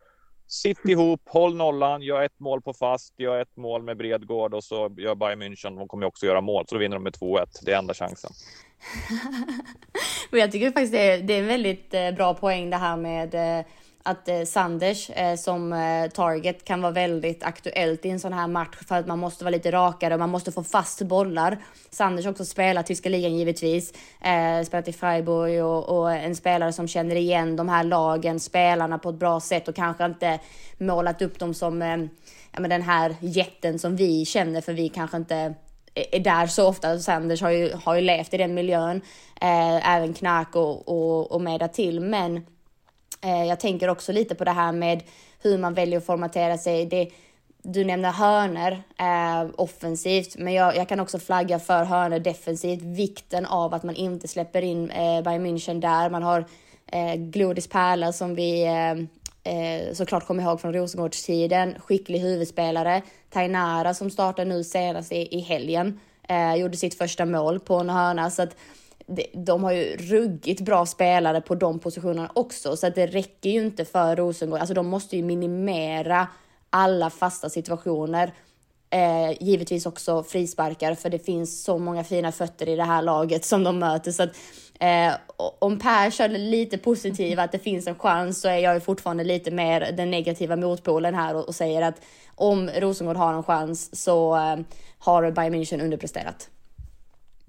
Sitt 0.48 0.86
ihop, 0.86 1.22
håll 1.26 1.56
nollan, 1.56 2.02
gör 2.02 2.22
ett 2.22 2.39
mål 2.39 2.62
på 2.62 2.74
fast, 2.74 3.19
gör 3.19 3.41
ett 3.41 3.58
mål 3.58 3.84
med 3.84 3.98
Bredgård 3.98 4.54
och 4.54 4.63
så 4.63 4.95
gör 4.98 5.15
Bayern 5.15 5.41
München. 5.41 5.76
De 5.76 5.88
kommer 5.88 6.06
också 6.06 6.26
göra 6.26 6.41
mål, 6.41 6.65
så 6.67 6.76
då 6.76 6.80
vinner 6.80 6.95
de 6.95 7.04
med 7.04 7.13
2-1. 7.13 7.45
Det 7.62 7.72
är 7.72 7.78
enda 7.78 7.93
chansen. 7.93 8.32
jag 10.32 10.52
tycker 10.52 10.72
faktiskt 10.72 10.93
det 10.93 11.12
är, 11.12 11.22
det 11.22 11.34
är 11.34 11.39
en 11.39 11.48
väldigt 11.48 11.93
eh, 11.93 12.12
bra 12.12 12.34
poäng 12.34 12.69
det 12.69 12.78
här 12.78 12.98
med 12.98 13.36
eh, 13.36 13.65
att 14.04 14.28
eh, 14.28 14.44
Sanders 14.44 15.10
eh, 15.10 15.36
som 15.36 15.74
eh, 15.74 16.10
target 16.10 16.66
kan 16.66 16.82
vara 16.82 16.92
väldigt 16.92 17.44
aktuellt 17.44 18.06
i 18.06 18.10
en 18.10 18.20
sån 18.20 18.34
här 18.34 18.48
match 18.48 18.78
för 18.88 18.96
att 18.96 19.08
man 19.08 19.20
måste 19.20 19.44
vara 19.44 19.52
lite 19.52 19.72
rakare 19.72 20.14
och 20.14 20.20
man 20.20 20.30
måste 20.30 20.52
få 20.52 20.64
fast 20.64 21.02
bollar. 21.02 21.58
Sanders 21.90 22.26
också 22.26 22.46
spelar 22.46 22.84
tyska 22.84 23.10
ligan 23.10 23.36
givetvis, 23.36 23.94
eh, 24.22 24.66
spelat 24.66 24.88
i 24.88 24.94
Freiburg 24.94 25.64
och, 25.64 26.00
och, 26.00 26.12
en 26.12 26.36
spelare 26.36 26.74
som 26.74 26.88
känner 26.88 27.16
igen 27.16 27.56
de 27.56 27.70
här 27.70 27.84
lagen, 27.84 28.40
spelarna 28.40 28.98
på 28.98 29.10
ett 29.10 29.16
bra 29.16 29.40
sätt 29.40 29.68
och 29.68 29.76
kanske 29.76 30.06
inte 30.06 30.40
målat 30.78 31.22
upp 31.22 31.40
dem 31.40 31.54
som 31.54 31.82
eh, 31.82 31.98
ja, 32.52 32.60
men 32.60 32.70
den 32.70 32.82
här 32.82 33.16
jätten 33.20 33.80
som 33.80 33.96
vi 33.96 34.26
känner 34.26 34.62
för 34.62 34.74
vi 34.74 34.90
kanske 34.90 35.18
inte 35.18 35.54
är 36.12 36.20
där 36.20 36.48
så 36.48 36.68
ofta. 36.68 37.00
Sanders 37.00 37.42
har 37.42 37.50
ju, 37.50 37.74
har 37.84 37.96
ju 37.96 38.02
levt 38.02 38.34
i 38.34 38.38
den 38.38 38.54
miljön, 38.54 39.02
eh, 39.42 39.96
även 39.96 40.14
Knack 40.14 40.56
och, 40.56 40.88
och, 40.88 41.32
och 41.32 41.42
med 41.42 41.74
till. 41.74 42.00
Men 42.00 42.46
Eh, 43.22 43.46
jag 43.46 43.60
tänker 43.60 43.90
också 43.90 44.12
lite 44.12 44.36
på 44.36 44.44
det 44.44 44.52
här 44.52 44.72
med 44.72 45.04
hur 45.42 45.58
man 45.58 45.74
väljer 45.74 45.98
att 45.98 46.06
formatera 46.06 46.58
sig. 46.58 46.86
Det, 46.86 47.10
du 47.62 47.86
nämner 47.86 48.12
hörner 48.12 48.72
eh, 49.00 49.50
offensivt, 49.56 50.38
men 50.38 50.54
jag, 50.54 50.76
jag, 50.76 50.90
kan 50.90 51.00
också 51.00 51.20
flagga 51.20 51.60
för 51.60 51.84
hörner 51.84 52.20
defensivt. 52.20 52.82
Vikten 52.82 53.46
av 53.46 53.74
att 53.74 53.84
man 53.84 53.96
inte 53.96 54.28
släpper 54.28 54.62
in 54.62 54.90
eh, 54.90 55.22
Bayern 55.22 55.46
München 55.46 55.82
där. 55.82 56.10
Man 56.10 56.24
har 56.24 56.46
eh, 56.92 57.16
Glodis 57.16 57.68
Pärla 57.68 58.14
som 58.14 58.36
vi 58.36 58.66
eh, 58.66 58.92
eh, 59.54 59.94
såklart 59.94 60.28
kommer 60.28 60.44
ihåg 60.44 60.62
från 60.62 60.74
Rosengårdstiden. 60.74 61.76
Skicklig 61.80 62.20
huvudspelare. 62.20 63.02
Tainara 63.30 63.94
som 63.94 64.10
startar 64.10 64.46
nu 64.46 64.64
senast 64.64 65.12
i, 65.12 65.38
i 65.38 65.40
helgen. 65.40 66.00
Eh, 66.30 66.56
gjorde 66.56 66.78
sitt 66.78 66.98
första 66.98 67.26
mål 67.26 67.60
på 67.60 67.76
en 67.76 67.90
hörna. 67.90 68.32
Så 68.32 68.42
att, 68.42 68.56
de 69.34 69.63
har 69.63 69.72
ju 69.72 69.98
ruggigt 69.98 70.62
bra 70.62 70.86
spelare 70.86 71.41
på 71.41 71.56
de 71.56 71.80
positionerna 71.80 72.32
också, 72.34 72.78
så 72.78 72.88
att 72.88 72.95
det 72.95 73.08
räcker 73.08 73.50
ju 73.50 73.65
inte 73.65 73.86
för 73.86 74.15
Rosengård. 74.15 74.60
Alltså 74.60 74.74
de 74.74 74.88
måste 74.88 75.17
ju 75.17 75.24
minimera 75.24 76.28
alla 76.69 77.10
fasta 77.10 77.50
situationer. 77.50 78.34
Eh, 78.91 79.43
givetvis 79.43 79.86
också 79.86 80.24
frisparkar, 80.24 80.95
för 80.95 81.10
det 81.10 81.19
finns 81.19 81.63
så 81.63 81.78
många 81.78 82.04
fina 82.04 82.32
fötter 82.32 82.69
i 82.69 82.76
det 82.76 82.84
här 82.84 83.02
laget 83.02 83.45
som 83.45 83.63
de 83.63 83.80
möter. 83.80 84.12
Så 84.12 84.24
att, 84.24 84.30
eh, 84.80 85.13
om 85.60 85.80
Per 85.80 86.12
kör 86.12 86.30
lite 86.30 86.78
positiv, 86.78 87.39
att 87.39 87.52
det 87.52 87.60
finns 87.60 87.88
en 87.88 87.95
chans, 87.95 88.41
så 88.41 88.48
är 88.48 88.58
jag 88.58 88.74
ju 88.74 88.80
fortfarande 88.80 89.24
lite 89.24 89.52
mer 89.52 89.91
den 89.91 90.12
negativa 90.12 90.56
motpolen 90.56 91.15
här 91.15 91.36
och, 91.36 91.48
och 91.48 91.56
säger 91.56 91.82
att 91.82 92.02
om 92.36 92.69
Rosengård 92.69 93.17
har 93.17 93.34
en 93.34 93.43
chans 93.43 94.04
så 94.04 94.36
eh, 94.36 94.60
har 95.00 95.32
Bayern 95.32 95.56
München 95.56 95.84
underpresterat. 95.84 96.50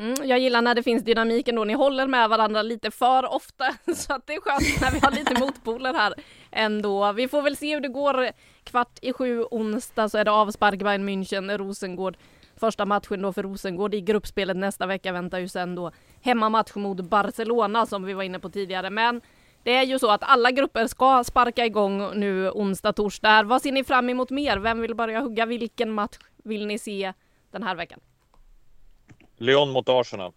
Mm, 0.00 0.14
jag 0.28 0.38
gillar 0.38 0.62
när 0.62 0.74
det 0.74 0.82
finns 0.82 1.02
dynamik 1.02 1.48
ändå, 1.48 1.64
ni 1.64 1.74
håller 1.74 2.06
med 2.06 2.28
varandra 2.28 2.62
lite 2.62 2.90
för 2.90 3.34
ofta 3.34 3.64
så 3.94 4.14
att 4.14 4.26
det 4.26 4.34
är 4.34 4.40
skönt 4.40 4.80
när 4.80 4.90
vi 4.92 4.98
har 4.98 5.10
lite 5.10 5.40
motpoler 5.40 5.94
här 5.94 6.14
ändå. 6.50 7.12
Vi 7.12 7.28
får 7.28 7.42
väl 7.42 7.56
se 7.56 7.74
hur 7.74 7.80
det 7.80 7.88
går. 7.88 8.30
Kvart 8.64 8.98
i 9.02 9.12
sju 9.12 9.42
onsdag 9.50 10.08
så 10.08 10.18
är 10.18 10.24
det 10.24 10.30
avspark 10.30 10.78
Bayern 10.78 11.08
München, 11.08 11.58
Rosengård. 11.58 12.16
Första 12.56 12.86
matchen 12.86 13.22
då 13.22 13.32
för 13.32 13.42
Rosengård 13.42 13.94
i 13.94 14.00
gruppspelet 14.00 14.56
nästa 14.56 14.86
vecka 14.86 15.12
väntar 15.12 15.38
ju 15.38 15.48
sen 15.48 15.74
då 15.74 15.90
hemmamatch 16.22 16.74
mot 16.74 17.00
Barcelona 17.00 17.86
som 17.86 18.04
vi 18.04 18.12
var 18.12 18.22
inne 18.22 18.38
på 18.38 18.48
tidigare. 18.48 18.90
Men 18.90 19.20
det 19.62 19.76
är 19.76 19.82
ju 19.82 19.98
så 19.98 20.10
att 20.10 20.22
alla 20.22 20.50
grupper 20.50 20.86
ska 20.86 21.24
sparka 21.24 21.66
igång 21.66 22.10
nu 22.14 22.50
onsdag, 22.50 22.92
torsdag. 22.92 23.42
Vad 23.42 23.62
ser 23.62 23.72
ni 23.72 23.84
fram 23.84 24.10
emot 24.10 24.30
mer? 24.30 24.58
Vem 24.58 24.80
vill 24.80 24.94
börja 24.94 25.20
hugga? 25.20 25.46
Vilken 25.46 25.92
match 25.92 26.18
vill 26.44 26.66
ni 26.66 26.78
se 26.78 27.12
den 27.50 27.62
här 27.62 27.74
veckan? 27.74 28.00
Lyon 29.40 29.70
mot 29.70 29.88
Arsenal. 29.88 30.32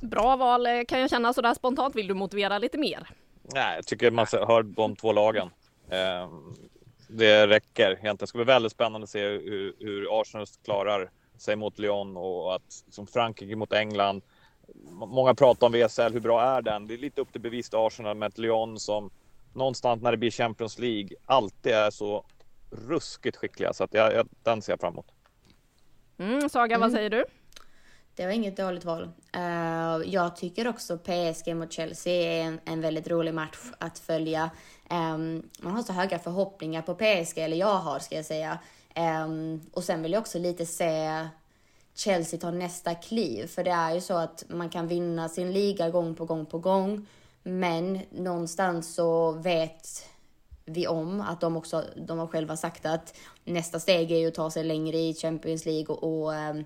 Bra 0.00 0.36
val 0.36 0.66
eh, 0.66 0.84
kan 0.88 1.00
jag 1.00 1.10
känna 1.10 1.32
sådär 1.32 1.54
spontant. 1.54 1.96
Vill 1.96 2.06
du 2.06 2.14
motivera 2.14 2.58
lite 2.58 2.78
mer? 2.78 3.08
Nej, 3.42 3.76
jag 3.76 3.86
tycker 3.86 4.10
man 4.10 4.26
hör 4.32 4.62
de 4.62 4.96
två 4.96 5.12
lagen. 5.12 5.50
Ehm, 5.90 6.54
det 7.08 7.46
räcker 7.46 7.90
egentligen. 7.90 8.16
Det 8.16 8.26
ska 8.26 8.38
bli 8.38 8.44
väldigt 8.44 8.72
spännande 8.72 9.04
att 9.04 9.10
se 9.10 9.20
hur, 9.20 9.74
hur 9.78 10.20
Arsenal 10.20 10.46
klarar 10.64 11.10
sig 11.38 11.56
mot 11.56 11.78
Lyon 11.78 12.16
och 12.16 12.54
att 12.54 12.84
som 12.90 13.06
Frankrike 13.06 13.56
mot 13.56 13.72
England. 13.72 14.22
Många 14.90 15.34
pratar 15.34 15.66
om 15.66 15.72
VSL, 15.72 16.12
hur 16.12 16.20
bra 16.20 16.42
är 16.42 16.62
den? 16.62 16.86
Det 16.86 16.94
är 16.94 16.98
lite 16.98 17.20
upp 17.20 17.32
till 17.32 17.40
bevis 17.40 17.70
till 17.70 17.78
Arsenal 17.78 18.16
med 18.16 18.26
ett 18.26 18.38
Lyon 18.38 18.78
som 18.78 19.10
någonstans 19.52 20.02
när 20.02 20.10
det 20.10 20.16
blir 20.16 20.30
Champions 20.30 20.78
League 20.78 21.16
alltid 21.26 21.72
är 21.72 21.90
så 21.90 22.24
ruskigt 22.70 23.36
skickliga 23.36 23.72
så 23.72 23.84
att 23.84 23.94
jag, 23.94 24.12
jag, 24.14 24.28
den 24.42 24.62
ser 24.62 24.72
jag 24.72 24.80
fram 24.80 24.92
emot. 24.92 25.13
Mm, 26.18 26.48
Saga, 26.48 26.78
vad 26.78 26.88
mm. 26.88 26.96
säger 26.96 27.10
du? 27.10 27.24
Det 28.16 28.26
var 28.26 28.32
inget 28.32 28.56
dåligt 28.56 28.84
val. 28.84 29.10
Uh, 29.36 30.12
jag 30.12 30.36
tycker 30.36 30.68
också 30.68 30.98
PSG 30.98 31.56
mot 31.56 31.72
Chelsea 31.72 32.12
är 32.12 32.42
en, 32.42 32.60
en 32.64 32.80
väldigt 32.80 33.08
rolig 33.08 33.34
match 33.34 33.58
att 33.78 33.98
följa. 33.98 34.50
Um, 34.90 35.50
man 35.58 35.72
har 35.72 35.82
så 35.82 35.92
höga 35.92 36.18
förhoppningar 36.18 36.82
på 36.82 36.94
PSG, 36.94 37.38
eller 37.38 37.56
jag 37.56 37.78
har 37.78 37.98
ska 37.98 38.14
jag 38.14 38.24
säga. 38.24 38.58
Um, 38.96 39.60
och 39.72 39.84
sen 39.84 40.02
vill 40.02 40.12
jag 40.12 40.20
också 40.20 40.38
lite 40.38 40.66
se 40.66 41.26
Chelsea 41.94 42.40
ta 42.40 42.50
nästa 42.50 42.94
kliv. 42.94 43.46
För 43.46 43.64
det 43.64 43.70
är 43.70 43.94
ju 43.94 44.00
så 44.00 44.14
att 44.14 44.44
man 44.48 44.70
kan 44.70 44.88
vinna 44.88 45.28
sin 45.28 45.52
liga 45.52 45.90
gång 45.90 46.14
på 46.14 46.24
gång 46.24 46.46
på 46.46 46.58
gång. 46.58 47.06
Men 47.42 48.00
någonstans 48.10 48.94
så 48.94 49.32
vet 49.32 50.08
vi 50.66 50.86
om 50.86 51.20
att 51.20 51.40
de 51.40 51.56
också, 51.56 51.84
de 51.96 52.18
har 52.18 52.26
själva 52.26 52.56
sagt 52.56 52.86
att 52.86 53.16
nästa 53.44 53.80
steg 53.80 54.12
är 54.12 54.18
ju 54.18 54.28
att 54.28 54.34
ta 54.34 54.50
sig 54.50 54.64
längre 54.64 54.96
i 54.96 55.14
Champions 55.14 55.66
League 55.66 55.86
och, 55.86 56.22
och, 56.22 56.34
ehm, 56.34 56.64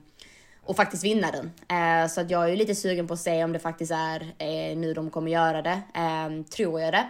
och 0.63 0.77
faktiskt 0.77 1.05
vinna 1.05 1.31
den. 1.31 1.53
Eh, 1.79 2.09
så 2.09 2.21
att 2.21 2.31
jag 2.31 2.45
är 2.45 2.49
ju 2.49 2.57
lite 2.57 2.75
sugen 2.75 3.07
på 3.07 3.15
att 3.15 3.21
se 3.21 3.45
om 3.45 3.53
det 3.53 3.59
faktiskt 3.59 3.93
är 3.93 4.21
eh, 4.39 4.77
nu 4.77 4.95
de 4.95 5.11
kommer 5.11 5.31
göra 5.31 5.63
det. 5.63 5.83
Ehm, 5.95 6.45
tror 6.45 6.81
jag 6.81 6.93
det? 6.93 7.09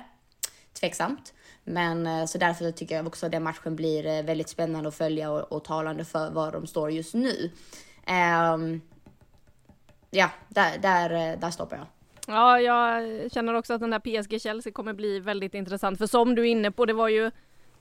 Tveksamt. 0.81 1.35
Men 1.64 2.07
eh, 2.07 2.24
så 2.24 2.38
därför 2.38 2.70
tycker 2.70 2.96
jag 2.96 3.07
också 3.07 3.27
att 3.27 3.33
den 3.33 3.42
matchen 3.42 3.77
blir 3.77 4.22
väldigt 4.22 4.48
spännande 4.48 4.88
att 4.88 4.94
följa 4.94 5.31
och, 5.31 5.53
och 5.53 5.64
talande 5.64 6.05
för 6.05 6.31
var 6.31 6.53
de 6.53 6.66
står 6.66 6.90
just 6.90 7.14
nu. 7.14 7.51
Ehm, 8.07 8.81
ja, 10.11 10.31
där, 10.48 10.79
där, 10.79 11.37
där 11.37 11.51
stoppar 11.51 11.77
jag. 11.77 11.87
Ja, 12.30 12.60
jag 12.60 13.32
känner 13.32 13.54
också 13.54 13.74
att 13.74 13.80
den 13.80 13.90
där 13.90 13.98
PSG-Chelsea 13.98 14.72
kommer 14.72 14.92
bli 14.92 15.20
väldigt 15.20 15.54
intressant. 15.54 15.98
För 15.98 16.06
som 16.06 16.34
du 16.34 16.42
är 16.42 16.46
inne 16.46 16.70
på, 16.70 16.86
det 16.86 16.92
var 16.92 17.08
ju 17.08 17.30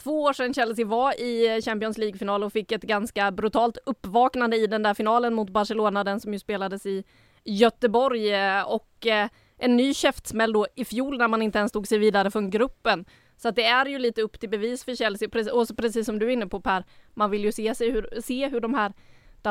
två 0.04 0.24
år 0.24 0.34
sedan 0.34 0.54
Chelsea 0.54 0.86
var 0.86 1.22
i 1.22 1.62
Champions 1.62 1.98
League-final 1.98 2.44
och 2.44 2.54
fick 2.54 2.72
ett 2.72 2.82
ganska 2.82 3.32
brutalt 3.32 3.78
uppvaknande 3.86 4.58
i 4.58 4.68
den 4.68 4.84
där 4.84 4.94
finalen 4.94 5.34
mot 5.34 5.50
Barcelona, 5.50 6.04
den 6.04 6.20
som 6.20 6.34
ju 6.34 6.40
spelades 6.40 6.86
i 6.86 7.04
Göteborg. 7.44 8.34
Och 8.66 9.08
eh, 9.08 9.30
en 9.58 9.78
ny 9.78 9.94
käftsmäll 9.94 10.54
då 10.54 10.68
i 10.76 10.86
fjol 10.86 11.18
när 11.18 11.28
man 11.28 11.42
inte 11.42 11.60
ens 11.60 11.72
tog 11.72 11.88
sig 11.88 11.98
vidare 11.98 12.32
från 12.32 12.50
gruppen. 12.50 13.06
Så 13.38 13.48
att 13.48 13.56
det 13.56 13.66
är 13.66 13.86
ju 13.86 14.00
lite 14.00 14.22
upp 14.22 14.40
till 14.40 14.50
bevis 14.50 14.84
för 14.84 14.96
Chelsea. 14.96 15.30
Och 15.54 15.78
precis 15.78 16.06
som 16.06 16.20
du 16.20 16.26
är 16.26 16.30
inne 16.30 16.48
på 16.48 16.62
Per, 16.62 16.84
man 17.14 17.32
vill 17.32 17.44
ju 17.44 17.52
se, 17.52 17.76
sig 17.76 17.92
hur, 17.92 18.22
se 18.22 18.48
hur 18.48 18.60
de 18.60 18.74
här 18.74 18.94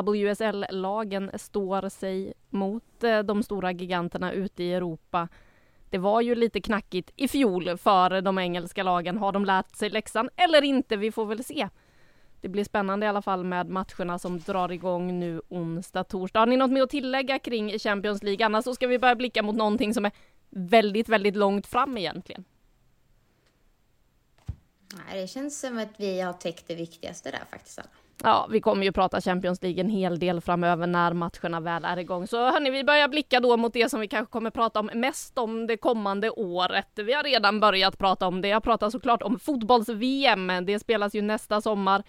WSL-lagen 0.03 1.31
står 1.35 1.89
sig 1.89 2.33
mot 2.51 3.05
eh, 3.05 3.19
de 3.19 3.43
stora 3.43 3.73
giganterna 3.73 4.33
ute 4.33 4.63
i 4.63 4.75
Europa. 4.75 5.29
Det 5.91 5.99
var 5.99 6.21
ju 6.21 6.35
lite 6.35 6.61
knackigt 6.61 7.11
i 7.17 7.29
fjol 7.29 7.79
för 7.79 8.21
de 8.21 8.39
engelska 8.39 8.83
lagen. 8.83 9.19
Har 9.19 9.33
de 9.33 9.45
lärt 9.45 9.77
sig 9.77 9.91
läxan 9.91 10.31
eller 10.37 10.63
inte? 10.63 10.97
Vi 10.97 11.13
får 11.13 11.27
väl 11.27 11.45
se. 11.45 11.69
Det 12.41 12.49
blir 12.49 12.65
spännande 12.65 13.07
i 13.07 13.09
alla 13.09 13.23
fall 13.23 13.45
med 13.45 13.69
matcherna 13.69 14.19
som 14.19 14.39
drar 14.41 14.73
igång 14.73 15.19
nu 15.21 15.41
onsdag, 15.49 16.05
torsdag. 16.05 16.41
Har 16.41 16.47
ni 16.47 16.57
något 16.57 16.71
mer 16.71 16.83
att 16.83 16.91
tillägga 16.91 17.39
kring 17.39 17.79
Champions 17.79 18.23
League? 18.23 18.47
Annars 18.47 18.65
så 18.65 18.75
ska 18.75 18.87
vi 18.87 18.99
börja 18.99 19.15
blicka 19.15 19.43
mot 19.43 19.57
någonting 19.57 19.95
som 19.95 20.05
är 20.05 20.13
väldigt, 20.51 21.09
väldigt 21.09 21.37
långt 21.37 21.67
fram 21.67 21.97
egentligen. 21.97 22.45
Nej, 24.95 25.21
det 25.21 25.27
känns 25.27 25.61
som 25.61 25.79
att 25.79 26.01
vi 26.01 26.21
har 26.21 26.33
täckt 26.33 26.69
det 26.69 26.75
viktigaste 26.75 27.31
där 27.31 27.43
faktiskt. 27.51 27.81
Ja, 28.23 28.47
vi 28.51 28.61
kommer 28.61 28.85
ju 28.85 28.93
prata 28.93 29.21
Champions 29.21 29.63
League 29.63 29.81
en 29.81 29.89
hel 29.89 30.19
del 30.19 30.41
framöver 30.41 30.87
när 30.87 31.13
matcherna 31.13 31.61
väl 31.61 31.85
är 31.85 31.97
igång. 31.97 32.27
Så 32.27 32.51
hörni, 32.51 32.71
vi 32.71 32.85
börjar 32.85 33.09
blicka 33.09 33.41
då 33.41 33.57
mot 33.57 33.73
det 33.73 33.91
som 33.91 34.01
vi 34.01 34.09
kanske 34.09 34.33
kommer 34.33 34.51
prata 34.51 34.81
om 34.81 34.91
mest 34.95 35.39
om 35.39 35.67
det 35.67 35.77
kommande 35.77 36.31
året. 36.31 36.91
Vi 36.95 37.13
har 37.13 37.23
redan 37.23 37.61
börjat 37.61 37.99
prata 37.99 38.27
om 38.27 38.41
det. 38.41 38.49
Jag 38.49 38.63
pratar 38.63 38.91
såklart 38.91 39.23
om 39.23 39.39
fotbolls-VM. 39.39 40.53
Det 40.67 40.79
spelas 40.79 41.15
ju 41.15 41.23
nästa 41.23 41.61
sommar. 41.61 42.03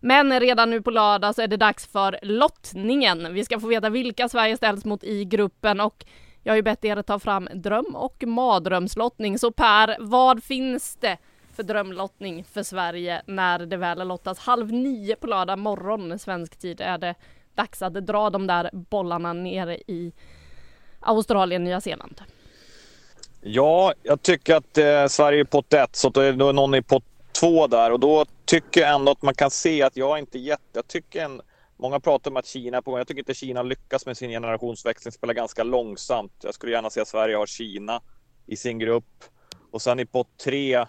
Men 0.00 0.40
redan 0.40 0.70
nu 0.70 0.82
på 0.82 0.90
lördag 0.90 1.34
så 1.34 1.42
är 1.42 1.48
det 1.48 1.56
dags 1.56 1.86
för 1.86 2.18
lottningen. 2.22 3.34
Vi 3.34 3.44
ska 3.44 3.60
få 3.60 3.66
veta 3.66 3.90
vilka 3.90 4.28
Sverige 4.28 4.56
ställs 4.56 4.84
mot 4.84 5.04
i 5.04 5.24
gruppen 5.24 5.80
och 5.80 6.04
jag 6.42 6.52
har 6.52 6.56
ju 6.56 6.62
bett 6.62 6.84
er 6.84 7.02
ta 7.02 7.18
fram 7.18 7.48
dröm 7.54 7.94
och 7.94 8.24
mardrömslottning. 8.26 9.38
Så 9.38 9.50
Per, 9.50 9.96
vad 10.00 10.44
finns 10.44 10.96
det 10.96 11.18
för 11.56 11.62
drömlottning 11.62 12.44
för 12.44 12.62
Sverige 12.62 13.22
när 13.26 13.58
det 13.58 13.76
väl 13.76 14.08
lottas 14.08 14.38
halv 14.38 14.72
nio 14.72 15.16
på 15.16 15.26
lördag 15.26 15.58
morgon 15.58 16.18
svensk 16.18 16.58
tid 16.58 16.80
är 16.80 16.98
det 16.98 17.14
dags 17.54 17.82
att 17.82 17.94
dra 17.94 18.30
de 18.30 18.46
där 18.46 18.70
bollarna 18.72 19.32
nere 19.32 19.76
i 19.76 20.12
Australien, 21.00 21.64
Nya 21.64 21.80
Zeeland. 21.80 22.20
Ja, 23.40 23.94
jag 24.02 24.22
tycker 24.22 24.54
att 24.54 24.78
eh, 24.78 25.06
Sverige 25.06 25.40
är 25.40 25.44
pott 25.44 25.72
ett, 25.72 25.96
så 25.96 26.08
då 26.08 26.20
är 26.20 26.32
det 26.32 26.52
någon 26.52 26.74
i 26.74 26.82
pott 26.82 27.04
två 27.40 27.66
där 27.66 27.92
och 27.92 28.00
då 28.00 28.24
tycker 28.44 28.80
jag 28.80 28.94
ändå 28.94 29.12
att 29.12 29.22
man 29.22 29.34
kan 29.34 29.50
se 29.50 29.82
att 29.82 29.96
jag 29.96 30.18
inte 30.18 30.38
gett... 30.38 30.60
Jag 30.72 30.86
tycker 30.88 31.24
en, 31.24 31.42
Många 31.78 32.00
pratar 32.00 32.30
om 32.30 32.36
att 32.36 32.46
Kina 32.46 32.76
är 32.76 32.80
på 32.80 32.90
gång. 32.90 32.98
Jag 32.98 33.08
tycker 33.08 33.20
inte 33.20 33.34
Kina 33.34 33.62
lyckas 33.62 34.06
med 34.06 34.16
sin 34.16 34.30
generationsväxling, 34.30 35.12
spelar 35.12 35.34
ganska 35.34 35.62
långsamt. 35.62 36.32
Jag 36.42 36.54
skulle 36.54 36.72
gärna 36.72 36.90
se 36.90 37.00
att 37.00 37.08
Sverige 37.08 37.36
har 37.36 37.46
Kina 37.46 38.00
i 38.46 38.56
sin 38.56 38.78
grupp. 38.78 39.24
Och 39.70 39.82
sen 39.82 40.00
i 40.00 40.06
pott 40.06 40.36
tre 40.44 40.86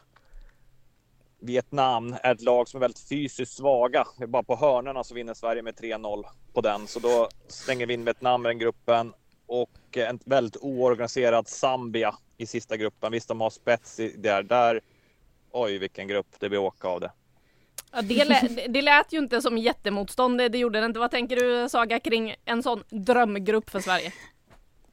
Vietnam 1.47 2.15
är 2.23 2.31
ett 2.31 2.41
lag 2.41 2.67
som 2.67 2.77
är 2.77 2.79
väldigt 2.79 3.09
fysiskt 3.09 3.57
svaga. 3.57 4.07
Det 4.17 4.23
är 4.23 4.27
bara 4.27 4.43
på 4.43 4.55
hörnorna 4.55 5.03
så 5.03 5.15
vinner 5.15 5.33
Sverige 5.33 5.61
med 5.61 5.75
3-0 5.75 6.23
på 6.53 6.61
den. 6.61 6.87
Så 6.87 6.99
då 6.99 7.29
stänger 7.47 7.85
vi 7.85 7.93
in 7.93 8.05
Vietnam 8.05 8.45
i 8.45 8.49
den 8.49 8.59
gruppen. 8.59 9.13
Och 9.47 9.97
en 9.97 10.19
väldigt 10.25 10.57
oorganiserad 10.61 11.47
Zambia 11.47 12.15
i 12.37 12.45
sista 12.45 12.77
gruppen. 12.77 13.11
Visst, 13.11 13.27
de 13.27 13.41
har 13.41 13.49
spets 13.49 13.99
i 13.99 14.09
där. 14.17 14.43
där. 14.43 14.81
Oj, 15.51 15.77
vilken 15.77 16.07
grupp 16.07 16.27
det 16.39 16.49
blir 16.49 16.59
åka 16.59 16.87
av 16.87 17.01
det. 17.01 17.11
Ja, 17.91 18.01
det, 18.01 18.25
lät, 18.25 18.73
det 18.73 18.81
lät 18.81 19.13
ju 19.13 19.17
inte 19.17 19.41
som 19.41 19.57
jättemotstånd, 19.57 20.37
det 20.37 20.57
gjorde 20.57 20.79
det 20.79 20.85
inte. 20.85 20.99
Vad 20.99 21.11
tänker 21.11 21.35
du 21.35 21.69
Saga 21.69 21.99
kring 21.99 22.35
en 22.45 22.63
sån 22.63 22.83
drömgrupp 22.89 23.69
för 23.69 23.79
Sverige? 23.79 24.13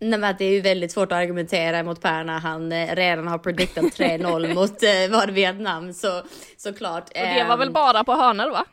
Nej, 0.05 0.19
men 0.19 0.35
det 0.39 0.45
är 0.45 0.51
ju 0.51 0.61
väldigt 0.61 0.93
svårt 0.93 1.13
att 1.13 1.19
argumentera 1.19 1.83
mot 1.83 2.01
Per 2.01 2.25
när 2.25 2.39
han 2.39 2.73
eh, 2.73 2.95
redan 2.95 3.27
har 3.27 3.39
prediktat 3.39 3.85
3-0 3.85 4.55
mot 4.55 4.83
eh, 4.83 5.19
var 5.19 5.33
Vietnam 5.33 5.93
så 5.93 6.23
såklart. 6.57 7.09
Och 7.09 7.15
det 7.15 7.45
var 7.49 7.57
väl 7.57 7.69
ehm, 7.69 7.73
bara 7.73 8.05
på 8.05 8.13
hörnor 8.13 8.51
va? 8.51 8.65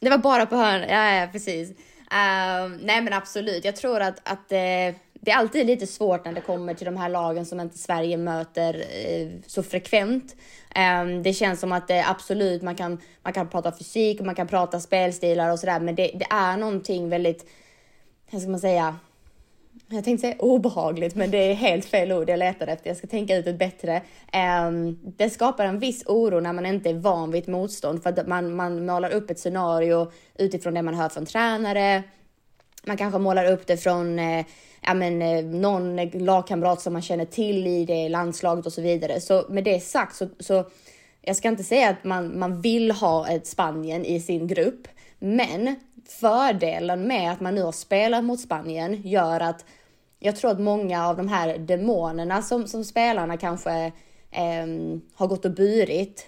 Det 0.00 0.10
var 0.10 0.18
bara 0.18 0.46
på 0.46 0.56
hörnor, 0.56 0.86
ja, 0.88 1.14
ja 1.14 1.28
precis. 1.32 1.70
Uh, 1.70 2.76
nej 2.80 3.00
men 3.02 3.12
absolut, 3.12 3.64
jag 3.64 3.76
tror 3.76 4.00
att, 4.00 4.28
att 4.28 4.38
uh, 4.52 4.96
det 5.14 5.30
är 5.30 5.36
alltid 5.36 5.66
lite 5.66 5.86
svårt 5.86 6.24
när 6.24 6.32
det 6.32 6.40
kommer 6.40 6.74
till 6.74 6.84
de 6.84 6.96
här 6.96 7.08
lagen 7.08 7.46
som 7.46 7.60
inte 7.60 7.78
Sverige 7.78 8.16
möter 8.16 8.84
så 9.46 9.62
frekvent. 9.62 10.36
Um, 10.76 11.22
det 11.22 11.32
känns 11.32 11.60
som 11.60 11.72
att 11.72 11.88
det 11.88 12.04
absolut, 12.08 12.62
man 12.62 12.74
kan, 12.74 12.98
man 13.22 13.32
kan 13.32 13.48
prata 13.48 13.72
fysik 13.78 14.20
och 14.20 14.26
man 14.26 14.34
kan 14.34 14.48
prata 14.48 14.80
spelstilar 14.80 15.52
och 15.52 15.58
sådär, 15.58 15.80
men 15.80 15.94
det, 15.94 16.10
det 16.14 16.26
är 16.30 16.56
någonting 16.56 17.08
väldigt, 17.08 17.46
hur 18.30 18.40
ska 18.40 18.50
man 18.50 18.60
säga, 18.60 18.96
jag 19.96 20.04
tänkte 20.04 20.26
säga 20.26 20.36
obehagligt, 20.38 21.14
men 21.14 21.30
det 21.30 21.38
är 21.38 21.54
helt 21.54 21.84
fel 21.84 22.12
ord 22.12 22.30
jag 22.30 22.38
letar 22.38 22.66
efter. 22.66 22.90
Jag 22.90 22.96
ska 22.96 23.06
tänka 23.06 23.36
ut 23.36 23.46
ett 23.46 23.58
bättre. 23.58 24.02
Um, 24.68 24.98
det 25.16 25.30
skapar 25.30 25.64
en 25.64 25.78
viss 25.78 26.04
oro 26.06 26.40
när 26.40 26.52
man 26.52 26.66
inte 26.66 26.90
är 26.90 26.94
van 26.94 27.30
vid 27.30 27.42
ett 27.42 27.48
motstånd 27.48 28.02
för 28.02 28.10
att 28.10 28.26
man, 28.26 28.54
man 28.54 28.86
målar 28.86 29.10
upp 29.10 29.30
ett 29.30 29.38
scenario 29.38 30.12
utifrån 30.38 30.74
det 30.74 30.82
man 30.82 30.94
hör 30.94 31.08
från 31.08 31.26
tränare. 31.26 32.02
Man 32.86 32.96
kanske 32.96 33.18
målar 33.18 33.52
upp 33.52 33.66
det 33.66 33.76
från 33.76 34.18
eh, 34.18 34.46
ja, 34.86 34.94
men, 34.94 35.22
eh, 35.22 35.44
någon 35.44 35.96
lagkamrat 36.06 36.80
som 36.80 36.92
man 36.92 37.02
känner 37.02 37.24
till 37.24 37.66
i 37.66 37.84
det 37.84 38.08
landslaget 38.08 38.66
och 38.66 38.72
så 38.72 38.82
vidare. 38.82 39.20
Så 39.20 39.44
med 39.48 39.64
det 39.64 39.80
sagt 39.80 40.16
så, 40.16 40.28
så 40.38 40.64
jag 41.20 41.36
ska 41.36 41.48
inte 41.48 41.64
säga 41.64 41.90
att 41.90 42.04
man, 42.04 42.38
man 42.38 42.60
vill 42.60 42.90
ha 42.90 43.28
ett 43.28 43.46
Spanien 43.46 44.04
i 44.04 44.20
sin 44.20 44.46
grupp, 44.46 44.88
men 45.18 45.76
fördelen 46.08 47.08
med 47.08 47.32
att 47.32 47.40
man 47.40 47.54
nu 47.54 47.62
har 47.62 47.72
spelat 47.72 48.24
mot 48.24 48.40
Spanien 48.40 49.02
gör 49.02 49.40
att 49.40 49.64
jag 50.22 50.36
tror 50.36 50.50
att 50.50 50.60
många 50.60 51.06
av 51.06 51.16
de 51.16 51.28
här 51.28 51.58
demonerna 51.58 52.42
som, 52.42 52.66
som 52.66 52.84
spelarna 52.84 53.36
kanske 53.36 53.92
eh, 54.30 54.66
har 55.14 55.26
gått 55.26 55.44
och 55.44 55.54
burit 55.54 56.26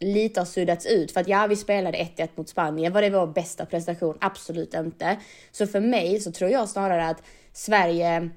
lite 0.00 0.40
har 0.40 0.44
suddats 0.44 0.86
ut. 0.86 1.12
För 1.12 1.20
att 1.20 1.28
ja, 1.28 1.46
vi 1.46 1.56
spelade 1.56 1.98
1-1 1.98 2.28
mot 2.34 2.48
Spanien. 2.48 2.92
Var 2.92 3.02
det 3.02 3.10
vår 3.10 3.26
bästa 3.26 3.66
prestation? 3.66 4.18
Absolut 4.20 4.74
inte. 4.74 5.16
Så 5.52 5.66
för 5.66 5.80
mig 5.80 6.20
så 6.20 6.32
tror 6.32 6.50
jag 6.50 6.68
snarare 6.68 7.08
att 7.08 7.22
Sverige 7.52 8.30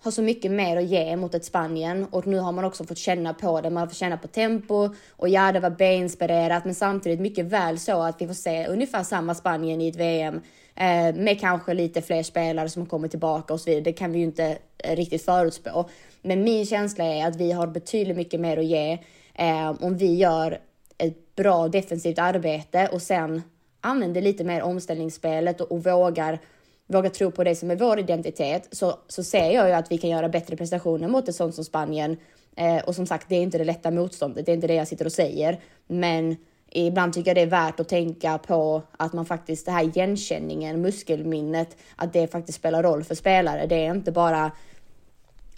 har 0.00 0.10
så 0.10 0.22
mycket 0.22 0.50
mer 0.50 0.76
att 0.76 0.84
ge 0.84 1.16
mot 1.16 1.34
ett 1.34 1.44
Spanien 1.44 2.06
och 2.10 2.26
nu 2.26 2.38
har 2.38 2.52
man 2.52 2.64
också 2.64 2.84
fått 2.84 2.98
känna 2.98 3.34
på 3.34 3.60
det. 3.60 3.70
Man 3.70 3.80
har 3.80 3.86
fått 3.86 3.96
känna 3.96 4.16
på 4.16 4.28
tempo 4.28 4.94
och 5.10 5.28
ja, 5.28 5.52
det 5.52 5.60
var 5.60 5.70
B-inspirerat, 5.70 6.64
men 6.64 6.74
samtidigt 6.74 7.20
mycket 7.20 7.46
väl 7.46 7.78
så 7.78 8.02
att 8.02 8.22
vi 8.22 8.26
får 8.26 8.34
se 8.34 8.66
ungefär 8.66 9.02
samma 9.02 9.34
Spanien 9.34 9.80
i 9.80 9.88
ett 9.88 9.96
VM 9.96 10.40
eh, 10.74 11.14
med 11.14 11.40
kanske 11.40 11.74
lite 11.74 12.02
fler 12.02 12.22
spelare 12.22 12.68
som 12.68 12.86
kommer 12.86 13.08
tillbaka 13.08 13.54
och 13.54 13.60
så 13.60 13.70
vidare. 13.70 13.84
Det 13.84 13.92
kan 13.92 14.12
vi 14.12 14.18
ju 14.18 14.24
inte 14.24 14.58
eh, 14.78 14.96
riktigt 14.96 15.24
förutspå. 15.24 15.88
Men 16.22 16.44
min 16.44 16.66
känsla 16.66 17.04
är 17.04 17.26
att 17.26 17.36
vi 17.36 17.52
har 17.52 17.66
betydligt 17.66 18.16
mycket 18.16 18.40
mer 18.40 18.56
att 18.56 18.64
ge 18.64 18.98
eh, 19.34 19.74
om 19.80 19.96
vi 19.96 20.14
gör 20.14 20.60
ett 20.98 21.34
bra 21.36 21.68
defensivt 21.68 22.18
arbete 22.18 22.88
och 22.92 23.02
sen 23.02 23.42
använder 23.80 24.20
lite 24.20 24.44
mer 24.44 24.62
omställningsspelet 24.62 25.60
och, 25.60 25.72
och 25.72 25.84
vågar 25.84 26.38
våga 26.86 27.10
tro 27.10 27.30
på 27.30 27.44
det 27.44 27.56
som 27.56 27.70
är 27.70 27.76
vår 27.76 27.98
identitet 27.98 28.68
så, 28.72 28.98
så 29.08 29.24
ser 29.24 29.50
jag 29.50 29.68
ju 29.68 29.74
att 29.74 29.92
vi 29.92 29.98
kan 29.98 30.10
göra 30.10 30.28
bättre 30.28 30.56
prestationer 30.56 31.08
mot 31.08 31.28
ett 31.28 31.34
sånt 31.34 31.54
som 31.54 31.64
Spanien. 31.64 32.16
Eh, 32.56 32.78
och 32.84 32.94
som 32.94 33.06
sagt, 33.06 33.28
det 33.28 33.34
är 33.34 33.42
inte 33.42 33.58
det 33.58 33.64
lätta 33.64 33.90
motståndet, 33.90 34.46
det 34.46 34.52
är 34.52 34.54
inte 34.54 34.66
det 34.66 34.74
jag 34.74 34.88
sitter 34.88 35.04
och 35.04 35.12
säger. 35.12 35.60
Men 35.86 36.36
ibland 36.74 37.12
tycker 37.12 37.30
jag 37.30 37.36
det 37.36 37.42
är 37.42 37.66
värt 37.66 37.80
att 37.80 37.88
tänka 37.88 38.38
på 38.38 38.82
att 38.96 39.12
man 39.12 39.26
faktiskt, 39.26 39.66
det 39.66 39.72
här 39.72 39.84
igenkänningen, 39.84 40.80
muskelminnet, 40.80 41.76
att 41.96 42.12
det 42.12 42.32
faktiskt 42.32 42.58
spelar 42.58 42.82
roll 42.82 43.04
för 43.04 43.14
spelare. 43.14 43.66
Det 43.66 43.86
är 43.86 43.94
inte 43.94 44.12
bara 44.12 44.52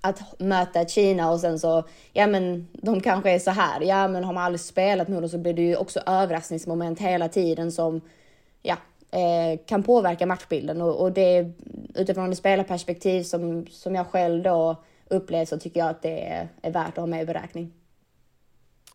att 0.01 0.41
möta 0.41 0.87
Kina 0.87 1.31
och 1.31 1.41
sen 1.41 1.59
så, 1.59 1.85
ja 2.13 2.27
men 2.27 2.69
de 2.73 3.01
kanske 3.01 3.31
är 3.31 3.39
så 3.39 3.51
här, 3.51 3.81
ja 3.81 4.09
men 4.09 4.25
har 4.25 4.33
man 4.33 4.45
aldrig 4.45 4.61
spelat 4.61 5.09
med 5.09 5.23
dem 5.23 5.29
så 5.29 5.39
blir 5.39 5.55
det 5.55 5.63
ju 5.63 5.77
också 5.77 6.01
överraskningsmoment 6.07 7.01
hela 7.01 7.29
tiden 7.29 7.73
som, 7.73 8.01
ja, 8.63 8.77
eh, 9.11 9.59
kan 9.67 9.83
påverka 9.83 10.27
matchbilden 10.27 10.83
och, 10.83 11.01
och 11.01 11.13
det 11.13 11.53
utifrån 11.95 12.33
ett 12.33 12.39
spelarperspektiv 12.39 13.23
som, 13.23 13.67
som 13.67 13.95
jag 13.95 14.07
själv 14.07 14.43
då 14.43 14.77
upplevt 15.09 15.49
så 15.49 15.59
tycker 15.59 15.81
jag 15.81 15.89
att 15.89 16.03
det 16.03 16.29
är, 16.29 16.49
är 16.63 16.71
värt 16.71 16.89
att 16.89 16.97
ha 16.97 17.07
med 17.07 17.23
i 17.23 17.27
beräkning. 17.27 17.73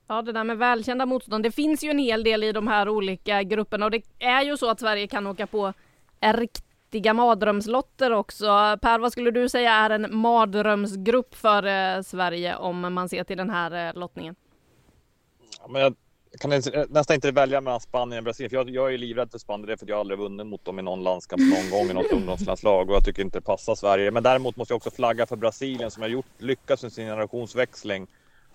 Ja, 0.09 0.21
det 0.21 0.31
där 0.31 0.43
med 0.43 0.57
välkända 0.57 1.05
motstånd. 1.05 1.43
Det 1.43 1.51
finns 1.51 1.83
ju 1.83 1.89
en 1.89 1.99
hel 1.99 2.23
del 2.23 2.43
i 2.43 2.51
de 2.51 2.67
här 2.67 2.89
olika 2.89 3.43
grupperna 3.43 3.85
och 3.85 3.91
det 3.91 4.03
är 4.19 4.41
ju 4.41 4.57
så 4.57 4.69
att 4.69 4.79
Sverige 4.79 5.07
kan 5.07 5.27
åka 5.27 5.47
på 5.47 5.73
riktiga 6.19 7.13
mardrömslotter 7.13 8.11
också. 8.11 8.45
Per, 8.81 8.99
vad 8.99 9.11
skulle 9.11 9.31
du 9.31 9.49
säga 9.49 9.71
är 9.71 9.89
en 9.89 10.15
mardrömsgrupp 10.15 11.35
för 11.35 11.65
eh, 11.65 12.01
Sverige 12.01 12.55
om 12.55 12.93
man 12.93 13.09
ser 13.09 13.23
till 13.23 13.37
den 13.37 13.49
här 13.49 13.87
eh, 13.87 13.99
lottningen? 13.99 14.35
Ja, 15.61 15.67
men 15.67 15.81
jag 15.81 15.95
jag 16.31 16.41
kan 16.41 16.73
nästan 16.89 17.15
inte 17.15 17.31
välja 17.31 17.61
mellan 17.61 17.79
Spanien 17.79 18.17
och 18.17 18.23
Brasilien. 18.23 18.49
För 18.49 18.57
jag, 18.57 18.69
jag 18.69 18.93
är 18.93 18.97
livrädd 18.97 19.31
för 19.31 19.39
Spanien. 19.39 19.67
Det 19.67 19.73
är 19.73 19.77
för 19.77 19.85
att 19.85 19.89
jag 19.89 19.99
aldrig 19.99 20.19
vunnit 20.19 20.47
mot 20.47 20.65
dem 20.65 20.79
i 20.79 20.81
någon 20.81 21.03
landskamp 21.03 21.41
någon 21.41 21.69
gång 21.79 21.89
i 21.89 21.93
något 21.93 22.11
ungdomslandslag. 22.11 22.89
Och 22.89 22.95
jag 22.95 23.05
tycker 23.05 23.21
inte 23.21 23.37
det 23.37 23.41
passar 23.41 23.75
Sverige. 23.75 24.11
Men 24.11 24.23
däremot 24.23 24.55
måste 24.55 24.71
jag 24.71 24.77
också 24.77 24.91
flagga 24.91 25.25
för 25.25 25.35
Brasilien 25.35 25.91
som 25.91 26.01
har 26.01 26.09
gjort, 26.09 26.25
lyckats 26.37 26.83
med 26.83 26.93
sin 26.93 27.05
generationsväxling. 27.05 28.07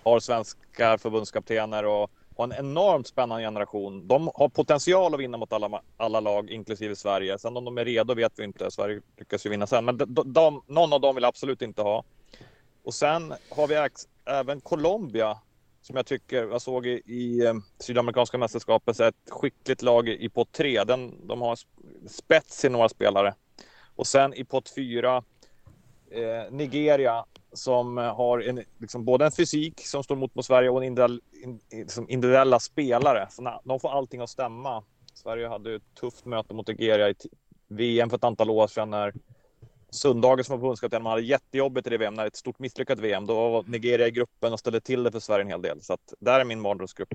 Har 0.05 0.20
svenska 0.20 0.98
förbundskaptener 0.98 1.84
och 1.84 2.11
har 2.36 2.44
en 2.44 2.52
enormt 2.52 3.07
spännande 3.07 3.44
generation. 3.44 4.09
De 4.09 4.30
har 4.34 4.48
potential 4.48 5.14
att 5.14 5.20
vinna 5.20 5.36
mot 5.36 5.52
alla, 5.52 5.82
alla 5.96 6.20
lag, 6.20 6.50
inklusive 6.50 6.96
Sverige. 6.96 7.38
Sen 7.38 7.57
om 7.57 7.64
de 7.64 7.78
är 7.78 7.84
redo 7.84 8.14
vet 8.14 8.32
vi 8.36 8.44
inte. 8.44 8.70
Sverige 8.70 9.00
lyckas 9.18 9.46
ju 9.46 9.50
vinna 9.50 9.66
sen. 9.66 9.84
Men 9.84 9.96
de, 9.96 10.32
de, 10.32 10.62
någon 10.66 10.92
av 10.92 11.00
dem 11.00 11.14
vill 11.14 11.24
absolut 11.24 11.62
inte 11.62 11.82
ha. 11.82 12.05
Och 12.84 12.94
sen 12.94 13.34
har 13.50 13.66
vi 13.66 13.88
även 14.24 14.61
Colombia 14.61 15.38
som 15.84 15.96
jag 15.96 16.07
tycker 16.07 16.36
jag 16.36 16.62
såg 16.62 16.86
i, 16.86 17.02
i 17.07 17.46
eh, 17.46 17.55
Sydamerikanska 17.78 18.38
mästerskapet, 18.38 19.00
ett 19.00 19.14
skickligt 19.30 19.82
lag 19.82 20.09
i 20.09 20.28
pott 20.28 20.52
3. 20.52 20.84
Den, 20.84 21.26
de 21.26 21.40
har 21.40 21.59
spets 22.09 22.64
i 22.64 22.68
några 22.68 22.88
spelare. 22.88 23.34
Och 23.96 24.07
sen 24.07 24.34
i 24.34 24.44
pott 24.44 24.74
4, 24.76 25.22
eh, 26.15 26.51
Nigeria 26.51 27.25
som 27.53 27.97
har 27.97 28.41
en, 28.41 28.65
liksom 28.79 29.05
både 29.05 29.25
en 29.25 29.33
fysik 29.33 29.81
som 29.81 30.03
står 30.03 30.17
mot 30.17 30.35
mot 30.35 30.45
Sverige 30.45 30.71
och 30.71 30.79
en 30.79 30.85
individuell, 30.85 31.21
in, 31.43 31.61
liksom 31.71 32.09
individuella 32.09 32.61
spelare. 32.61 33.27
Så 33.31 33.43
na, 33.43 33.61
de 33.65 33.81
får 33.81 33.89
allting 33.99 34.21
att 34.21 34.31
stämma. 34.31 34.85
Sverige 35.15 35.49
hade 35.49 35.75
ett 35.75 35.95
tufft 36.01 36.25
möte 36.25 36.55
mot 36.55 36.69
Nigeria 36.69 37.11
i 37.11 37.15
VM 37.69 38.11
för 38.11 38.17
ett 38.17 38.25
antal 38.25 38.51
år 38.51 38.67
sedan 38.67 38.91
när 38.91 39.15
Sundhagen 39.91 40.45
som 40.45 40.53
var 40.53 40.59
förbundskapten, 40.59 41.03
man 41.03 41.11
hade 41.11 41.23
jättejobbigt 41.23 41.87
i 41.87 41.91
det 41.91 41.99
VM, 41.99 42.15
när 42.15 42.27
ett 42.27 42.37
stort 42.37 42.59
misslyckat 42.59 42.99
VM. 42.99 43.27
Då 43.27 43.51
var 43.51 43.62
Nigeria 43.62 44.07
i 44.07 44.11
gruppen 44.11 44.53
och 44.53 44.61
ställde 44.61 44.81
till 44.81 45.03
det 45.03 45.12
för 45.12 45.21
Sverige 45.21 45.43
en 45.43 45.49
hel 45.49 45.62
del. 45.62 45.83
Så 45.83 45.93
att 45.93 46.15
där 46.19 46.41
är 46.41 46.45
min 46.45 46.61
mardrömsgrupp. 46.61 47.15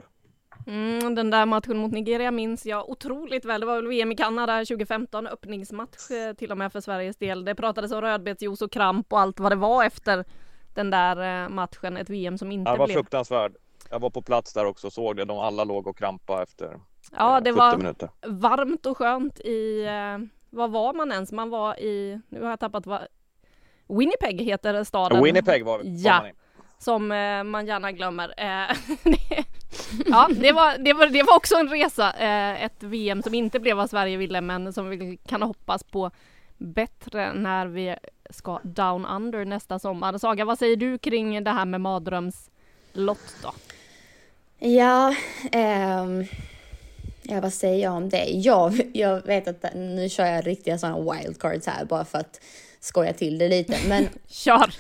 Mm, 0.70 1.16
den 1.16 1.30
där 1.30 1.46
matchen 1.46 1.78
mot 1.78 1.92
Nigeria 1.92 2.32
minns 2.32 2.66
jag 2.66 2.90
otroligt 2.90 3.46
väl. 3.46 3.60
Det 3.62 3.66
var 3.68 3.76
väl 3.76 3.88
VM 3.88 4.12
i 4.12 4.16
Kanada 4.16 4.66
2015, 4.66 5.28
öppningsmatch 5.28 6.12
eh, 6.12 6.34
till 6.34 6.52
och 6.52 6.58
med 6.58 6.72
för 6.72 6.82
Sveriges 6.82 7.18
del. 7.18 7.46
Det 7.46 7.56
pratades 7.56 7.92
om 7.92 8.02
rödbetsjuice 8.02 8.62
och 8.62 8.72
kramp 8.72 9.14
och 9.14 9.20
allt 9.20 9.40
vad 9.40 9.52
det 9.52 9.56
var 9.56 9.84
efter 9.84 10.26
den 10.74 10.90
där 10.90 11.44
eh, 11.44 11.50
matchen. 11.50 11.98
Ett 11.98 12.10
VM 12.10 12.38
som 12.38 12.52
inte 12.52 12.70
Ja, 12.70 12.74
det 12.74 12.80
var 12.80 12.86
blev... 12.88 12.96
fruktansvärd. 12.96 13.56
Jag 13.90 14.00
var 14.00 14.10
på 14.10 14.22
plats 14.22 14.54
där 14.54 14.66
också 14.66 14.88
och 14.88 14.94
såg 14.94 15.16
det. 15.18 15.26
De 15.26 15.40
alla 15.40 15.64
låg 15.64 15.88
och 15.88 15.98
krampa 15.98 16.44
efter 16.44 16.80
Ja, 17.12 17.38
eh, 17.38 17.44
det 17.44 17.52
70 17.52 17.60
var 17.60 17.78
minuter. 17.78 18.10
varmt 18.28 18.86
och 18.86 18.98
skönt 18.98 19.40
i... 19.40 19.88
Vad 20.50 20.72
var 20.72 20.94
man 20.94 21.12
ens? 21.12 21.32
Man 21.32 21.50
var 21.50 21.80
i... 21.80 22.22
Nu 22.30 22.42
har 22.42 22.50
jag 22.50 22.60
tappat 22.60 22.86
vad... 22.86 23.02
Winnipeg 23.88 24.42
heter 24.42 24.84
staden. 24.84 25.24
Winnipeg 25.24 25.66
var, 25.66 25.78
var 25.78 25.84
Ja. 25.86 26.18
man 26.20 26.28
i. 26.30 26.34
som 26.78 27.08
man 27.52 27.66
gärna 27.68 27.92
glömmer. 27.92 28.28
Det- 29.04 29.46
ja, 30.06 30.30
det 30.36 30.52
var, 30.52 30.78
det, 30.78 30.94
var, 30.94 31.08
det 31.08 31.24
var 31.24 31.36
också 31.36 31.56
en 31.56 31.70
resa. 31.70 32.14
Eh, 32.14 32.64
ett 32.64 32.84
VM 32.84 33.24
som 33.24 33.34
inte 33.34 33.60
blev 33.60 33.78
vad 33.78 33.90
Sverige 33.90 34.18
ville 34.18 34.42
men 34.42 34.74
som 34.74 34.90
vi 34.90 35.18
kan 35.26 35.42
hoppas 35.42 35.84
på 35.84 36.12
bättre 36.58 37.34
när 37.34 37.66
vi 37.66 37.96
ska 38.30 38.60
down 38.64 39.06
under 39.06 39.46
nästa 39.46 39.80
sommar. 39.80 40.18
Saga, 40.18 40.46
vad 40.46 40.60
säger 40.60 40.76
du 40.76 40.98
kring 40.98 41.44
det 41.44 41.52
här 41.52 41.66
med 41.66 41.82
mardrömslott 41.82 43.36
då? 43.44 43.54
Ja, 44.60 45.16
ehm, 45.52 46.26
ja, 47.24 47.42
vad 47.42 47.54
säger 47.54 47.84
jag 47.84 47.94
om 47.94 48.10
det? 48.10 48.26
Jag, 48.30 48.82
jag 48.94 49.26
vet 49.26 49.48
att 49.48 49.74
nu 49.76 50.10
kör 50.10 50.26
jag 50.26 50.48
riktiga 50.48 50.78
sådana 50.78 51.14
wildcards 51.14 51.68
här 51.68 51.86
bara 51.86 52.06
för 52.06 52.18
att 52.18 52.42
skoja 52.80 53.14
till 53.14 53.38
det 53.38 53.50
lite. 53.50 53.78
Men 53.88 54.10
Kör! 54.28 54.74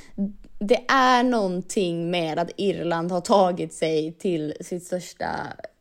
Det 0.59 0.85
är 0.87 1.23
någonting 1.23 2.11
med 2.11 2.39
att 2.39 2.51
Irland 2.57 3.11
har 3.11 3.21
tagit 3.21 3.73
sig 3.73 4.11
till 4.13 4.53
sitt 4.61 4.83
största 4.83 5.27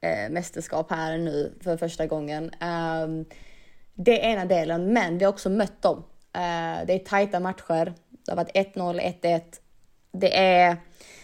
eh, 0.01 0.31
mästerskap 0.31 0.91
här 0.91 1.19
nu 1.19 1.53
för 1.61 1.77
första 1.77 2.07
gången. 2.07 2.45
Um, 2.45 3.25
det 3.95 4.25
är 4.25 4.33
ena 4.33 4.45
delen, 4.45 4.93
men 4.93 5.19
vi 5.19 5.25
har 5.25 5.33
också 5.33 5.51
mött 5.51 5.83
dem. 5.83 5.97
Uh, 5.99 6.87
det 6.87 6.93
är 6.93 6.99
tajta 6.99 7.41
matcher. 7.41 7.95
Det 8.27 8.33
har 8.33 8.37
varit 8.37 8.75
1-0, 8.75 9.01
1-1. 9.21 9.43
Det 10.13 10.39
är, 10.39 10.77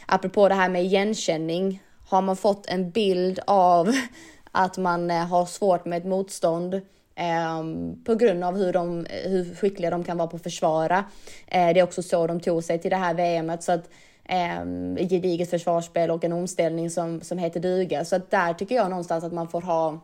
apropå 0.06 0.48
det 0.48 0.54
här 0.54 0.68
med 0.68 0.84
igenkänning, 0.84 1.82
har 2.06 2.22
man 2.22 2.36
fått 2.36 2.66
en 2.66 2.90
bild 2.90 3.40
av 3.46 3.92
att 4.52 4.78
man 4.78 5.10
eh, 5.10 5.26
har 5.26 5.46
svårt 5.46 5.84
med 5.84 5.98
ett 5.98 6.06
motstånd 6.06 6.80
Ehm, 7.16 8.04
på 8.04 8.14
grund 8.14 8.44
av 8.44 8.56
hur, 8.56 8.72
de, 8.72 9.06
hur 9.10 9.54
skickliga 9.54 9.90
de 9.90 10.04
kan 10.04 10.16
vara 10.16 10.28
på 10.28 10.36
att 10.36 10.42
försvara. 10.42 11.04
Eh, 11.46 11.74
det 11.74 11.80
är 11.80 11.82
också 11.82 12.02
så 12.02 12.26
de 12.26 12.40
tog 12.40 12.64
sig 12.64 12.78
till 12.78 12.90
det 12.90 12.96
här 12.96 13.14
VMet. 13.14 13.62
Så 13.62 13.72
att, 13.72 13.90
ehm, 14.24 14.96
gediget 14.96 15.50
försvarsspel 15.50 16.10
och 16.10 16.24
en 16.24 16.32
omställning 16.32 16.90
som, 16.90 17.20
som 17.20 17.38
heter 17.38 17.60
duga. 17.60 18.04
Så 18.04 18.16
att 18.16 18.30
där 18.30 18.54
tycker 18.54 18.74
jag 18.74 18.90
någonstans 18.90 19.24
att 19.24 19.32
man 19.32 19.48
får 19.48 19.62
ha 19.62 20.00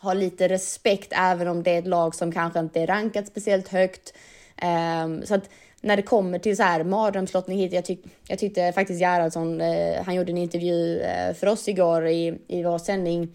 ha 0.00 0.14
lite 0.14 0.48
respekt 0.48 1.12
även 1.16 1.48
om 1.48 1.62
det 1.62 1.70
är 1.70 1.78
ett 1.78 1.86
lag 1.86 2.14
som 2.14 2.32
kanske 2.32 2.58
inte 2.60 2.80
är 2.80 2.86
rankat 2.86 3.26
speciellt 3.26 3.68
högt. 3.68 4.14
Ehm, 4.56 5.26
så 5.26 5.34
att 5.34 5.50
när 5.80 5.96
det 5.96 6.02
kommer 6.02 6.38
till 6.38 6.56
så 6.56 6.62
här 6.62 6.84
mardrömslottning 6.84 7.58
hit, 7.58 7.72
jag, 7.72 7.84
tyck, 7.84 8.04
jag 8.28 8.38
tyckte 8.38 8.72
faktiskt 8.72 9.00
Gerhardsson, 9.00 9.60
eh, 9.60 10.02
han 10.04 10.14
gjorde 10.14 10.32
en 10.32 10.38
intervju 10.38 11.00
eh, 11.00 11.34
för 11.34 11.46
oss 11.46 11.68
igår 11.68 12.06
i, 12.06 12.38
i 12.48 12.62
vår 12.62 12.78
sändning 12.78 13.28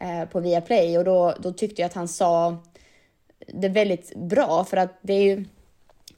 eh, 0.00 0.24
på 0.24 0.40
Viaplay 0.40 0.98
och 0.98 1.04
då, 1.04 1.34
då 1.40 1.52
tyckte 1.52 1.82
jag 1.82 1.86
att 1.86 1.94
han 1.94 2.08
sa 2.08 2.56
det 3.46 3.68
väldigt 3.68 4.16
bra 4.16 4.64
för 4.64 4.76
att 4.76 4.98
det 5.02 5.12
är 5.12 5.22
ju 5.22 5.44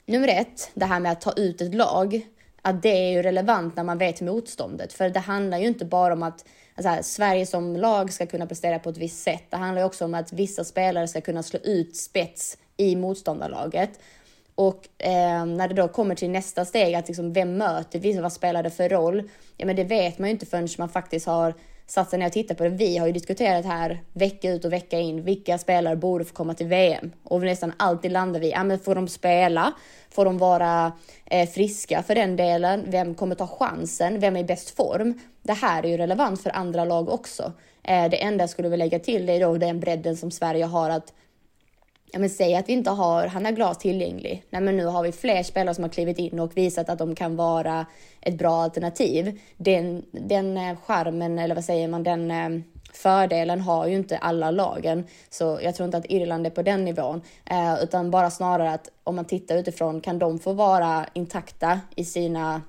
nummer 0.05 0.27
ett, 0.27 0.71
det 0.73 0.85
här 0.85 0.99
med 0.99 1.11
att 1.11 1.21
ta 1.21 1.31
ut 1.31 1.61
ett 1.61 1.75
lag, 1.75 2.27
att 2.61 2.81
det 2.81 2.89
är 2.89 3.11
ju 3.11 3.21
relevant 3.21 3.75
när 3.75 3.83
man 3.83 3.97
vet 3.97 4.21
motståndet. 4.21 4.93
För 4.93 5.09
det 5.09 5.19
handlar 5.19 5.57
ju 5.57 5.67
inte 5.67 5.85
bara 5.85 6.13
om 6.13 6.23
att 6.23 6.45
alltså 6.75 6.89
här, 6.89 7.01
Sverige 7.01 7.45
som 7.45 7.75
lag 7.75 8.13
ska 8.13 8.25
kunna 8.25 8.47
prestera 8.47 8.79
på 8.79 8.89
ett 8.89 8.97
visst 8.97 9.23
sätt. 9.23 9.43
Det 9.49 9.57
handlar 9.57 9.81
ju 9.81 9.85
också 9.85 10.05
om 10.05 10.13
att 10.13 10.33
vissa 10.33 10.63
spelare 10.63 11.07
ska 11.07 11.21
kunna 11.21 11.43
slå 11.43 11.59
ut 11.59 11.95
spets 11.95 12.57
i 12.77 12.95
motståndarlaget. 12.95 13.99
Och 14.55 14.87
eh, 14.97 15.45
när 15.45 15.67
det 15.67 15.73
då 15.73 15.87
kommer 15.87 16.15
till 16.15 16.29
nästa 16.29 16.65
steg, 16.65 16.95
att 16.95 17.07
liksom, 17.07 17.33
vem 17.33 17.57
möter 17.57 17.99
vi? 17.99 18.19
Vad 18.19 18.33
spelar 18.33 18.63
det 18.63 18.69
för 18.69 18.89
roll? 18.89 19.29
Ja, 19.57 19.65
men 19.65 19.75
det 19.75 19.83
vet 19.83 20.19
man 20.19 20.29
ju 20.29 20.31
inte 20.31 20.45
förrän 20.45 20.67
man 20.77 20.89
faktiskt 20.89 21.25
har 21.25 21.53
satsen 21.87 22.19
när 22.19 22.25
jag 22.25 22.33
tittar 22.33 22.55
på 22.55 22.63
det. 22.63 22.69
Vi 22.69 22.97
har 22.97 23.07
ju 23.07 23.13
diskuterat 23.13 23.65
här 23.65 24.03
vecka 24.13 24.51
ut 24.51 24.65
och 24.65 24.73
vecka 24.73 24.99
in. 24.99 25.23
Vilka 25.23 25.57
spelare 25.57 25.95
borde 25.95 26.25
få 26.25 26.33
komma 26.33 26.53
till 26.53 26.67
VM? 26.67 27.11
Och 27.23 27.41
nästan 27.41 27.73
alltid 27.77 28.11
landar 28.11 28.39
vi, 28.39 28.51
ja 28.51 28.63
men 28.63 28.79
får 28.79 28.95
de 28.95 29.07
spela? 29.07 29.73
Får 30.09 30.25
de 30.25 30.37
vara 30.37 30.91
eh, 31.25 31.49
friska 31.49 32.03
för 32.03 32.15
den 32.15 32.35
delen? 32.35 32.83
Vem 32.87 33.15
kommer 33.15 33.35
ta 33.35 33.47
chansen? 33.47 34.19
Vem 34.19 34.35
är 34.35 34.39
i 34.39 34.43
bäst 34.43 34.69
form? 34.69 35.19
Det 35.41 35.53
här 35.53 35.85
är 35.85 35.89
ju 35.89 35.97
relevant 35.97 36.41
för 36.41 36.55
andra 36.55 36.85
lag 36.85 37.09
också. 37.09 37.53
Eh, 37.83 38.09
det 38.09 38.23
enda 38.23 38.41
jag 38.43 38.49
skulle 38.49 38.69
vilja 38.69 38.85
lägga 38.85 38.99
till 38.99 39.25
det 39.25 39.33
är 39.33 39.39
då 39.39 39.57
den 39.57 39.79
bredden 39.79 40.17
som 40.17 40.31
Sverige 40.31 40.65
har 40.65 40.89
att 40.89 41.13
ja 42.11 42.19
men 42.19 42.29
säg 42.29 42.55
att 42.55 42.69
vi 42.69 42.73
inte 42.73 42.89
har 42.89 43.27
Hanna 43.27 43.51
Glas 43.51 43.77
tillgänglig. 43.77 44.43
Nej 44.49 44.61
men 44.61 44.77
nu 44.77 44.85
har 44.85 45.03
vi 45.03 45.11
fler 45.11 45.43
spelare 45.43 45.75
som 45.75 45.83
har 45.83 45.91
klivit 45.91 46.17
in 46.17 46.39
och 46.39 46.57
visat 46.57 46.89
att 46.89 46.99
de 46.99 47.15
kan 47.15 47.35
vara 47.35 47.85
ett 48.21 48.37
bra 48.37 48.61
alternativ. 48.63 49.39
Den, 49.57 50.05
den 50.11 50.57
eh, 50.57 50.77
charmen, 50.85 51.39
eller 51.39 51.55
vad 51.55 51.65
säger 51.65 51.87
man, 51.87 52.03
den 52.03 52.31
eh, 52.31 52.49
fördelen 52.93 53.61
har 53.61 53.87
ju 53.87 53.95
inte 53.95 54.17
alla 54.17 54.51
lagen. 54.51 55.03
Så 55.29 55.59
jag 55.63 55.75
tror 55.75 55.85
inte 55.85 55.97
att 55.97 56.11
Irland 56.11 56.45
är 56.45 56.51
på 56.51 56.61
den 56.61 56.85
nivån. 56.85 57.21
Eh, 57.45 57.83
utan 57.83 58.11
bara 58.11 58.29
snarare 58.29 58.71
att 58.71 58.89
om 59.03 59.15
man 59.15 59.25
tittar 59.25 59.57
utifrån, 59.57 60.01
kan 60.01 60.19
de 60.19 60.39
få 60.39 60.53
vara 60.53 61.05
intakta 61.13 61.79
i 61.95 62.05
sina 62.05 62.61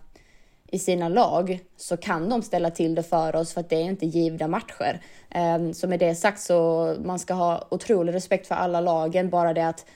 i 0.71 0.79
sina 0.79 1.09
lag 1.09 1.61
så 1.77 1.97
kan 1.97 2.29
de 2.29 2.43
ställa 2.43 2.71
till 2.71 2.95
det 2.95 3.03
för 3.03 3.37
oss 3.37 3.53
för 3.55 3.61
att 3.61 3.69
det 3.69 3.77
är 3.77 3.85
inte 3.85 4.07
givna 4.07 4.49
matcher. 4.49 5.01
Ehm, 5.31 5.75
Så 5.75 5.89
med 5.89 5.99
det 5.99 6.15
sagt 6.15 6.41
så 6.41 6.97
man 7.05 7.19
ska 7.19 7.35
ha 7.35 7.69
otrolig 7.71 8.15
respekt 8.15 8.47
för 8.47 8.55
alla 8.55 8.81
lagen, 8.81 9.31
bara 9.31 9.55
det 9.55 9.69
att 9.69 9.87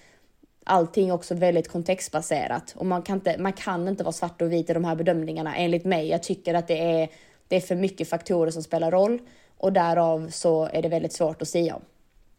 allting 0.65 1.09
är 1.09 1.13
också 1.15 1.35
väldigt 1.35 1.69
kontextbaserat 1.69 2.75
och 2.77 2.87
man 2.87 3.03
kan 3.03 3.17
inte, 3.17 3.39
man 3.39 3.53
kan 3.53 3.89
inte 3.89 4.05
vara 4.05 4.13
svart 4.13 4.43
och 4.43 4.53
vit 4.53 4.71
i 4.71 4.73
de 4.73 4.85
här 4.85 4.95
bedömningarna 4.95 5.57
enligt 5.57 5.85
mig. 5.85 6.09
Jag 6.09 6.23
tycker 6.23 6.55
att 6.55 6.69
det 6.69 6.79
är, 6.79 7.09
det 7.49 7.57
är 7.57 7.61
för 7.61 7.75
mycket 7.77 8.09
faktorer 8.09 8.51
som 8.51 8.63
spelar 8.63 8.91
roll 8.91 9.19
och 9.59 9.73
därav 9.73 10.29
så 10.31 10.65
är 10.73 10.83
det 10.83 10.89
väldigt 10.89 11.13
svårt 11.13 11.43
att 11.43 11.49
säga 11.49 11.75
om. 11.75 11.83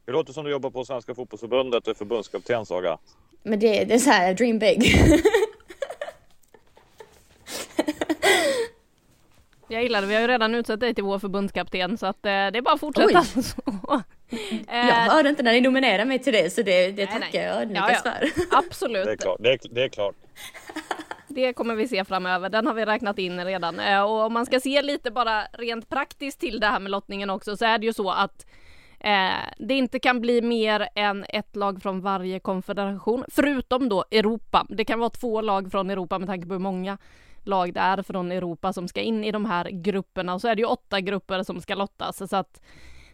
Det 0.05 0.11
låter 0.11 0.33
som 0.33 0.45
du 0.45 0.51
jobbar 0.51 0.69
på 0.69 0.85
Svenska 0.85 1.15
fotbollsförbundet 1.15 1.83
och 1.83 1.91
är 1.91 1.97
förbundskapten 1.97 2.65
Saga. 2.65 2.97
Men 3.43 3.59
det, 3.59 3.83
det 3.85 3.93
är 3.93 3.99
så 3.99 4.09
här, 4.09 4.33
dream 4.33 4.59
big. 4.59 4.83
Jag 9.73 9.83
gillar 9.83 10.01
det. 10.01 10.07
Vi 10.07 10.13
har 10.13 10.21
ju 10.21 10.27
redan 10.27 10.55
utsett 10.55 10.79
dig 10.79 10.93
till 10.95 11.03
vår 11.03 11.19
förbundskapten 11.19 11.97
så 11.97 12.05
att 12.05 12.25
eh, 12.25 12.29
det 12.29 12.57
är 12.57 12.61
bara 12.61 12.73
att 12.73 12.79
fortsätta 12.79 13.19
Oj. 13.35 13.43
så. 13.43 13.61
Jag 14.67 14.87
Eh, 14.89 15.13
hörde 15.13 15.29
inte 15.29 15.43
när 15.43 15.51
ni 15.53 15.61
nominerade 15.61 16.05
mig 16.05 16.19
till 16.19 16.33
det 16.33 16.53
så 16.53 16.61
det, 16.61 16.91
det 16.91 17.05
nej, 17.05 17.19
tackar 17.21 17.41
jag 17.41 17.55
Ja, 17.55 17.61
ödmjukast 17.61 18.05
ja. 18.05 18.11
för. 18.11 18.29
Absolut. 18.57 19.05
Det 19.05 19.11
är 19.11 19.15
klart. 19.17 19.37
Det 19.39 19.49
är, 19.51 19.59
det 19.71 19.83
är 19.83 19.89
klart. 19.89 20.15
Det 21.27 21.53
kommer 21.53 21.75
vi 21.75 21.87
se 21.87 22.05
framöver. 22.05 22.49
Den 22.49 22.67
har 22.67 22.73
vi 22.73 22.85
räknat 22.85 23.19
in 23.19 23.45
redan. 23.45 23.79
Eh, 23.79 24.01
Och 24.03 24.25
om 24.25 24.33
man 24.33 24.45
ska 24.45 24.59
se 24.59 24.81
lite 24.81 25.11
bara 25.11 25.43
rent 25.53 25.89
praktiskt 25.89 26.39
till 26.39 26.59
det 26.59 26.67
här 26.67 26.79
med 26.79 26.91
lottningen 26.91 27.29
också 27.29 27.57
så 27.57 27.65
är 27.65 27.77
det 27.77 27.85
ju 27.85 27.93
så 27.93 28.09
att 28.11 28.45
eh, 28.99 29.29
det 29.57 29.73
inte 29.73 29.99
kan 29.99 30.21
bli 30.21 30.41
mer 30.41 30.87
än 30.95 31.25
ett 31.29 31.55
lag 31.55 31.81
från 31.81 32.01
varje 32.01 32.39
konfederation, 32.39 33.25
förutom 33.31 33.89
då 33.89 34.05
Europa. 34.11 34.65
Det 34.69 34.85
kan 34.85 34.99
vara 34.99 35.09
två 35.09 35.41
lag 35.41 35.71
från 35.71 35.89
Europa 35.89 36.19
med 36.19 36.27
tanke 36.27 36.47
på 36.47 36.53
hur 36.53 36.59
många 36.59 36.97
lag 37.47 37.73
det 37.73 37.79
är 37.79 38.01
från 38.01 38.31
Europa 38.31 38.73
som 38.73 38.87
ska 38.87 39.01
in 39.01 39.23
i 39.23 39.31
de 39.31 39.45
här 39.45 39.69
grupperna 39.69 40.33
och 40.33 40.41
så 40.41 40.47
är 40.47 40.55
det 40.55 40.61
ju 40.61 40.67
åtta 40.67 41.01
grupper 41.01 41.43
som 41.43 41.61
ska 41.61 41.75
lottas 41.75 42.29
så 42.29 42.35
att 42.35 42.61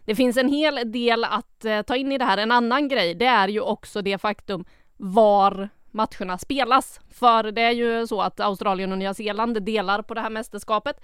det 0.04 0.14
finns 0.14 0.36
en 0.36 0.48
hel 0.48 0.92
del 0.92 1.24
att 1.24 1.64
eh, 1.64 1.82
ta 1.82 1.96
in 1.96 2.12
i 2.12 2.18
det 2.18 2.24
här. 2.24 2.38
En 2.38 2.52
annan 2.52 2.88
grej, 2.88 3.14
det 3.14 3.26
är 3.26 3.48
ju 3.48 3.60
också 3.60 4.02
det 4.02 4.18
faktum 4.18 4.64
var 4.96 5.68
matcherna 5.90 6.38
spelas. 6.38 7.00
För 7.10 7.52
det 7.52 7.62
är 7.62 7.70
ju 7.70 8.06
så 8.06 8.22
att 8.22 8.40
Australien 8.40 8.92
och 8.92 8.98
Nya 8.98 9.14
Zeeland 9.14 9.62
delar 9.62 10.02
på 10.02 10.14
det 10.14 10.20
här 10.20 10.30
mästerskapet. 10.30 11.00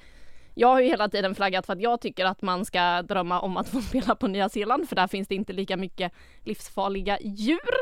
Jag 0.55 0.69
har 0.69 0.81
ju 0.81 0.87
hela 0.87 1.09
tiden 1.09 1.35
flaggat 1.35 1.67
för 1.67 1.73
att 1.73 1.81
jag 1.81 2.01
tycker 2.01 2.25
att 2.25 2.43
man 2.43 2.65
ska 2.65 3.03
drömma 3.03 3.41
om 3.41 3.57
att 3.57 3.69
få 3.69 3.81
spela 3.89 4.15
på 4.15 4.27
Nya 4.27 4.49
Zeeland 4.49 4.89
för 4.89 4.97
där 4.97 5.07
finns 5.07 5.29
det 5.29 5.35
inte 5.35 5.53
lika 5.53 5.77
mycket 5.77 6.13
livsfarliga 6.45 7.19
djur. 7.21 7.75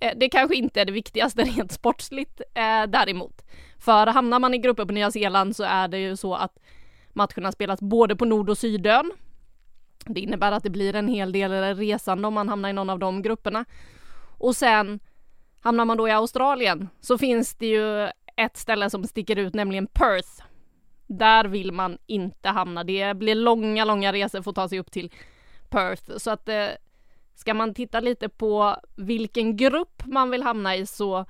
Eh, 0.00 0.12
det 0.16 0.28
kanske 0.28 0.56
inte 0.56 0.80
är 0.80 0.84
det 0.84 0.92
viktigaste 0.92 1.42
rent 1.56 1.72
sportsligt 1.72 2.40
eh, 2.54 2.82
däremot. 2.88 3.42
För 3.82 4.06
hamnar 4.06 4.38
man 4.38 4.54
i 4.54 4.58
grupper 4.58 4.84
på 4.84 4.92
Nya 4.92 5.10
Zeeland 5.10 5.56
så 5.56 5.64
är 5.64 5.88
det 5.88 5.98
ju 5.98 6.16
så 6.16 6.34
att 6.34 6.58
matcherna 7.12 7.52
spelas 7.52 7.80
både 7.80 8.16
på 8.16 8.24
Nord 8.24 8.50
och 8.50 8.58
Sydön. 8.58 9.12
Det 10.06 10.20
innebär 10.20 10.52
att 10.52 10.62
det 10.62 10.70
blir 10.70 10.94
en 10.94 11.08
hel 11.08 11.32
del 11.32 11.76
resande 11.76 12.28
om 12.28 12.34
man 12.34 12.48
hamnar 12.48 12.68
i 12.68 12.72
någon 12.72 12.90
av 12.90 12.98
de 12.98 13.22
grupperna. 13.22 13.64
Och 14.38 14.56
sen 14.56 15.00
hamnar 15.60 15.84
man 15.84 15.96
då 15.96 16.08
i 16.08 16.10
Australien 16.10 16.88
så 17.00 17.18
finns 17.18 17.54
det 17.54 17.66
ju 17.66 18.04
ett 18.36 18.56
ställe 18.56 18.90
som 18.90 19.04
sticker 19.04 19.38
ut, 19.38 19.54
nämligen 19.54 19.86
Perth. 19.86 20.44
Där 21.06 21.44
vill 21.44 21.72
man 21.72 21.98
inte 22.06 22.48
hamna. 22.48 22.84
Det 22.84 23.14
blir 23.14 23.34
långa, 23.34 23.84
långa 23.84 24.12
resor 24.12 24.42
för 24.42 24.50
att 24.50 24.54
ta 24.54 24.68
sig 24.68 24.78
upp 24.78 24.90
till 24.90 25.12
Perth. 25.68 26.16
Så 26.16 26.30
att 26.30 26.48
eh, 26.48 26.68
ska 27.34 27.54
man 27.54 27.74
titta 27.74 28.00
lite 28.00 28.28
på 28.28 28.76
vilken 28.96 29.56
grupp 29.56 30.02
man 30.06 30.30
vill 30.30 30.42
hamna 30.42 30.76
i 30.76 30.86
så 30.86 31.26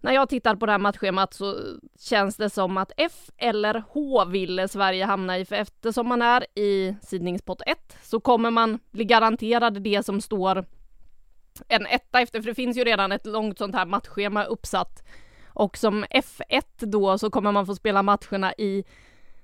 när 0.00 0.12
jag 0.12 0.28
tittar 0.28 0.56
på 0.56 0.66
det 0.66 0.72
här 0.72 0.78
matchschemat 0.78 1.34
så 1.34 1.54
känns 2.00 2.36
det 2.36 2.50
som 2.50 2.76
att 2.76 2.92
F 2.96 3.30
eller 3.36 3.84
H 3.88 4.24
vill 4.24 4.68
Sverige 4.68 5.04
hamna 5.04 5.38
i, 5.38 5.44
för 5.44 5.56
eftersom 5.56 6.08
man 6.08 6.22
är 6.22 6.46
i 6.58 6.96
sidningspott 7.02 7.62
1 7.66 7.96
så 8.02 8.20
kommer 8.20 8.50
man 8.50 8.78
bli 8.90 9.04
garanterad 9.04 9.82
det 9.82 10.02
som 10.06 10.20
står 10.20 10.64
en 11.68 11.86
etta 11.86 12.20
efter, 12.20 12.40
för 12.40 12.48
det 12.48 12.54
finns 12.54 12.76
ju 12.76 12.84
redan 12.84 13.12
ett 13.12 13.26
långt 13.26 13.58
sånt 13.58 13.74
här 13.74 13.86
matchschema 13.86 14.44
uppsatt. 14.44 15.02
Och 15.48 15.76
som 15.76 16.04
F1 16.04 16.62
då 16.86 17.18
så 17.18 17.30
kommer 17.30 17.52
man 17.52 17.66
få 17.66 17.74
spela 17.74 18.02
matcherna 18.02 18.52
i 18.58 18.84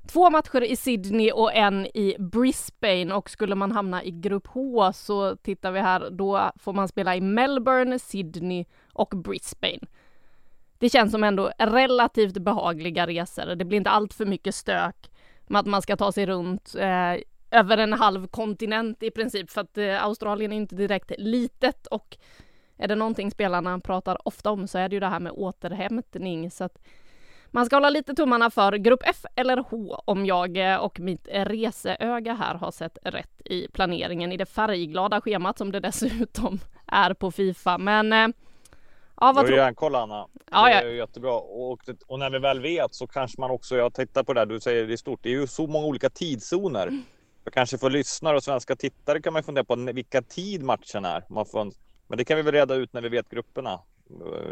två 0.07 0.31
matcher 0.31 0.63
i 0.63 0.77
Sydney 0.77 1.31
och 1.31 1.55
en 1.55 1.87
i 1.87 2.17
Brisbane 2.19 3.15
och 3.15 3.31
skulle 3.31 3.55
man 3.55 3.73
hamna 3.73 4.05
i 4.05 4.11
grupp 4.11 4.47
H 4.47 4.93
så 4.93 5.37
tittar 5.37 5.73
vi 5.73 5.81
här, 5.81 6.11
då 6.11 6.51
får 6.57 6.73
man 6.73 6.89
spela 6.89 7.17
i 7.17 7.21
Melbourne, 7.21 7.99
Sydney 7.99 8.65
och 8.93 9.09
Brisbane. 9.09 9.81
Det 10.85 10.91
känns 10.91 11.12
som 11.12 11.24
ändå 11.24 11.53
relativt 11.59 12.39
behagliga 12.39 13.07
resor. 13.07 13.55
Det 13.55 13.64
blir 13.64 13.78
inte 13.78 13.91
allt 13.91 14.14
för 14.14 14.26
mycket 14.26 14.55
stök 14.55 15.11
med 15.47 15.61
att 15.61 15.66
man 15.66 15.82
ska 15.82 15.97
ta 15.97 16.12
sig 16.12 16.26
runt 16.26 16.74
eh, 16.78 17.14
över 17.51 17.78
en 17.78 17.93
halv 17.93 18.26
kontinent 18.26 19.03
i 19.03 19.11
princip 19.11 19.51
för 19.51 19.61
att 19.61 19.78
eh, 19.78 20.05
Australien 20.05 20.53
är 20.53 20.57
inte 20.57 20.74
direkt 20.74 21.12
litet 21.18 21.87
och 21.87 22.16
är 22.78 22.89
det 22.89 22.95
någonting 22.95 23.30
spelarna 23.30 23.80
pratar 23.80 24.28
ofta 24.28 24.51
om 24.51 24.68
så 24.68 24.78
är 24.78 24.89
det 24.89 24.95
ju 24.95 25.01
det 25.01 25.09
här 25.09 25.20
med 25.20 25.32
återhämtning 25.32 26.51
så 26.51 26.64
att 26.64 26.78
man 27.47 27.66
ska 27.66 27.76
hålla 27.76 27.91
lite 27.91 28.14
tummarna 28.14 28.51
för 28.51 28.72
grupp 28.72 29.03
F 29.05 29.24
eller 29.37 29.57
H 29.57 30.03
om 30.05 30.26
jag 30.26 30.72
eh, 30.72 30.76
och 30.76 31.01
mitt 31.01 31.28
reseöga 31.32 32.35
här 32.35 32.55
har 32.55 32.70
sett 32.70 32.99
rätt 33.03 33.43
i 33.45 33.68
planeringen 33.68 34.32
i 34.32 34.37
det 34.37 34.47
färgglada 34.47 35.20
schemat 35.20 35.59
som 35.59 35.72
det 35.72 35.80
dessutom 35.80 36.59
är 36.87 37.14
på 37.14 37.30
Fifa. 37.30 37.78
Men 37.78 38.12
eh, 38.12 38.28
Ja, 39.21 39.33
vad 39.33 39.47
tror 39.47 39.57
du? 39.57 39.75
kolla 39.75 40.03
Anna. 40.03 40.29
Ja, 40.51 40.71
ja. 40.71 40.81
Det 40.81 40.87
är 40.87 40.95
jättebra. 40.95 41.33
Och, 41.33 41.79
och, 42.07 42.19
när 42.19 42.31
vi 42.31 42.39
väl 42.39 42.61
vet 42.61 42.95
så 42.95 43.07
kanske 43.07 43.41
man 43.41 43.51
också, 43.51 43.77
jag 43.77 43.95
tittar 43.95 44.23
på 44.23 44.33
det 44.33 44.41
här, 44.41 44.47
du 44.47 44.61
säger 44.61 44.87
det 44.87 44.93
är 44.93 44.97
stort, 44.97 45.21
det 45.23 45.29
är 45.29 45.41
ju 45.41 45.47
så 45.47 45.67
många 45.67 45.87
olika 45.87 46.11
tidszoner. 46.11 46.87
Mm. 46.87 47.03
För 47.45 47.51
kanske 47.51 47.79
för 47.79 47.91
lyssnare 47.91 48.37
och 48.37 48.45
svenska 48.45 48.77
tittare 48.77 49.23
kan 49.23 49.33
man 49.33 49.43
fundera 49.43 49.65
på 49.65 49.77
vilka 49.77 50.23
tid 50.23 50.62
matchen 50.62 51.05
är. 51.05 51.25
Man 51.29 51.47
får, 51.47 51.73
men 52.09 52.19
det 52.19 52.25
kan 52.25 52.37
vi 52.37 52.43
väl 52.43 52.55
reda 52.55 52.75
ut 52.75 52.93
när 52.93 53.03
vi 53.03 53.09
vet 53.09 53.29
grupperna. 53.29 53.81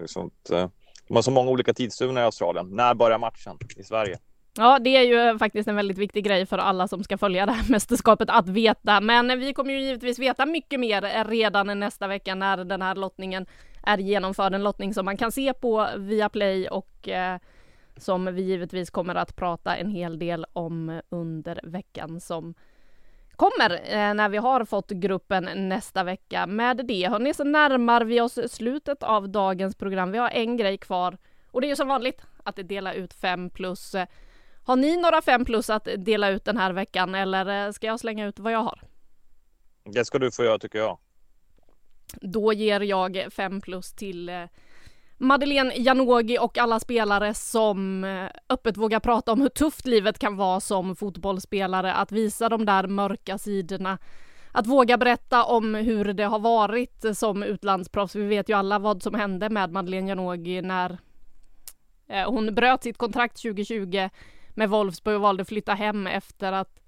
Sånt, 0.06 0.50
eh, 0.50 0.68
de 1.08 1.14
har 1.14 1.22
så 1.22 1.30
många 1.30 1.50
olika 1.50 1.74
tidszoner 1.74 2.20
i 2.20 2.24
Australien. 2.24 2.68
När 2.70 2.94
börjar 2.94 3.18
matchen 3.18 3.58
i 3.76 3.82
Sverige? 3.82 4.18
Ja, 4.56 4.78
det 4.78 4.96
är 4.96 5.02
ju 5.02 5.38
faktiskt 5.38 5.68
en 5.68 5.76
väldigt 5.76 5.98
viktig 5.98 6.24
grej 6.24 6.46
för 6.46 6.58
alla 6.58 6.88
som 6.88 7.04
ska 7.04 7.18
följa 7.18 7.46
det 7.46 7.52
här 7.52 7.64
mästerskapet 7.70 8.30
att 8.30 8.48
veta. 8.48 9.00
Men 9.00 9.40
vi 9.40 9.54
kommer 9.54 9.72
ju 9.72 9.80
givetvis 9.80 10.18
veta 10.18 10.46
mycket 10.46 10.80
mer 10.80 11.24
redan 11.24 11.80
nästa 11.80 12.06
vecka 12.06 12.34
när 12.34 12.64
den 12.64 12.82
här 12.82 12.94
lottningen 12.94 13.46
är 13.82 13.98
genomförd. 13.98 14.54
En 14.54 14.62
lottning 14.62 14.94
som 14.94 15.04
man 15.04 15.16
kan 15.16 15.32
se 15.32 15.52
på 15.52 15.88
Viaplay 15.96 16.68
och 16.68 17.08
eh, 17.08 17.38
som 17.96 18.34
vi 18.34 18.42
givetvis 18.42 18.90
kommer 18.90 19.14
att 19.14 19.36
prata 19.36 19.76
en 19.76 19.90
hel 19.90 20.18
del 20.18 20.46
om 20.52 21.00
under 21.08 21.60
veckan 21.62 22.20
som 22.20 22.54
kommer 23.36 23.70
eh, 23.70 24.14
när 24.14 24.28
vi 24.28 24.38
har 24.38 24.64
fått 24.64 24.90
gruppen 24.90 25.68
nästa 25.68 26.04
vecka. 26.04 26.46
Med 26.46 26.86
det 26.86 27.08
hörni 27.08 27.34
så 27.34 27.44
närmar 27.44 28.00
vi 28.00 28.20
oss 28.20 28.38
slutet 28.48 29.02
av 29.02 29.28
dagens 29.28 29.76
program. 29.76 30.12
Vi 30.12 30.18
har 30.18 30.30
en 30.30 30.56
grej 30.56 30.78
kvar 30.78 31.18
och 31.50 31.60
det 31.60 31.66
är 31.66 31.68
ju 31.68 31.76
som 31.76 31.88
vanligt 31.88 32.22
att 32.44 32.68
dela 32.68 32.94
ut 32.94 33.14
fem 33.14 33.50
plus. 33.50 33.94
Har 34.64 34.76
ni 34.76 34.96
några 34.96 35.22
fem 35.22 35.44
plus 35.44 35.70
att 35.70 35.88
dela 35.98 36.30
ut 36.30 36.44
den 36.44 36.56
här 36.56 36.72
veckan 36.72 37.14
eller 37.14 37.66
eh, 37.66 37.72
ska 37.72 37.86
jag 37.86 38.00
slänga 38.00 38.26
ut 38.26 38.38
vad 38.38 38.52
jag 38.52 38.62
har? 38.62 38.82
Det 39.84 40.04
ska 40.04 40.18
du 40.18 40.30
få 40.30 40.44
göra 40.44 40.58
tycker 40.58 40.78
jag. 40.78 40.98
Då 42.20 42.52
ger 42.52 42.80
jag 42.80 43.26
fem 43.30 43.60
plus 43.60 43.92
till 43.92 44.28
eh, 44.28 44.44
Madeleine 45.22 45.74
Janogy 45.76 46.38
och 46.38 46.58
alla 46.58 46.80
spelare 46.80 47.34
som 47.34 48.04
eh, 48.04 48.30
öppet 48.48 48.76
vågar 48.76 49.00
prata 49.00 49.32
om 49.32 49.40
hur 49.40 49.48
tufft 49.48 49.86
livet 49.86 50.18
kan 50.18 50.36
vara 50.36 50.60
som 50.60 50.96
fotbollsspelare, 50.96 51.94
att 51.94 52.12
visa 52.12 52.48
de 52.48 52.66
där 52.66 52.86
mörka 52.86 53.38
sidorna, 53.38 53.98
att 54.52 54.66
våga 54.66 54.98
berätta 54.98 55.44
om 55.44 55.74
hur 55.74 56.12
det 56.12 56.24
har 56.24 56.38
varit 56.38 57.04
som 57.14 57.42
utlandsproffs. 57.42 58.14
Vi 58.14 58.26
vet 58.26 58.48
ju 58.48 58.56
alla 58.56 58.78
vad 58.78 59.02
som 59.02 59.14
hände 59.14 59.50
med 59.50 59.72
Madeleine 59.72 60.08
Janogy 60.08 60.62
när 60.62 60.98
eh, 62.08 62.30
hon 62.30 62.54
bröt 62.54 62.82
sitt 62.82 62.98
kontrakt 62.98 63.42
2020 63.42 64.08
med 64.50 64.70
Wolfsburg 64.70 65.16
och 65.16 65.22
valde 65.22 65.42
att 65.42 65.48
flytta 65.48 65.74
hem 65.74 66.06
efter 66.06 66.52
att 66.52 66.78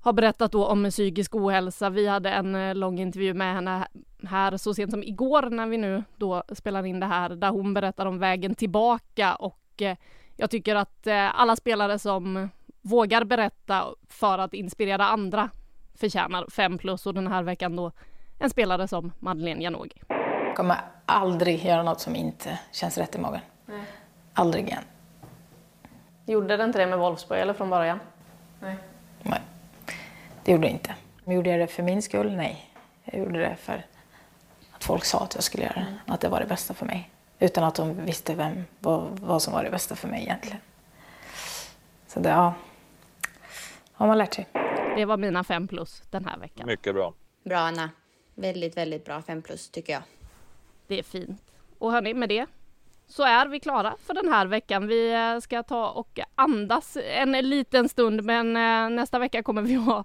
ha 0.00 0.12
berättat 0.12 0.52
då 0.52 0.66
om 0.66 0.90
psykisk 0.90 1.34
ohälsa. 1.34 1.90
Vi 1.90 2.06
hade 2.06 2.30
en 2.30 2.54
eh, 2.54 2.74
lång 2.74 2.98
intervju 2.98 3.34
med 3.34 3.54
henne 3.54 3.88
här 4.26 4.56
så 4.56 4.74
sent 4.74 4.90
som 4.90 5.02
igår 5.02 5.42
när 5.42 5.66
vi 5.66 5.76
nu 5.76 6.04
då 6.16 6.42
spelar 6.52 6.86
in 6.86 7.00
det 7.00 7.06
här 7.06 7.28
där 7.28 7.50
hon 7.50 7.74
berättar 7.74 8.06
om 8.06 8.18
vägen 8.18 8.54
tillbaka 8.54 9.34
och 9.34 9.82
eh, 9.82 9.96
jag 10.36 10.50
tycker 10.50 10.76
att 10.76 11.06
eh, 11.06 11.40
alla 11.40 11.56
spelare 11.56 11.98
som 11.98 12.48
vågar 12.82 13.24
berätta 13.24 13.84
för 14.08 14.38
att 14.38 14.54
inspirera 14.54 15.06
andra 15.06 15.50
förtjänar 15.94 16.46
5 16.50 16.78
plus 16.78 17.06
och 17.06 17.14
den 17.14 17.26
här 17.26 17.42
veckan 17.42 17.76
då 17.76 17.92
en 18.38 18.50
spelare 18.50 18.88
som 18.88 19.12
Madeleine 19.18 19.62
Janogy. 19.62 19.98
Jag 20.46 20.56
kommer 20.56 20.76
aldrig 21.06 21.64
göra 21.64 21.82
något 21.82 22.00
som 22.00 22.16
inte 22.16 22.58
känns 22.72 22.98
rätt 22.98 23.14
i 23.14 23.18
magen. 23.18 23.40
Nej. 23.66 23.84
Aldrig 24.32 24.68
igen. 24.68 24.82
Gjorde 26.26 26.56
det 26.56 26.64
inte 26.64 26.78
det 26.78 26.86
med 26.86 26.98
Wolfsburg 26.98 27.40
eller 27.40 27.54
från 27.54 27.70
början? 27.70 28.00
Nej. 28.60 28.76
Nej. 29.22 29.40
Det 30.44 30.52
gjorde 30.52 30.66
det 30.66 30.72
inte. 30.72 30.94
Gjorde 31.24 31.50
jag 31.50 31.60
det 31.60 31.66
för 31.66 31.82
min 31.82 32.02
skull? 32.02 32.36
Nej. 32.36 32.70
Jag 33.04 33.20
gjorde 33.20 33.38
det 33.38 33.56
för 33.56 33.86
att 34.84 34.86
folk 34.86 35.04
sa 35.04 35.18
att 35.20 35.34
jag 35.34 35.44
skulle 35.44 35.64
göra 35.64 35.74
det. 35.74 35.80
Mm. 35.80 35.94
Att 36.06 36.20
det 36.20 36.28
var 36.28 36.40
det 36.40 36.46
bästa 36.46 36.74
för 36.74 36.86
mig. 36.86 37.10
Utan 37.38 37.64
att 37.64 37.74
de 37.74 38.04
visste 38.04 38.34
vem, 38.34 38.64
vad, 38.80 39.18
vad 39.20 39.42
som 39.42 39.52
var 39.52 39.64
det 39.64 39.70
bästa 39.70 39.96
för 39.96 40.08
mig 40.08 40.22
egentligen. 40.22 40.58
Så 42.06 42.20
det, 42.20 42.28
ja. 42.28 42.54
har 43.92 44.06
man 44.06 44.18
lärt 44.18 44.34
sig. 44.34 44.46
Det 44.96 45.04
var 45.04 45.16
mina 45.16 45.44
fem 45.44 45.68
plus 45.68 46.02
den 46.10 46.24
här 46.24 46.38
veckan. 46.38 46.66
Mycket 46.66 46.94
bra. 46.94 47.14
Bra 47.44 47.58
Anna. 47.58 47.90
Väldigt, 48.34 48.76
väldigt 48.76 49.04
bra 49.04 49.22
fem 49.22 49.42
plus 49.42 49.68
tycker 49.68 49.92
jag. 49.92 50.02
Det 50.86 50.98
är 50.98 51.02
fint. 51.02 51.42
Och 51.78 51.92
hörni, 51.92 52.14
med 52.14 52.28
det 52.28 52.46
så 53.06 53.22
är 53.22 53.46
vi 53.46 53.60
klara 53.60 53.96
för 54.06 54.14
den 54.14 54.28
här 54.28 54.46
veckan. 54.46 54.86
Vi 54.86 55.12
eh, 55.12 55.38
ska 55.40 55.62
ta 55.62 55.88
och 55.88 56.20
andas 56.34 56.96
en 57.02 57.32
liten 57.32 57.88
stund 57.88 58.24
men 58.24 58.56
eh, 58.56 58.96
nästa 58.96 59.18
vecka 59.18 59.42
kommer 59.42 59.62
vi 59.62 59.74
ha 59.90 60.04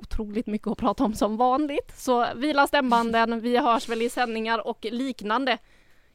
otroligt 0.00 0.46
mycket 0.46 0.68
att 0.68 0.78
prata 0.78 1.04
om 1.04 1.14
som 1.14 1.36
vanligt. 1.36 1.92
Så 1.96 2.26
vila 2.34 2.66
stämbanden, 2.66 3.40
vi 3.40 3.56
hörs 3.56 3.88
väl 3.88 4.02
i 4.02 4.10
sändningar 4.10 4.66
och 4.66 4.86
liknande 4.90 5.58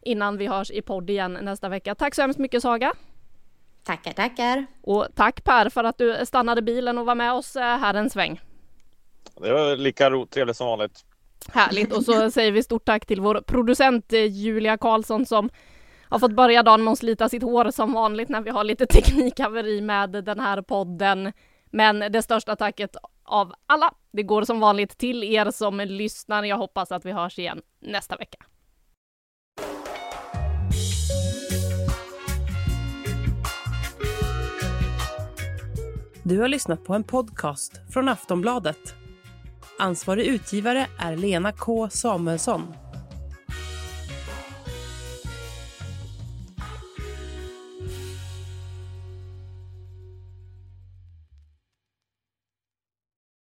innan 0.02 0.38
vi 0.38 0.48
hörs 0.48 0.72
i 0.72 0.82
podd 0.82 1.10
igen 1.10 1.38
nästa 1.42 1.70
vecka. 1.70 1.96
Tack 1.96 2.16
så 2.16 2.22
hemskt 2.22 2.40
mycket 2.40 2.62
Saga! 2.62 2.94
Tackar, 3.84 4.14
tackar! 4.14 4.66
Och 4.82 5.08
tack 5.16 5.44
Per 5.44 5.70
för 5.70 5.84
att 5.84 5.98
du 5.98 6.26
stannade 6.26 6.62
bilen 6.62 6.98
och 6.98 7.06
var 7.06 7.16
med 7.16 7.34
oss 7.34 7.56
eh, 7.56 7.78
här 7.78 7.94
en 7.94 8.10
sväng. 8.10 8.42
Det 9.42 9.52
var 9.52 9.78
lika 9.78 10.10
trevligt 10.30 10.58
som 10.58 10.68
vanligt. 10.68 11.06
Härligt! 11.54 11.94
Och 11.94 12.04
så 12.04 12.32
säger 12.32 12.52
vi 12.52 12.64
stort 12.64 12.86
tack 12.86 13.06
till 13.06 13.22
vår 13.22 13.42
producent 13.48 14.14
eh, 14.14 14.26
Julia 14.26 14.78
Karlsson 14.78 15.26
som 15.26 15.50
har 16.10 16.20
fått 16.20 16.32
börja 16.32 16.64
dagen 16.64 16.84
med 16.84 16.92
att 16.92 17.00
slita 17.00 17.30
sitt 17.30 17.44
hår 17.44 17.72
som 17.72 17.94
vanligt 17.94 18.30
när 18.30 18.42
vi 18.42 18.50
har 18.50 18.64
lite 18.64 18.86
teknikhaveri 18.90 19.82
med 19.82 20.10
den 20.10 20.40
här 20.40 20.62
podden. 20.62 21.34
Men 21.70 22.00
det 22.00 22.22
största 22.22 22.56
tacket 22.56 22.96
av 23.26 23.54
alla, 23.68 23.94
det 24.12 24.24
går 24.24 24.44
som 24.44 24.60
vanligt 24.60 24.98
till 24.98 25.24
er 25.24 25.52
som 25.52 25.78
lyssnar. 25.80 26.44
Jag 26.44 26.58
hoppas 26.58 26.92
att 26.92 27.06
vi 27.06 27.12
hörs 27.12 27.40
igen 27.40 27.62
nästa 27.80 28.18
vecka. 28.18 28.38
Du 36.24 36.40
har 36.40 36.48
lyssnat 36.48 36.84
på 36.84 36.94
en 36.94 37.04
podcast 37.04 37.74
från 37.94 38.10
Aftonbladet. 38.10 38.96
Ansvarig 39.80 40.26
utgivare 40.26 40.88
är 41.00 41.16
Lena 41.16 41.52
K 41.52 41.90
Samuelsson. 41.90 42.74